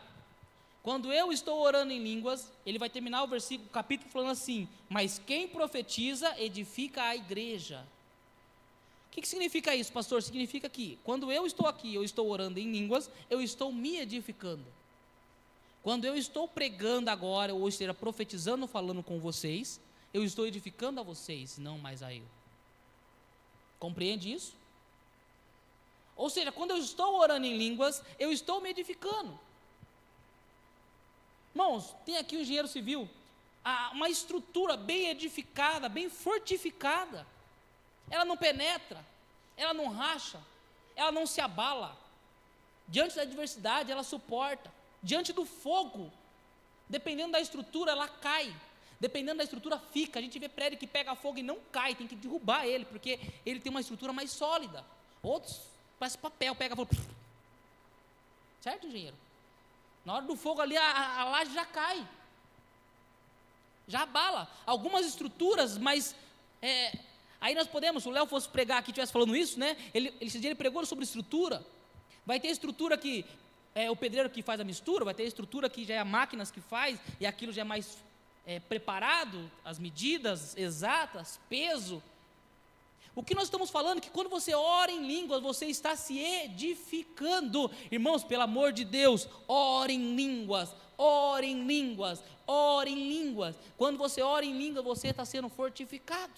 quando 0.83 1.13
eu 1.13 1.33
estou 1.33 1.61
orando 1.61 1.93
em 1.93 2.03
línguas, 2.03 2.53
ele 2.65 2.79
vai 2.79 2.91
terminar 2.91 3.23
o 3.23 3.27
versículo, 3.27 3.69
o 3.69 3.73
capítulo 3.73 4.11
falando 4.11 4.31
assim: 4.31 4.69
Mas 4.89 5.21
quem 5.25 5.49
profetiza 5.49 6.35
edifica 6.41 7.03
a 7.03 7.17
igreja. 7.17 7.85
O 9.09 9.11
que, 9.17 9.23
que 9.23 9.29
significa 9.29 9.75
isso, 9.75 9.91
pastor? 9.93 10.23
Significa 10.23 10.69
que 10.69 10.99
quando 11.03 11.33
eu 11.33 11.47
estou 11.47 11.67
aqui, 11.67 11.95
eu 11.95 12.05
estou 12.05 12.29
orando 12.29 12.61
em 12.61 12.71
línguas, 12.71 13.11
eu 13.31 13.41
estou 13.41 13.73
me 13.73 13.97
edificando. 13.97 14.65
Quando 15.83 16.05
eu 16.05 16.17
estou 16.17 16.47
pregando 16.47 17.09
agora, 17.11 17.55
ou 17.55 17.69
esteja 17.69 17.95
profetizando, 17.95 18.67
falando 18.67 19.03
com 19.03 19.19
vocês, 19.19 19.81
eu 20.17 20.25
estou 20.25 20.47
edificando 20.47 20.99
a 20.99 21.03
vocês, 21.03 21.59
não 21.59 21.77
mais 21.79 22.03
a 22.03 22.13
eu. 22.13 22.25
Compreende 23.79 24.33
isso? 24.33 24.55
Ou 26.17 26.31
seja, 26.31 26.51
quando 26.51 26.71
eu 26.71 26.79
estou 26.79 27.19
orando 27.19 27.47
em 27.47 27.59
línguas, 27.59 28.03
eu 28.19 28.33
estou 28.33 28.63
me 28.63 28.71
edificando. 28.71 29.39
Irmãos, 31.55 31.95
tem 32.07 32.17
aqui 32.17 32.35
o 32.35 32.41
engenheiro 32.41 32.67
civil, 32.67 33.07
uma 33.93 34.09
estrutura 34.09 34.75
bem 34.75 35.09
edificada, 35.09 35.87
bem 35.87 36.09
fortificada. 36.09 37.27
Ela 38.09 38.25
não 38.25 38.39
penetra, 38.39 39.05
ela 39.55 39.75
não 39.75 39.89
racha, 39.89 40.41
ela 40.95 41.13
não 41.13 41.27
se 41.27 41.43
abala. 41.43 41.95
Diante 42.89 43.17
da 43.17 43.23
adversidade, 43.23 43.93
ela 43.93 44.03
suporta. 44.03 44.73
Diante 45.03 45.31
do 45.35 45.45
fogo, 45.45 46.11
dependendo 46.89 47.33
da 47.33 47.41
estrutura, 47.41 47.93
ela 47.93 48.09
cai. 48.09 48.57
Dependendo 48.99 49.39
da 49.39 49.45
estrutura, 49.45 49.79
fica. 49.79 50.19
A 50.19 50.23
gente 50.23 50.39
vê 50.39 50.49
prédio 50.49 50.79
que 50.79 50.87
pega 50.87 51.15
fogo 51.15 51.39
e 51.39 51.43
não 51.43 51.59
cai, 51.71 51.95
tem 51.95 52.07
que 52.07 52.17
derrubar 52.17 52.67
ele, 52.67 52.85
porque 52.85 53.21
ele 53.45 53.61
tem 53.61 53.71
uma 53.71 53.81
estrutura 53.81 54.13
mais 54.13 54.31
sólida. 54.31 54.85
Outros, 55.23 55.61
parece 55.99 56.17
papel, 56.17 56.55
pega 56.55 56.75
fogo. 56.75 56.91
Certo, 58.61 58.87
engenheiro? 58.87 59.17
Na 60.05 60.15
hora 60.15 60.25
do 60.25 60.37
fogo 60.37 60.61
ali, 60.61 60.77
a, 60.77 61.21
a 61.21 61.25
laje 61.25 61.53
já 61.53 61.65
cai. 61.67 62.07
Já 63.87 64.03
abala. 64.03 64.51
Algumas 64.65 65.07
estruturas, 65.07 65.77
mas 65.77 66.15
é, 66.63 66.99
aí 67.41 67.55
nós 67.55 67.67
podemos, 67.67 68.03
se 68.03 68.09
o 68.09 68.13
Léo 68.13 68.27
fosse 68.27 68.49
pregar 68.49 68.79
aqui, 68.79 68.91
estivesse 68.91 69.13
falando 69.13 69.37
isso, 69.37 69.59
né? 69.59 69.77
Ele, 69.93 70.15
esse 70.21 70.39
ele 70.39 70.55
pregou 70.55 70.85
sobre 70.87 71.05
estrutura. 71.05 71.65
Vai 72.25 72.41
ter 72.41 72.49
estrutura 72.49 72.97
que 72.97 73.25
é 73.75 73.91
o 73.91 73.97
pedreiro 73.97 74.31
que 74.31 74.43
faz 74.43 74.59
a 74.59 74.65
mistura, 74.65 75.05
vai 75.05 75.13
ter 75.13 75.25
estrutura 75.25 75.69
que 75.69 75.85
já 75.85 75.95
é 75.95 75.99
a 75.99 76.05
máquinas 76.05 76.51
que 76.51 76.61
faz, 76.61 76.99
e 77.21 77.27
aquilo 77.27 77.53
já 77.53 77.61
é 77.61 77.65
mais 77.65 77.99
é, 78.47 78.61
preparado, 78.61 79.51
as 79.65 79.79
medidas 79.79 80.57
exatas, 80.57 81.41
peso. 81.49 82.03
O 83.15 83.23
que 83.23 83.35
nós 83.35 83.45
estamos 83.45 83.71
falando 83.71 83.99
é 83.99 84.01
que 84.01 84.11
quando 84.11 84.31
você 84.31 84.55
ora 84.55 84.93
em 84.93 85.07
línguas, 85.07 85.43
você 85.43 85.67
está 85.67 85.97
se 85.97 86.19
edificando. 86.19 87.71
Irmãos, 87.91 88.23
pelo 88.23 88.43
amor 88.43 88.73
de 88.73 88.85
Deus, 88.85 89.29
ore 89.49 89.95
em 89.95 90.15
línguas, 90.15 90.75
ore 90.97 91.49
em 91.49 91.67
línguas, 91.67 92.23
ore 92.47 92.91
em 92.91 93.09
línguas. 93.09 93.57
Quando 93.77 93.99
você 93.99 94.23
ora 94.23 94.45
em 94.45 94.57
línguas, 94.57 94.85
você 94.85 95.09
está 95.09 95.25
sendo 95.25 95.49
fortificado. 95.49 96.33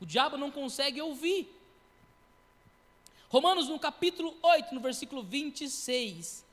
O 0.00 0.04
diabo 0.04 0.36
não 0.36 0.50
consegue 0.50 1.00
ouvir. 1.00 1.48
Romanos 3.28 3.68
no 3.68 3.78
capítulo 3.78 4.36
8, 4.42 4.74
no 4.74 4.80
versículo 4.80 5.22
26. 5.22 6.45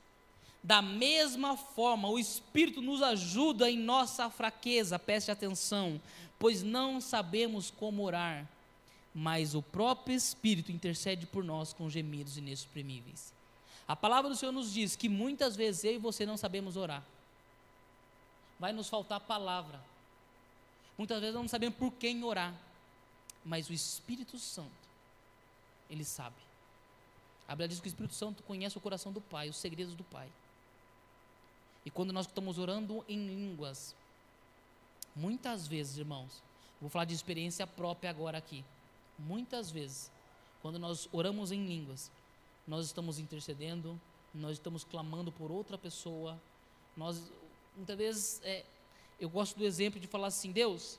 Da 0.64 0.80
mesma 0.80 1.58
forma, 1.58 2.08
o 2.08 2.18
Espírito 2.18 2.80
nos 2.80 3.02
ajuda 3.02 3.70
em 3.70 3.78
nossa 3.78 4.30
fraqueza, 4.30 4.98
preste 4.98 5.30
atenção, 5.30 6.00
pois 6.38 6.62
não 6.62 7.02
sabemos 7.02 7.70
como 7.70 8.02
orar, 8.02 8.48
mas 9.14 9.54
o 9.54 9.60
próprio 9.60 10.16
Espírito 10.16 10.72
intercede 10.72 11.26
por 11.26 11.44
nós 11.44 11.74
com 11.74 11.90
gemidos 11.90 12.38
inexprimíveis. 12.38 13.30
A 13.86 13.94
palavra 13.94 14.30
do 14.30 14.36
Senhor 14.36 14.52
nos 14.52 14.72
diz 14.72 14.96
que 14.96 15.06
muitas 15.06 15.54
vezes 15.54 15.84
eu 15.84 15.92
e 15.96 15.98
você 15.98 16.24
não 16.24 16.38
sabemos 16.38 16.78
orar. 16.78 17.04
Vai 18.58 18.72
nos 18.72 18.88
faltar 18.88 19.20
palavra. 19.20 19.78
Muitas 20.96 21.20
vezes 21.20 21.34
não 21.34 21.46
sabemos 21.46 21.76
por 21.76 21.92
quem 21.92 22.24
orar. 22.24 22.54
Mas 23.44 23.68
o 23.68 23.74
Espírito 23.74 24.38
Santo, 24.38 24.70
ele 25.90 26.04
sabe. 26.04 26.36
A 27.46 27.52
Bíblia 27.52 27.68
diz 27.68 27.80
que 27.80 27.86
o 27.86 27.90
Espírito 27.90 28.14
Santo 28.14 28.42
conhece 28.44 28.78
o 28.78 28.80
coração 28.80 29.12
do 29.12 29.20
Pai, 29.20 29.50
os 29.50 29.56
segredos 29.56 29.92
do 29.94 30.04
Pai. 30.04 30.26
E 31.84 31.90
quando 31.90 32.12
nós 32.12 32.26
estamos 32.26 32.58
orando 32.58 33.04
em 33.08 33.26
línguas, 33.26 33.94
Muitas 35.14 35.68
vezes, 35.68 35.96
irmãos, 35.96 36.42
vou 36.80 36.90
falar 36.90 37.04
de 37.04 37.14
experiência 37.14 37.66
própria 37.66 38.10
agora 38.10 38.36
aqui. 38.36 38.64
Muitas 39.16 39.70
vezes, 39.70 40.10
quando 40.60 40.76
nós 40.76 41.08
oramos 41.12 41.52
em 41.52 41.64
línguas, 41.64 42.10
nós 42.66 42.86
estamos 42.86 43.20
intercedendo, 43.20 44.00
nós 44.34 44.52
estamos 44.52 44.82
clamando 44.82 45.30
por 45.30 45.52
outra 45.52 45.78
pessoa. 45.78 46.36
Nós, 46.96 47.30
muitas 47.76 47.96
vezes, 47.96 48.40
é, 48.42 48.64
eu 49.20 49.28
gosto 49.28 49.56
do 49.56 49.64
exemplo 49.64 50.00
de 50.00 50.08
falar 50.08 50.26
assim: 50.26 50.50
Deus, 50.50 50.98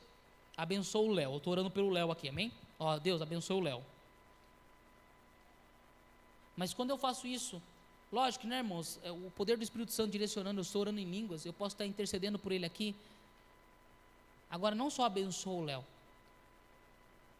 abençoa 0.56 1.02
o 1.02 1.12
Léo. 1.12 1.34
Eu 1.34 1.38
estou 1.38 1.52
orando 1.52 1.70
pelo 1.70 1.90
Léo 1.90 2.10
aqui, 2.10 2.30
amém? 2.30 2.54
Ó, 2.80 2.98
Deus, 2.98 3.22
abençoa 3.22 3.58
o 3.58 3.62
Léo. 3.62 3.84
Mas 6.56 6.74
quando 6.74 6.92
eu 6.92 6.98
faço 6.98 7.28
isso, 7.28 7.62
lógico, 8.16 8.48
né, 8.48 8.58
irmãos? 8.58 9.00
É, 9.04 9.12
o 9.12 9.32
poder 9.36 9.58
do 9.58 9.64
Espírito 9.64 9.92
Santo 9.92 10.12
direcionando, 10.12 10.60
eu 10.60 10.64
estou 10.64 10.82
orando 10.82 11.00
em 11.00 11.10
línguas, 11.10 11.46
eu 11.46 11.54
posso 11.54 11.76
estar 11.76 11.86
intercedendo 11.86 12.40
por 12.40 12.52
ele 12.52 12.66
aqui, 12.66 12.96
Agora, 14.50 14.76
não 14.76 14.90
só 14.90 15.04
abençoa 15.04 15.54
o 15.54 15.66
Léo, 15.66 15.86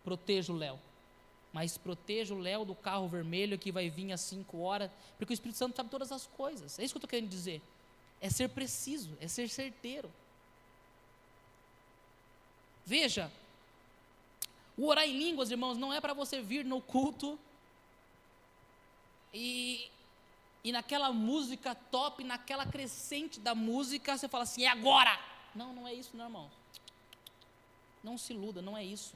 proteja 0.04 0.52
o 0.52 0.58
Léo, 0.58 0.80
mas 1.54 1.78
proteja 1.78 2.34
o 2.34 2.40
Léo 2.40 2.66
do 2.66 2.76
carro 2.76 3.08
vermelho 3.08 3.58
que 3.58 3.72
vai 3.72 3.90
vir 3.90 4.12
às 4.12 4.22
5 4.22 4.58
horas, 4.60 4.92
porque 5.18 5.32
o 5.32 5.34
Espírito 5.34 5.58
Santo 5.58 5.76
sabe 5.76 5.90
todas 5.90 6.12
as 6.12 6.28
coisas. 6.28 6.78
É 6.78 6.84
isso 6.84 6.94
que 6.94 6.98
eu 6.98 7.00
estou 7.00 7.10
querendo 7.10 7.30
dizer. 7.30 7.62
É 8.20 8.30
ser 8.30 8.50
preciso, 8.50 9.16
é 9.22 9.28
ser 9.28 9.48
certeiro. 9.48 10.12
Veja, 12.86 13.32
o 14.78 14.88
orar 14.88 15.06
em 15.06 15.18
línguas, 15.18 15.50
irmãos, 15.52 15.78
não 15.78 15.94
é 15.94 16.02
para 16.02 16.14
você 16.14 16.42
vir 16.42 16.66
no 16.66 16.82
culto 16.82 17.40
e, 19.34 19.90
e 20.66 20.72
naquela 20.72 21.14
música 21.14 21.76
top, 21.76 22.24
naquela 22.24 22.66
crescente 22.66 23.40
da 23.40 23.54
música, 23.54 24.18
você 24.18 24.28
fala 24.28 24.46
assim: 24.46 24.64
é 24.64 24.68
agora! 24.68 25.18
Não, 25.54 25.72
não 25.72 25.88
é 25.88 25.94
isso, 25.94 26.18
não, 26.18 26.26
irmão. 26.26 26.52
Não 28.04 28.18
se 28.18 28.34
iluda, 28.34 28.64
não 28.64 28.76
é 28.76 28.84
isso. 28.84 29.14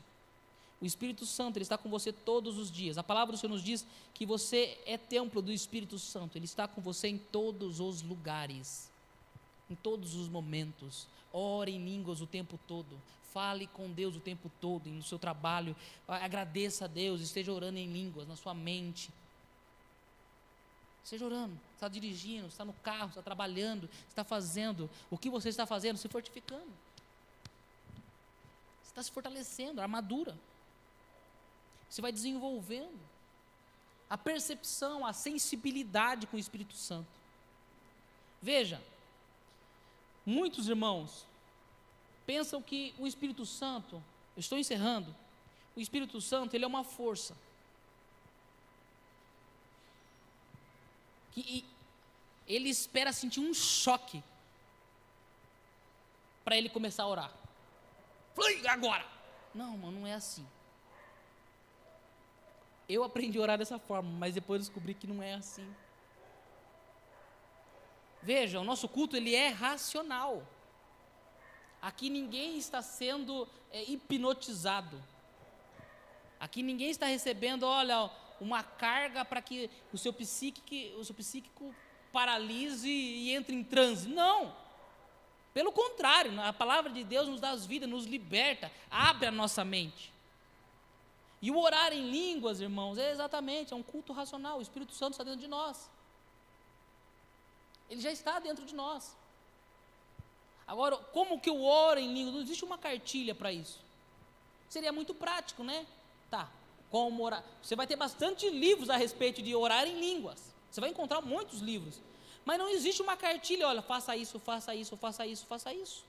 O 0.79 0.85
Espírito 0.85 1.25
Santo, 1.25 1.57
ele 1.57 1.63
está 1.63 1.75
com 1.75 1.89
você 1.89 2.13
todos 2.13 2.59
os 2.59 2.71
dias. 2.71 2.99
A 2.99 3.03
palavra 3.03 3.33
do 3.33 3.39
Senhor 3.39 3.51
nos 3.51 3.63
diz 3.63 3.83
que 4.13 4.27
você 4.27 4.79
é 4.85 4.95
templo 4.95 5.41
do 5.41 5.51
Espírito 5.51 5.97
Santo. 5.97 6.37
Ele 6.37 6.45
está 6.45 6.67
com 6.67 6.81
você 6.81 7.07
em 7.07 7.17
todos 7.17 7.79
os 7.79 8.03
lugares, 8.03 8.87
em 9.71 9.75
todos 9.75 10.13
os 10.13 10.29
momentos. 10.29 11.07
Ore 11.33 11.71
em 11.71 11.83
línguas 11.83 12.21
o 12.21 12.27
tempo 12.27 12.59
todo. 12.67 12.95
Fale 13.33 13.65
com 13.65 13.91
Deus 13.91 14.15
o 14.15 14.19
tempo 14.19 14.51
todo, 14.61 14.87
no 14.87 15.01
seu 15.01 15.17
trabalho. 15.17 15.75
Agradeça 16.07 16.85
a 16.85 16.87
Deus, 16.87 17.21
esteja 17.21 17.51
orando 17.51 17.79
em 17.79 17.91
línguas, 17.91 18.27
na 18.27 18.35
sua 18.35 18.53
mente. 18.53 19.09
Esteja 21.09 21.25
orando, 21.25 21.59
está 21.73 21.87
dirigindo, 21.87 22.45
está 22.45 22.63
no 22.63 22.71
carro, 22.71 23.09
está 23.09 23.23
trabalhando, 23.23 23.89
está 24.07 24.23
fazendo. 24.23 24.87
O 25.09 25.17
que 25.17 25.27
você 25.27 25.49
está 25.49 25.65
fazendo? 25.65 25.97
Se 25.97 26.07
fortificando. 26.07 26.71
Você 28.83 28.91
está 28.91 29.01
se 29.01 29.09
fortalecendo, 29.09 29.81
armadura. 29.81 30.37
Você 31.89 31.99
vai 31.99 32.11
desenvolvendo 32.11 32.99
a 34.07 34.19
percepção, 34.19 35.03
a 35.03 35.11
sensibilidade 35.11 36.27
com 36.27 36.37
o 36.37 36.39
Espírito 36.39 36.75
Santo. 36.75 37.09
Veja, 38.39 38.79
muitos 40.23 40.69
irmãos 40.69 41.25
pensam 42.23 42.61
que 42.61 42.93
o 42.99 43.07
Espírito 43.07 43.47
Santo, 43.47 43.95
eu 44.35 44.41
estou 44.41 44.59
encerrando, 44.59 45.15
o 45.75 45.81
Espírito 45.81 46.21
Santo, 46.21 46.53
ele 46.53 46.65
é 46.65 46.67
uma 46.67 46.83
força. 46.83 47.35
Que 51.31 51.65
ele 52.47 52.69
espera 52.69 53.13
sentir 53.13 53.39
um 53.39 53.53
choque 53.53 54.23
para 56.43 56.57
ele 56.57 56.69
começar 56.69 57.03
a 57.03 57.07
orar. 57.07 57.31
Agora. 58.69 59.05
Não, 59.53 59.77
mano, 59.77 59.99
não 59.99 60.07
é 60.07 60.13
assim. 60.13 60.47
Eu 62.87 63.03
aprendi 63.03 63.37
a 63.37 63.41
orar 63.41 63.57
dessa 63.57 63.77
forma, 63.77 64.09
mas 64.09 64.33
depois 64.33 64.61
descobri 64.61 64.93
que 64.93 65.05
não 65.05 65.21
é 65.21 65.33
assim. 65.33 65.67
Veja, 68.21 68.59
o 68.59 68.63
nosso 68.63 68.87
culto 68.87 69.15
ele 69.15 69.35
é 69.35 69.49
racional. 69.49 70.43
Aqui 71.81 72.09
ninguém 72.09 72.57
está 72.57 72.81
sendo 72.81 73.47
é, 73.71 73.83
hipnotizado. 73.83 75.01
Aqui 76.39 76.63
ninguém 76.63 76.89
está 76.89 77.05
recebendo, 77.05 77.63
olha, 77.63 78.09
uma 78.43 78.63
carga 78.63 79.23
para 79.23 79.41
que 79.41 79.69
o 79.93 79.97
seu 79.97 80.13
psíquico, 80.13 80.99
o 80.99 81.05
seu 81.05 81.15
psíquico 81.15 81.73
paralise 82.11 82.89
e 82.89 83.31
entre 83.31 83.55
em 83.55 83.63
transe. 83.63 84.07
Não. 84.09 84.55
Pelo 85.53 85.71
contrário, 85.71 86.39
a 86.41 86.53
palavra 86.53 86.91
de 86.91 87.03
Deus 87.03 87.27
nos 87.27 87.41
dá 87.41 87.49
as 87.49 87.65
vidas, 87.65 87.89
nos 87.89 88.05
liberta, 88.05 88.71
abre 88.89 89.27
a 89.27 89.31
nossa 89.31 89.65
mente. 89.65 90.11
E 91.41 91.51
o 91.51 91.57
orar 91.57 91.93
em 91.93 92.09
línguas, 92.09 92.59
irmãos, 92.59 92.97
é 92.97 93.11
exatamente, 93.11 93.73
é 93.73 93.75
um 93.75 93.83
culto 93.83 94.13
racional. 94.13 94.59
O 94.59 94.61
Espírito 94.61 94.93
Santo 94.93 95.13
está 95.13 95.23
dentro 95.23 95.39
de 95.39 95.47
nós. 95.47 95.89
Ele 97.89 98.01
já 98.01 98.11
está 98.11 98.39
dentro 98.39 98.65
de 98.65 98.75
nós. 98.75 99.15
Agora, 100.67 100.97
como 100.97 101.39
que 101.39 101.49
eu 101.49 101.63
oro 101.63 101.99
em 101.99 102.13
línguas? 102.13 102.35
Não 102.35 102.41
existe 102.41 102.63
uma 102.63 102.77
cartilha 102.77 103.33
para 103.33 103.51
isso. 103.51 103.79
Seria 104.69 104.91
muito 104.91 105.15
prático, 105.15 105.63
né? 105.63 105.87
Tá. 106.29 106.47
Como 106.89 107.23
orar? 107.23 107.43
Você 107.61 107.75
vai 107.75 107.85
ter 107.85 107.95
bastante 107.95 108.49
livros 108.49 108.89
a 108.89 108.97
respeito 108.97 109.41
de 109.41 109.55
orar 109.55 109.87
em 109.87 109.99
línguas. 109.99 110.53
Você 110.71 110.81
vai 110.81 110.89
encontrar 110.89 111.21
muitos 111.21 111.59
livros. 111.59 111.95
Mas 112.45 112.57
não 112.57 112.69
existe 112.69 113.01
uma 113.01 113.15
cartilha, 113.15 113.67
olha, 113.67 113.81
faça 113.81 114.15
isso, 114.15 114.39
faça 114.39 114.73
isso, 114.73 114.97
faça 114.97 115.25
isso, 115.25 115.45
faça 115.45 115.73
isso. 115.73 116.03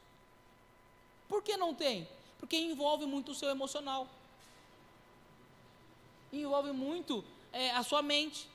Por 1.28 1.42
que 1.42 1.56
não 1.56 1.74
tem? 1.74 2.08
Porque 2.38 2.56
envolve 2.56 3.04
muito 3.06 3.32
o 3.32 3.34
seu 3.34 3.50
emocional 3.50 4.08
envolve 6.32 6.72
muito 6.72 7.24
é, 7.52 7.70
a 7.72 7.82
sua 7.82 8.02
mente. 8.02 8.48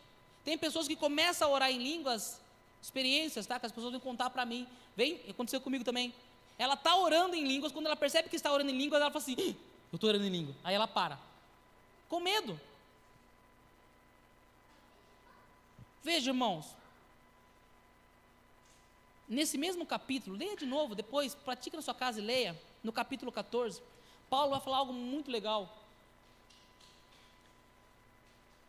Tem 0.44 0.58
pessoas 0.58 0.88
que 0.88 0.96
começam 0.96 1.48
a 1.50 1.52
orar 1.52 1.72
em 1.72 1.78
línguas, 1.78 2.40
experiências, 2.82 3.46
tá? 3.46 3.60
Que 3.60 3.66
as 3.66 3.72
pessoas 3.72 3.92
vêm 3.92 4.00
contar 4.00 4.30
para 4.30 4.46
mim. 4.46 4.68
Vem, 4.96 5.20
aconteceu 5.30 5.60
comigo 5.60 5.84
também. 5.84 6.14
Ela 6.58 6.76
está 6.76 6.96
orando 6.96 7.36
em 7.36 7.46
línguas, 7.46 7.72
quando 7.72 7.88
ela 7.88 7.96
percebe 7.96 8.30
que 8.30 8.36
está 8.36 8.52
orando 8.52 8.72
em 8.72 8.78
línguas, 8.78 9.02
ela 9.02 9.12
fala 9.12 9.24
assim: 9.24 9.36
Eu 9.92 9.96
estou 9.96 10.10
orando 10.10 10.26
em 10.26 10.30
língua. 10.30 10.56
Aí 10.64 10.74
ela 10.74 10.88
para. 10.88 11.20
Com 12.10 12.20
medo. 12.20 12.60
Veja, 16.04 16.30
irmãos. 16.30 16.76
Nesse 19.28 19.58
mesmo 19.58 19.86
capítulo, 19.86 20.38
leia 20.38 20.56
de 20.56 20.66
novo, 20.66 20.94
depois, 20.94 21.34
pratique 21.34 21.76
na 21.76 21.82
sua 21.82 21.96
casa 21.96 22.20
e 22.20 22.24
leia, 22.24 22.60
no 22.84 22.92
capítulo 22.92 23.32
14. 23.32 23.82
Paulo 24.30 24.52
vai 24.52 24.62
falar 24.62 24.78
algo 24.78 24.94
muito 24.94 25.32
legal. 25.32 25.86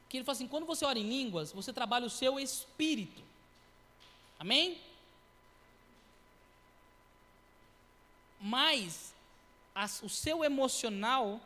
que 0.09 0.17
ele 0.19 0.25
fala 0.25 0.37
assim: 0.37 0.49
quando 0.49 0.67
você 0.67 0.85
ora 0.85 0.99
em 0.99 1.09
línguas, 1.09 1.53
você 1.53 1.73
trabalha 1.73 2.07
o 2.07 2.11
seu 2.11 2.39
espírito. 2.41 3.23
Amém? 4.39 4.81
Mas 8.41 9.15
as, 9.75 10.03
o 10.03 10.09
seu 10.09 10.45
emocional, 10.45 11.41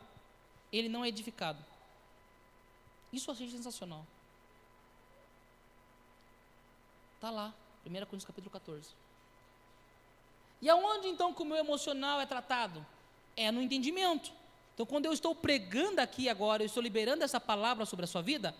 ele 0.71 0.89
não 0.89 1.03
é 1.03 1.09
edificado. 1.09 1.63
Isso 3.11 3.29
eu 3.29 3.33
achei 3.33 3.49
sensacional. 3.49 4.05
Está 7.15 7.29
lá, 7.29 7.53
1 7.85 7.91
Coríntios 7.91 8.25
capítulo 8.25 8.49
14. 8.49 8.89
E 10.61 10.69
aonde 10.69 11.07
então 11.07 11.33
que 11.33 11.41
o 11.41 11.45
meu 11.45 11.57
emocional 11.57 12.21
é 12.21 12.25
tratado? 12.25 12.85
É 13.35 13.51
no 13.51 13.61
entendimento. 13.61 14.31
Então, 14.73 14.85
quando 14.85 15.05
eu 15.05 15.13
estou 15.13 15.35
pregando 15.35 15.99
aqui 15.99 16.29
agora, 16.29 16.63
eu 16.63 16.67
estou 16.67 16.81
liberando 16.81 17.23
essa 17.23 17.39
palavra 17.39 17.85
sobre 17.85 18.05
a 18.05 18.07
sua 18.07 18.21
vida, 18.21 18.55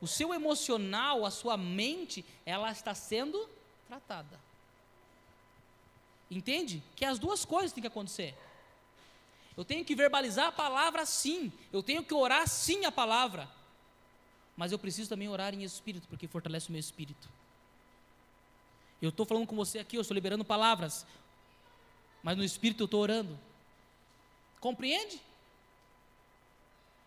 o 0.00 0.06
seu 0.06 0.32
emocional, 0.32 1.24
a 1.24 1.30
sua 1.30 1.56
mente, 1.56 2.24
ela 2.46 2.70
está 2.70 2.94
sendo 2.94 3.48
tratada. 3.86 4.40
Entende? 6.30 6.82
Que 6.96 7.04
as 7.04 7.18
duas 7.18 7.44
coisas 7.44 7.72
têm 7.72 7.82
que 7.82 7.88
acontecer. 7.88 8.34
Eu 9.56 9.64
tenho 9.64 9.84
que 9.84 9.94
verbalizar 9.94 10.46
a 10.46 10.52
palavra 10.52 11.04
sim, 11.04 11.52
eu 11.72 11.82
tenho 11.82 12.02
que 12.02 12.14
orar 12.14 12.48
sim 12.48 12.84
a 12.84 12.92
palavra, 12.92 13.48
mas 14.60 14.72
eu 14.72 14.78
preciso 14.78 15.08
também 15.08 15.26
orar 15.26 15.54
em 15.54 15.62
espírito, 15.62 16.06
porque 16.06 16.28
fortalece 16.28 16.68
o 16.68 16.72
meu 16.72 16.78
espírito. 16.78 17.30
Eu 19.00 19.08
estou 19.08 19.24
falando 19.24 19.46
com 19.46 19.56
você 19.56 19.78
aqui, 19.78 19.96
eu 19.96 20.02
estou 20.02 20.14
liberando 20.14 20.44
palavras, 20.44 21.06
mas 22.22 22.36
no 22.36 22.44
espírito 22.44 22.82
eu 22.82 22.84
estou 22.84 23.00
orando. 23.00 23.40
Compreende? 24.60 25.18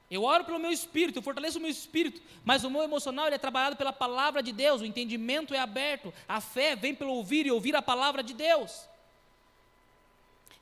Eu 0.10 0.24
oro 0.24 0.46
pelo 0.46 0.58
meu 0.58 0.72
espírito, 0.72 1.20
eu 1.20 1.22
fortaleço 1.22 1.60
o 1.60 1.62
meu 1.62 1.70
espírito, 1.70 2.24
mas 2.44 2.64
o 2.64 2.72
meu 2.72 2.82
emocional 2.82 3.28
é 3.28 3.38
trabalhado 3.38 3.76
pela 3.76 3.94
palavra 3.94 4.42
de 4.42 4.52
Deus, 4.52 4.82
o 4.82 4.86
entendimento 4.86 5.54
é 5.54 5.60
aberto, 5.60 6.12
a 6.28 6.42
fé 6.42 6.76
vem 6.76 6.96
pelo 6.96 7.14
ouvir 7.14 7.46
e 7.46 7.52
ouvir 7.52 7.76
a 7.76 7.84
palavra 7.84 8.24
de 8.24 8.34
Deus. 8.34 8.88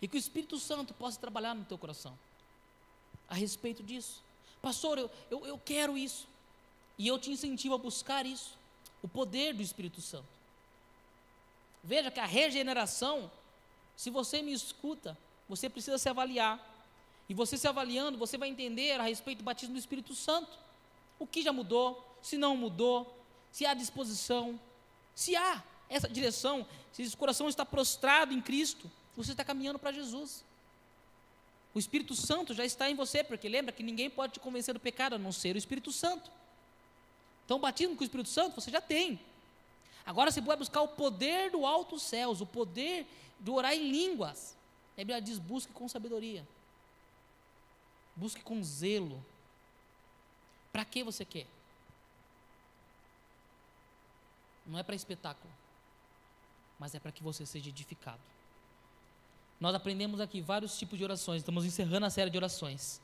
E 0.01 0.09
que 0.09 0.17
o 0.17 0.19
Espírito 0.19 0.59
Santo 0.59 0.93
possa 0.93 1.17
trabalhar 1.17 1.55
no 1.55 1.63
teu 1.63 1.77
coração 1.77 2.19
a 3.29 3.33
respeito 3.33 3.81
disso. 3.81 4.21
Pastor, 4.61 4.99
eu, 4.99 5.09
eu, 5.29 5.47
eu 5.47 5.57
quero 5.57 5.97
isso. 5.97 6.29
E 6.97 7.07
eu 7.07 7.17
te 7.17 7.31
incentivo 7.31 7.75
a 7.75 7.77
buscar 7.77 8.25
isso, 8.25 8.57
o 9.01 9.07
poder 9.07 9.53
do 9.53 9.61
Espírito 9.61 10.01
Santo. 10.01 10.27
Veja 11.83 12.11
que 12.11 12.19
a 12.19 12.25
regeneração, 12.25 13.31
se 13.95 14.09
você 14.09 14.41
me 14.41 14.53
escuta, 14.53 15.17
você 15.49 15.69
precisa 15.69 15.97
se 15.97 16.07
avaliar. 16.07 16.67
E 17.27 17.33
você 17.33 17.57
se 17.57 17.67
avaliando, 17.67 18.17
você 18.17 18.37
vai 18.37 18.49
entender 18.49 18.99
a 18.99 19.03
respeito 19.03 19.39
do 19.39 19.43
batismo 19.43 19.73
do 19.73 19.79
Espírito 19.79 20.13
Santo. 20.13 20.57
O 21.17 21.25
que 21.25 21.41
já 21.41 21.51
mudou, 21.51 22.17
se 22.21 22.37
não 22.37 22.55
mudou, 22.55 23.17
se 23.51 23.65
há 23.65 23.73
disposição, 23.73 24.59
se 25.15 25.35
há 25.35 25.63
essa 25.89 26.07
direção, 26.07 26.65
se 26.91 27.03
o 27.03 27.17
coração 27.17 27.49
está 27.49 27.65
prostrado 27.65 28.33
em 28.33 28.41
Cristo, 28.41 28.89
você 29.15 29.31
está 29.31 29.43
caminhando 29.43 29.79
para 29.79 29.91
Jesus. 29.91 30.43
O 31.73 31.79
Espírito 31.79 32.15
Santo 32.15 32.53
já 32.53 32.65
está 32.65 32.89
em 32.89 32.95
você, 32.95 33.23
porque 33.23 33.47
lembra 33.47 33.71
que 33.71 33.83
ninguém 33.83 34.09
pode 34.09 34.33
te 34.33 34.39
convencer 34.39 34.73
do 34.73 34.79
pecado 34.79 35.15
a 35.15 35.17
não 35.17 35.31
ser 35.31 35.55
o 35.55 35.57
Espírito 35.57 35.91
Santo. 35.91 36.29
Então, 37.51 37.59
batismo 37.59 37.97
com 37.97 38.01
o 38.01 38.05
Espírito 38.05 38.29
Santo 38.29 38.61
você 38.61 38.71
já 38.71 38.79
tem. 38.79 39.19
Agora 40.05 40.31
você 40.31 40.39
vai 40.39 40.55
buscar 40.55 40.83
o 40.83 40.87
poder 40.87 41.51
do 41.51 41.65
alto 41.65 41.99
céus, 41.99 42.39
o 42.39 42.45
poder 42.45 43.05
do 43.41 43.53
orar 43.53 43.73
em 43.73 43.91
línguas. 43.91 44.55
A 44.93 45.01
Bíblia 45.01 45.21
diz: 45.21 45.37
busque 45.37 45.73
com 45.73 45.85
sabedoria. 45.89 46.47
Busque 48.15 48.41
com 48.41 48.63
zelo. 48.63 49.21
Para 50.71 50.85
que 50.85 51.03
você 51.03 51.25
quer? 51.25 51.45
Não 54.65 54.79
é 54.79 54.83
para 54.83 54.95
espetáculo, 54.95 55.53
mas 56.79 56.95
é 56.95 57.01
para 57.01 57.11
que 57.11 57.21
você 57.21 57.45
seja 57.45 57.67
edificado. 57.67 58.21
Nós 59.59 59.75
aprendemos 59.75 60.21
aqui 60.21 60.39
vários 60.39 60.79
tipos 60.79 60.97
de 60.97 61.03
orações, 61.03 61.41
estamos 61.41 61.65
encerrando 61.65 62.05
a 62.05 62.09
série 62.09 62.29
de 62.29 62.37
orações. 62.37 63.01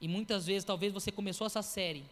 E 0.00 0.06
muitas 0.06 0.46
vezes, 0.46 0.64
talvez 0.64 0.92
você 0.92 1.10
começou 1.10 1.44
essa 1.44 1.60
série 1.60 2.04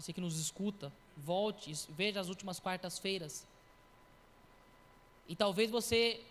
você 0.00 0.12
que 0.12 0.20
nos 0.20 0.38
escuta, 0.38 0.92
volte, 1.16 1.72
veja 1.90 2.20
as 2.20 2.28
últimas 2.28 2.58
quartas-feiras. 2.58 3.46
E 5.28 5.36
talvez 5.36 5.70
você, 5.70 6.24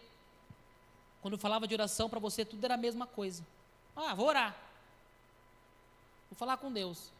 quando 1.21 1.37
falava 1.37 1.67
de 1.67 1.73
oração 1.73 2.09
para 2.09 2.19
você, 2.19 2.43
tudo 2.43 2.63
era 2.63 2.73
a 2.73 2.77
mesma 2.77 3.05
coisa. 3.05 3.45
Ah, 3.95 4.13
vou 4.15 4.27
orar. 4.27 4.57
Vou 6.29 6.37
falar 6.37 6.57
com 6.57 6.71
Deus. 6.71 7.11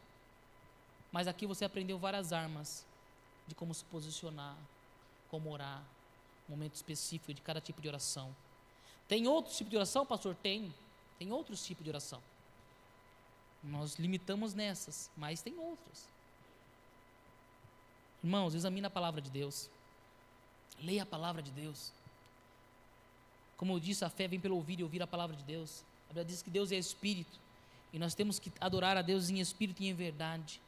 Mas 1.11 1.27
aqui 1.27 1.45
você 1.45 1.65
aprendeu 1.65 1.97
várias 1.97 2.33
armas 2.33 2.85
de 3.47 3.55
como 3.55 3.73
se 3.73 3.83
posicionar, 3.85 4.55
como 5.29 5.51
orar, 5.51 5.83
momento 6.47 6.75
específico 6.75 7.33
de 7.33 7.41
cada 7.41 7.61
tipo 7.61 7.81
de 7.81 7.87
oração. 7.87 8.35
Tem 9.07 9.27
outro 9.27 9.53
tipo 9.53 9.69
de 9.69 9.75
oração, 9.75 10.05
pastor? 10.05 10.35
Tem. 10.35 10.73
Tem 11.17 11.31
outros 11.31 11.65
tipos 11.65 11.83
de 11.83 11.89
oração. 11.89 12.21
Nós 13.63 13.95
limitamos 13.95 14.53
nessas, 14.53 15.09
mas 15.17 15.41
tem 15.41 15.57
outras. 15.57 16.07
Irmãos, 18.23 18.53
examine 18.53 18.87
a 18.87 18.89
palavra 18.89 19.21
de 19.21 19.29
Deus. 19.29 19.69
Leia 20.81 21.03
a 21.03 21.05
palavra 21.05 21.41
de 21.41 21.51
Deus. 21.51 21.91
Como 23.57 23.73
eu 23.73 23.79
disse, 23.79 24.05
a 24.05 24.09
fé 24.09 24.27
vem 24.27 24.39
pelo 24.39 24.55
ouvir 24.55 24.79
e 24.79 24.83
ouvir 24.83 25.01
a 25.01 25.07
palavra 25.07 25.35
de 25.35 25.43
Deus. 25.43 25.83
A 26.05 26.07
Bíblia 26.09 26.25
diz 26.25 26.41
que 26.41 26.49
Deus 26.49 26.71
é 26.71 26.75
espírito. 26.75 27.39
E 27.91 27.99
nós 27.99 28.13
temos 28.13 28.39
que 28.39 28.51
adorar 28.59 28.97
a 28.97 29.01
Deus 29.01 29.29
em 29.29 29.39
espírito 29.39 29.81
e 29.81 29.87
em 29.87 29.93
verdade. 29.93 30.61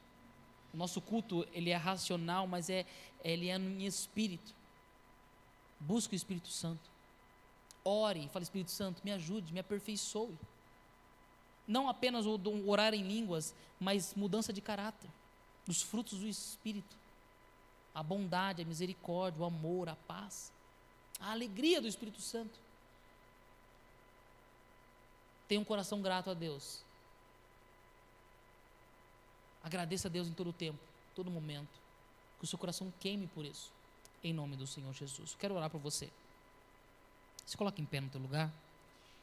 O 0.74 0.78
nosso 0.78 1.02
culto, 1.02 1.48
ele 1.54 1.70
é 1.70 1.76
racional, 1.76 2.48
mas 2.48 2.70
é, 2.70 2.86
ele 3.24 3.50
é 3.50 3.56
em 3.56 3.86
espírito. 3.86 4.54
Busque 5.80 6.14
o 6.14 6.18
Espírito 6.18 6.48
Santo. 6.50 6.90
Ore, 7.84 8.30
fale 8.30 8.44
Espírito 8.44 8.72
Santo, 8.72 9.02
me 9.04 9.12
ajude, 9.12 9.52
me 9.52 9.60
aperfeiçoe. 9.60 10.38
Não 11.68 11.90
apenas 11.90 12.26
orar 12.26 12.94
em 12.94 13.04
línguas, 13.04 13.56
mas 13.80 14.14
mudança 14.14 14.54
de 14.54 14.62
caráter, 14.62 15.10
os 15.68 15.82
frutos 15.82 16.20
do 16.20 16.28
Espírito. 16.28 17.01
A 17.94 18.02
bondade, 18.02 18.62
a 18.62 18.66
misericórdia, 18.66 19.42
o 19.42 19.46
amor, 19.46 19.90
a 19.90 19.96
paz, 19.96 20.52
a 21.20 21.32
alegria 21.32 21.82
do 21.82 21.88
Espírito 21.88 22.22
Santo. 22.22 22.58
Tenha 25.48 25.60
um 25.60 25.66
coração 25.66 26.02
grato 26.02 26.30
a 26.30 26.34
Deus. 26.34 26.82
Agradeça 29.64 30.08
a 30.08 30.12
Deus 30.12 30.28
em 30.28 30.34
todo 30.34 30.50
o 30.50 30.54
tempo, 30.54 30.80
todo 31.16 31.30
momento. 31.30 31.80
Que 32.40 32.46
o 32.46 32.48
seu 32.48 32.58
coração 32.58 32.92
queime 33.00 33.28
por 33.28 33.46
isso. 33.46 33.72
Em 34.24 34.34
nome 34.34 34.56
do 34.56 34.66
Senhor 34.66 34.94
Jesus. 34.94 35.36
Quero 35.38 35.56
orar 35.56 35.70
por 35.70 35.80
você. 35.80 36.10
Se 37.46 37.58
coloque 37.58 37.82
em 37.82 37.86
pé 37.86 38.00
no 38.00 38.10
teu 38.10 38.22
lugar. 38.22 38.52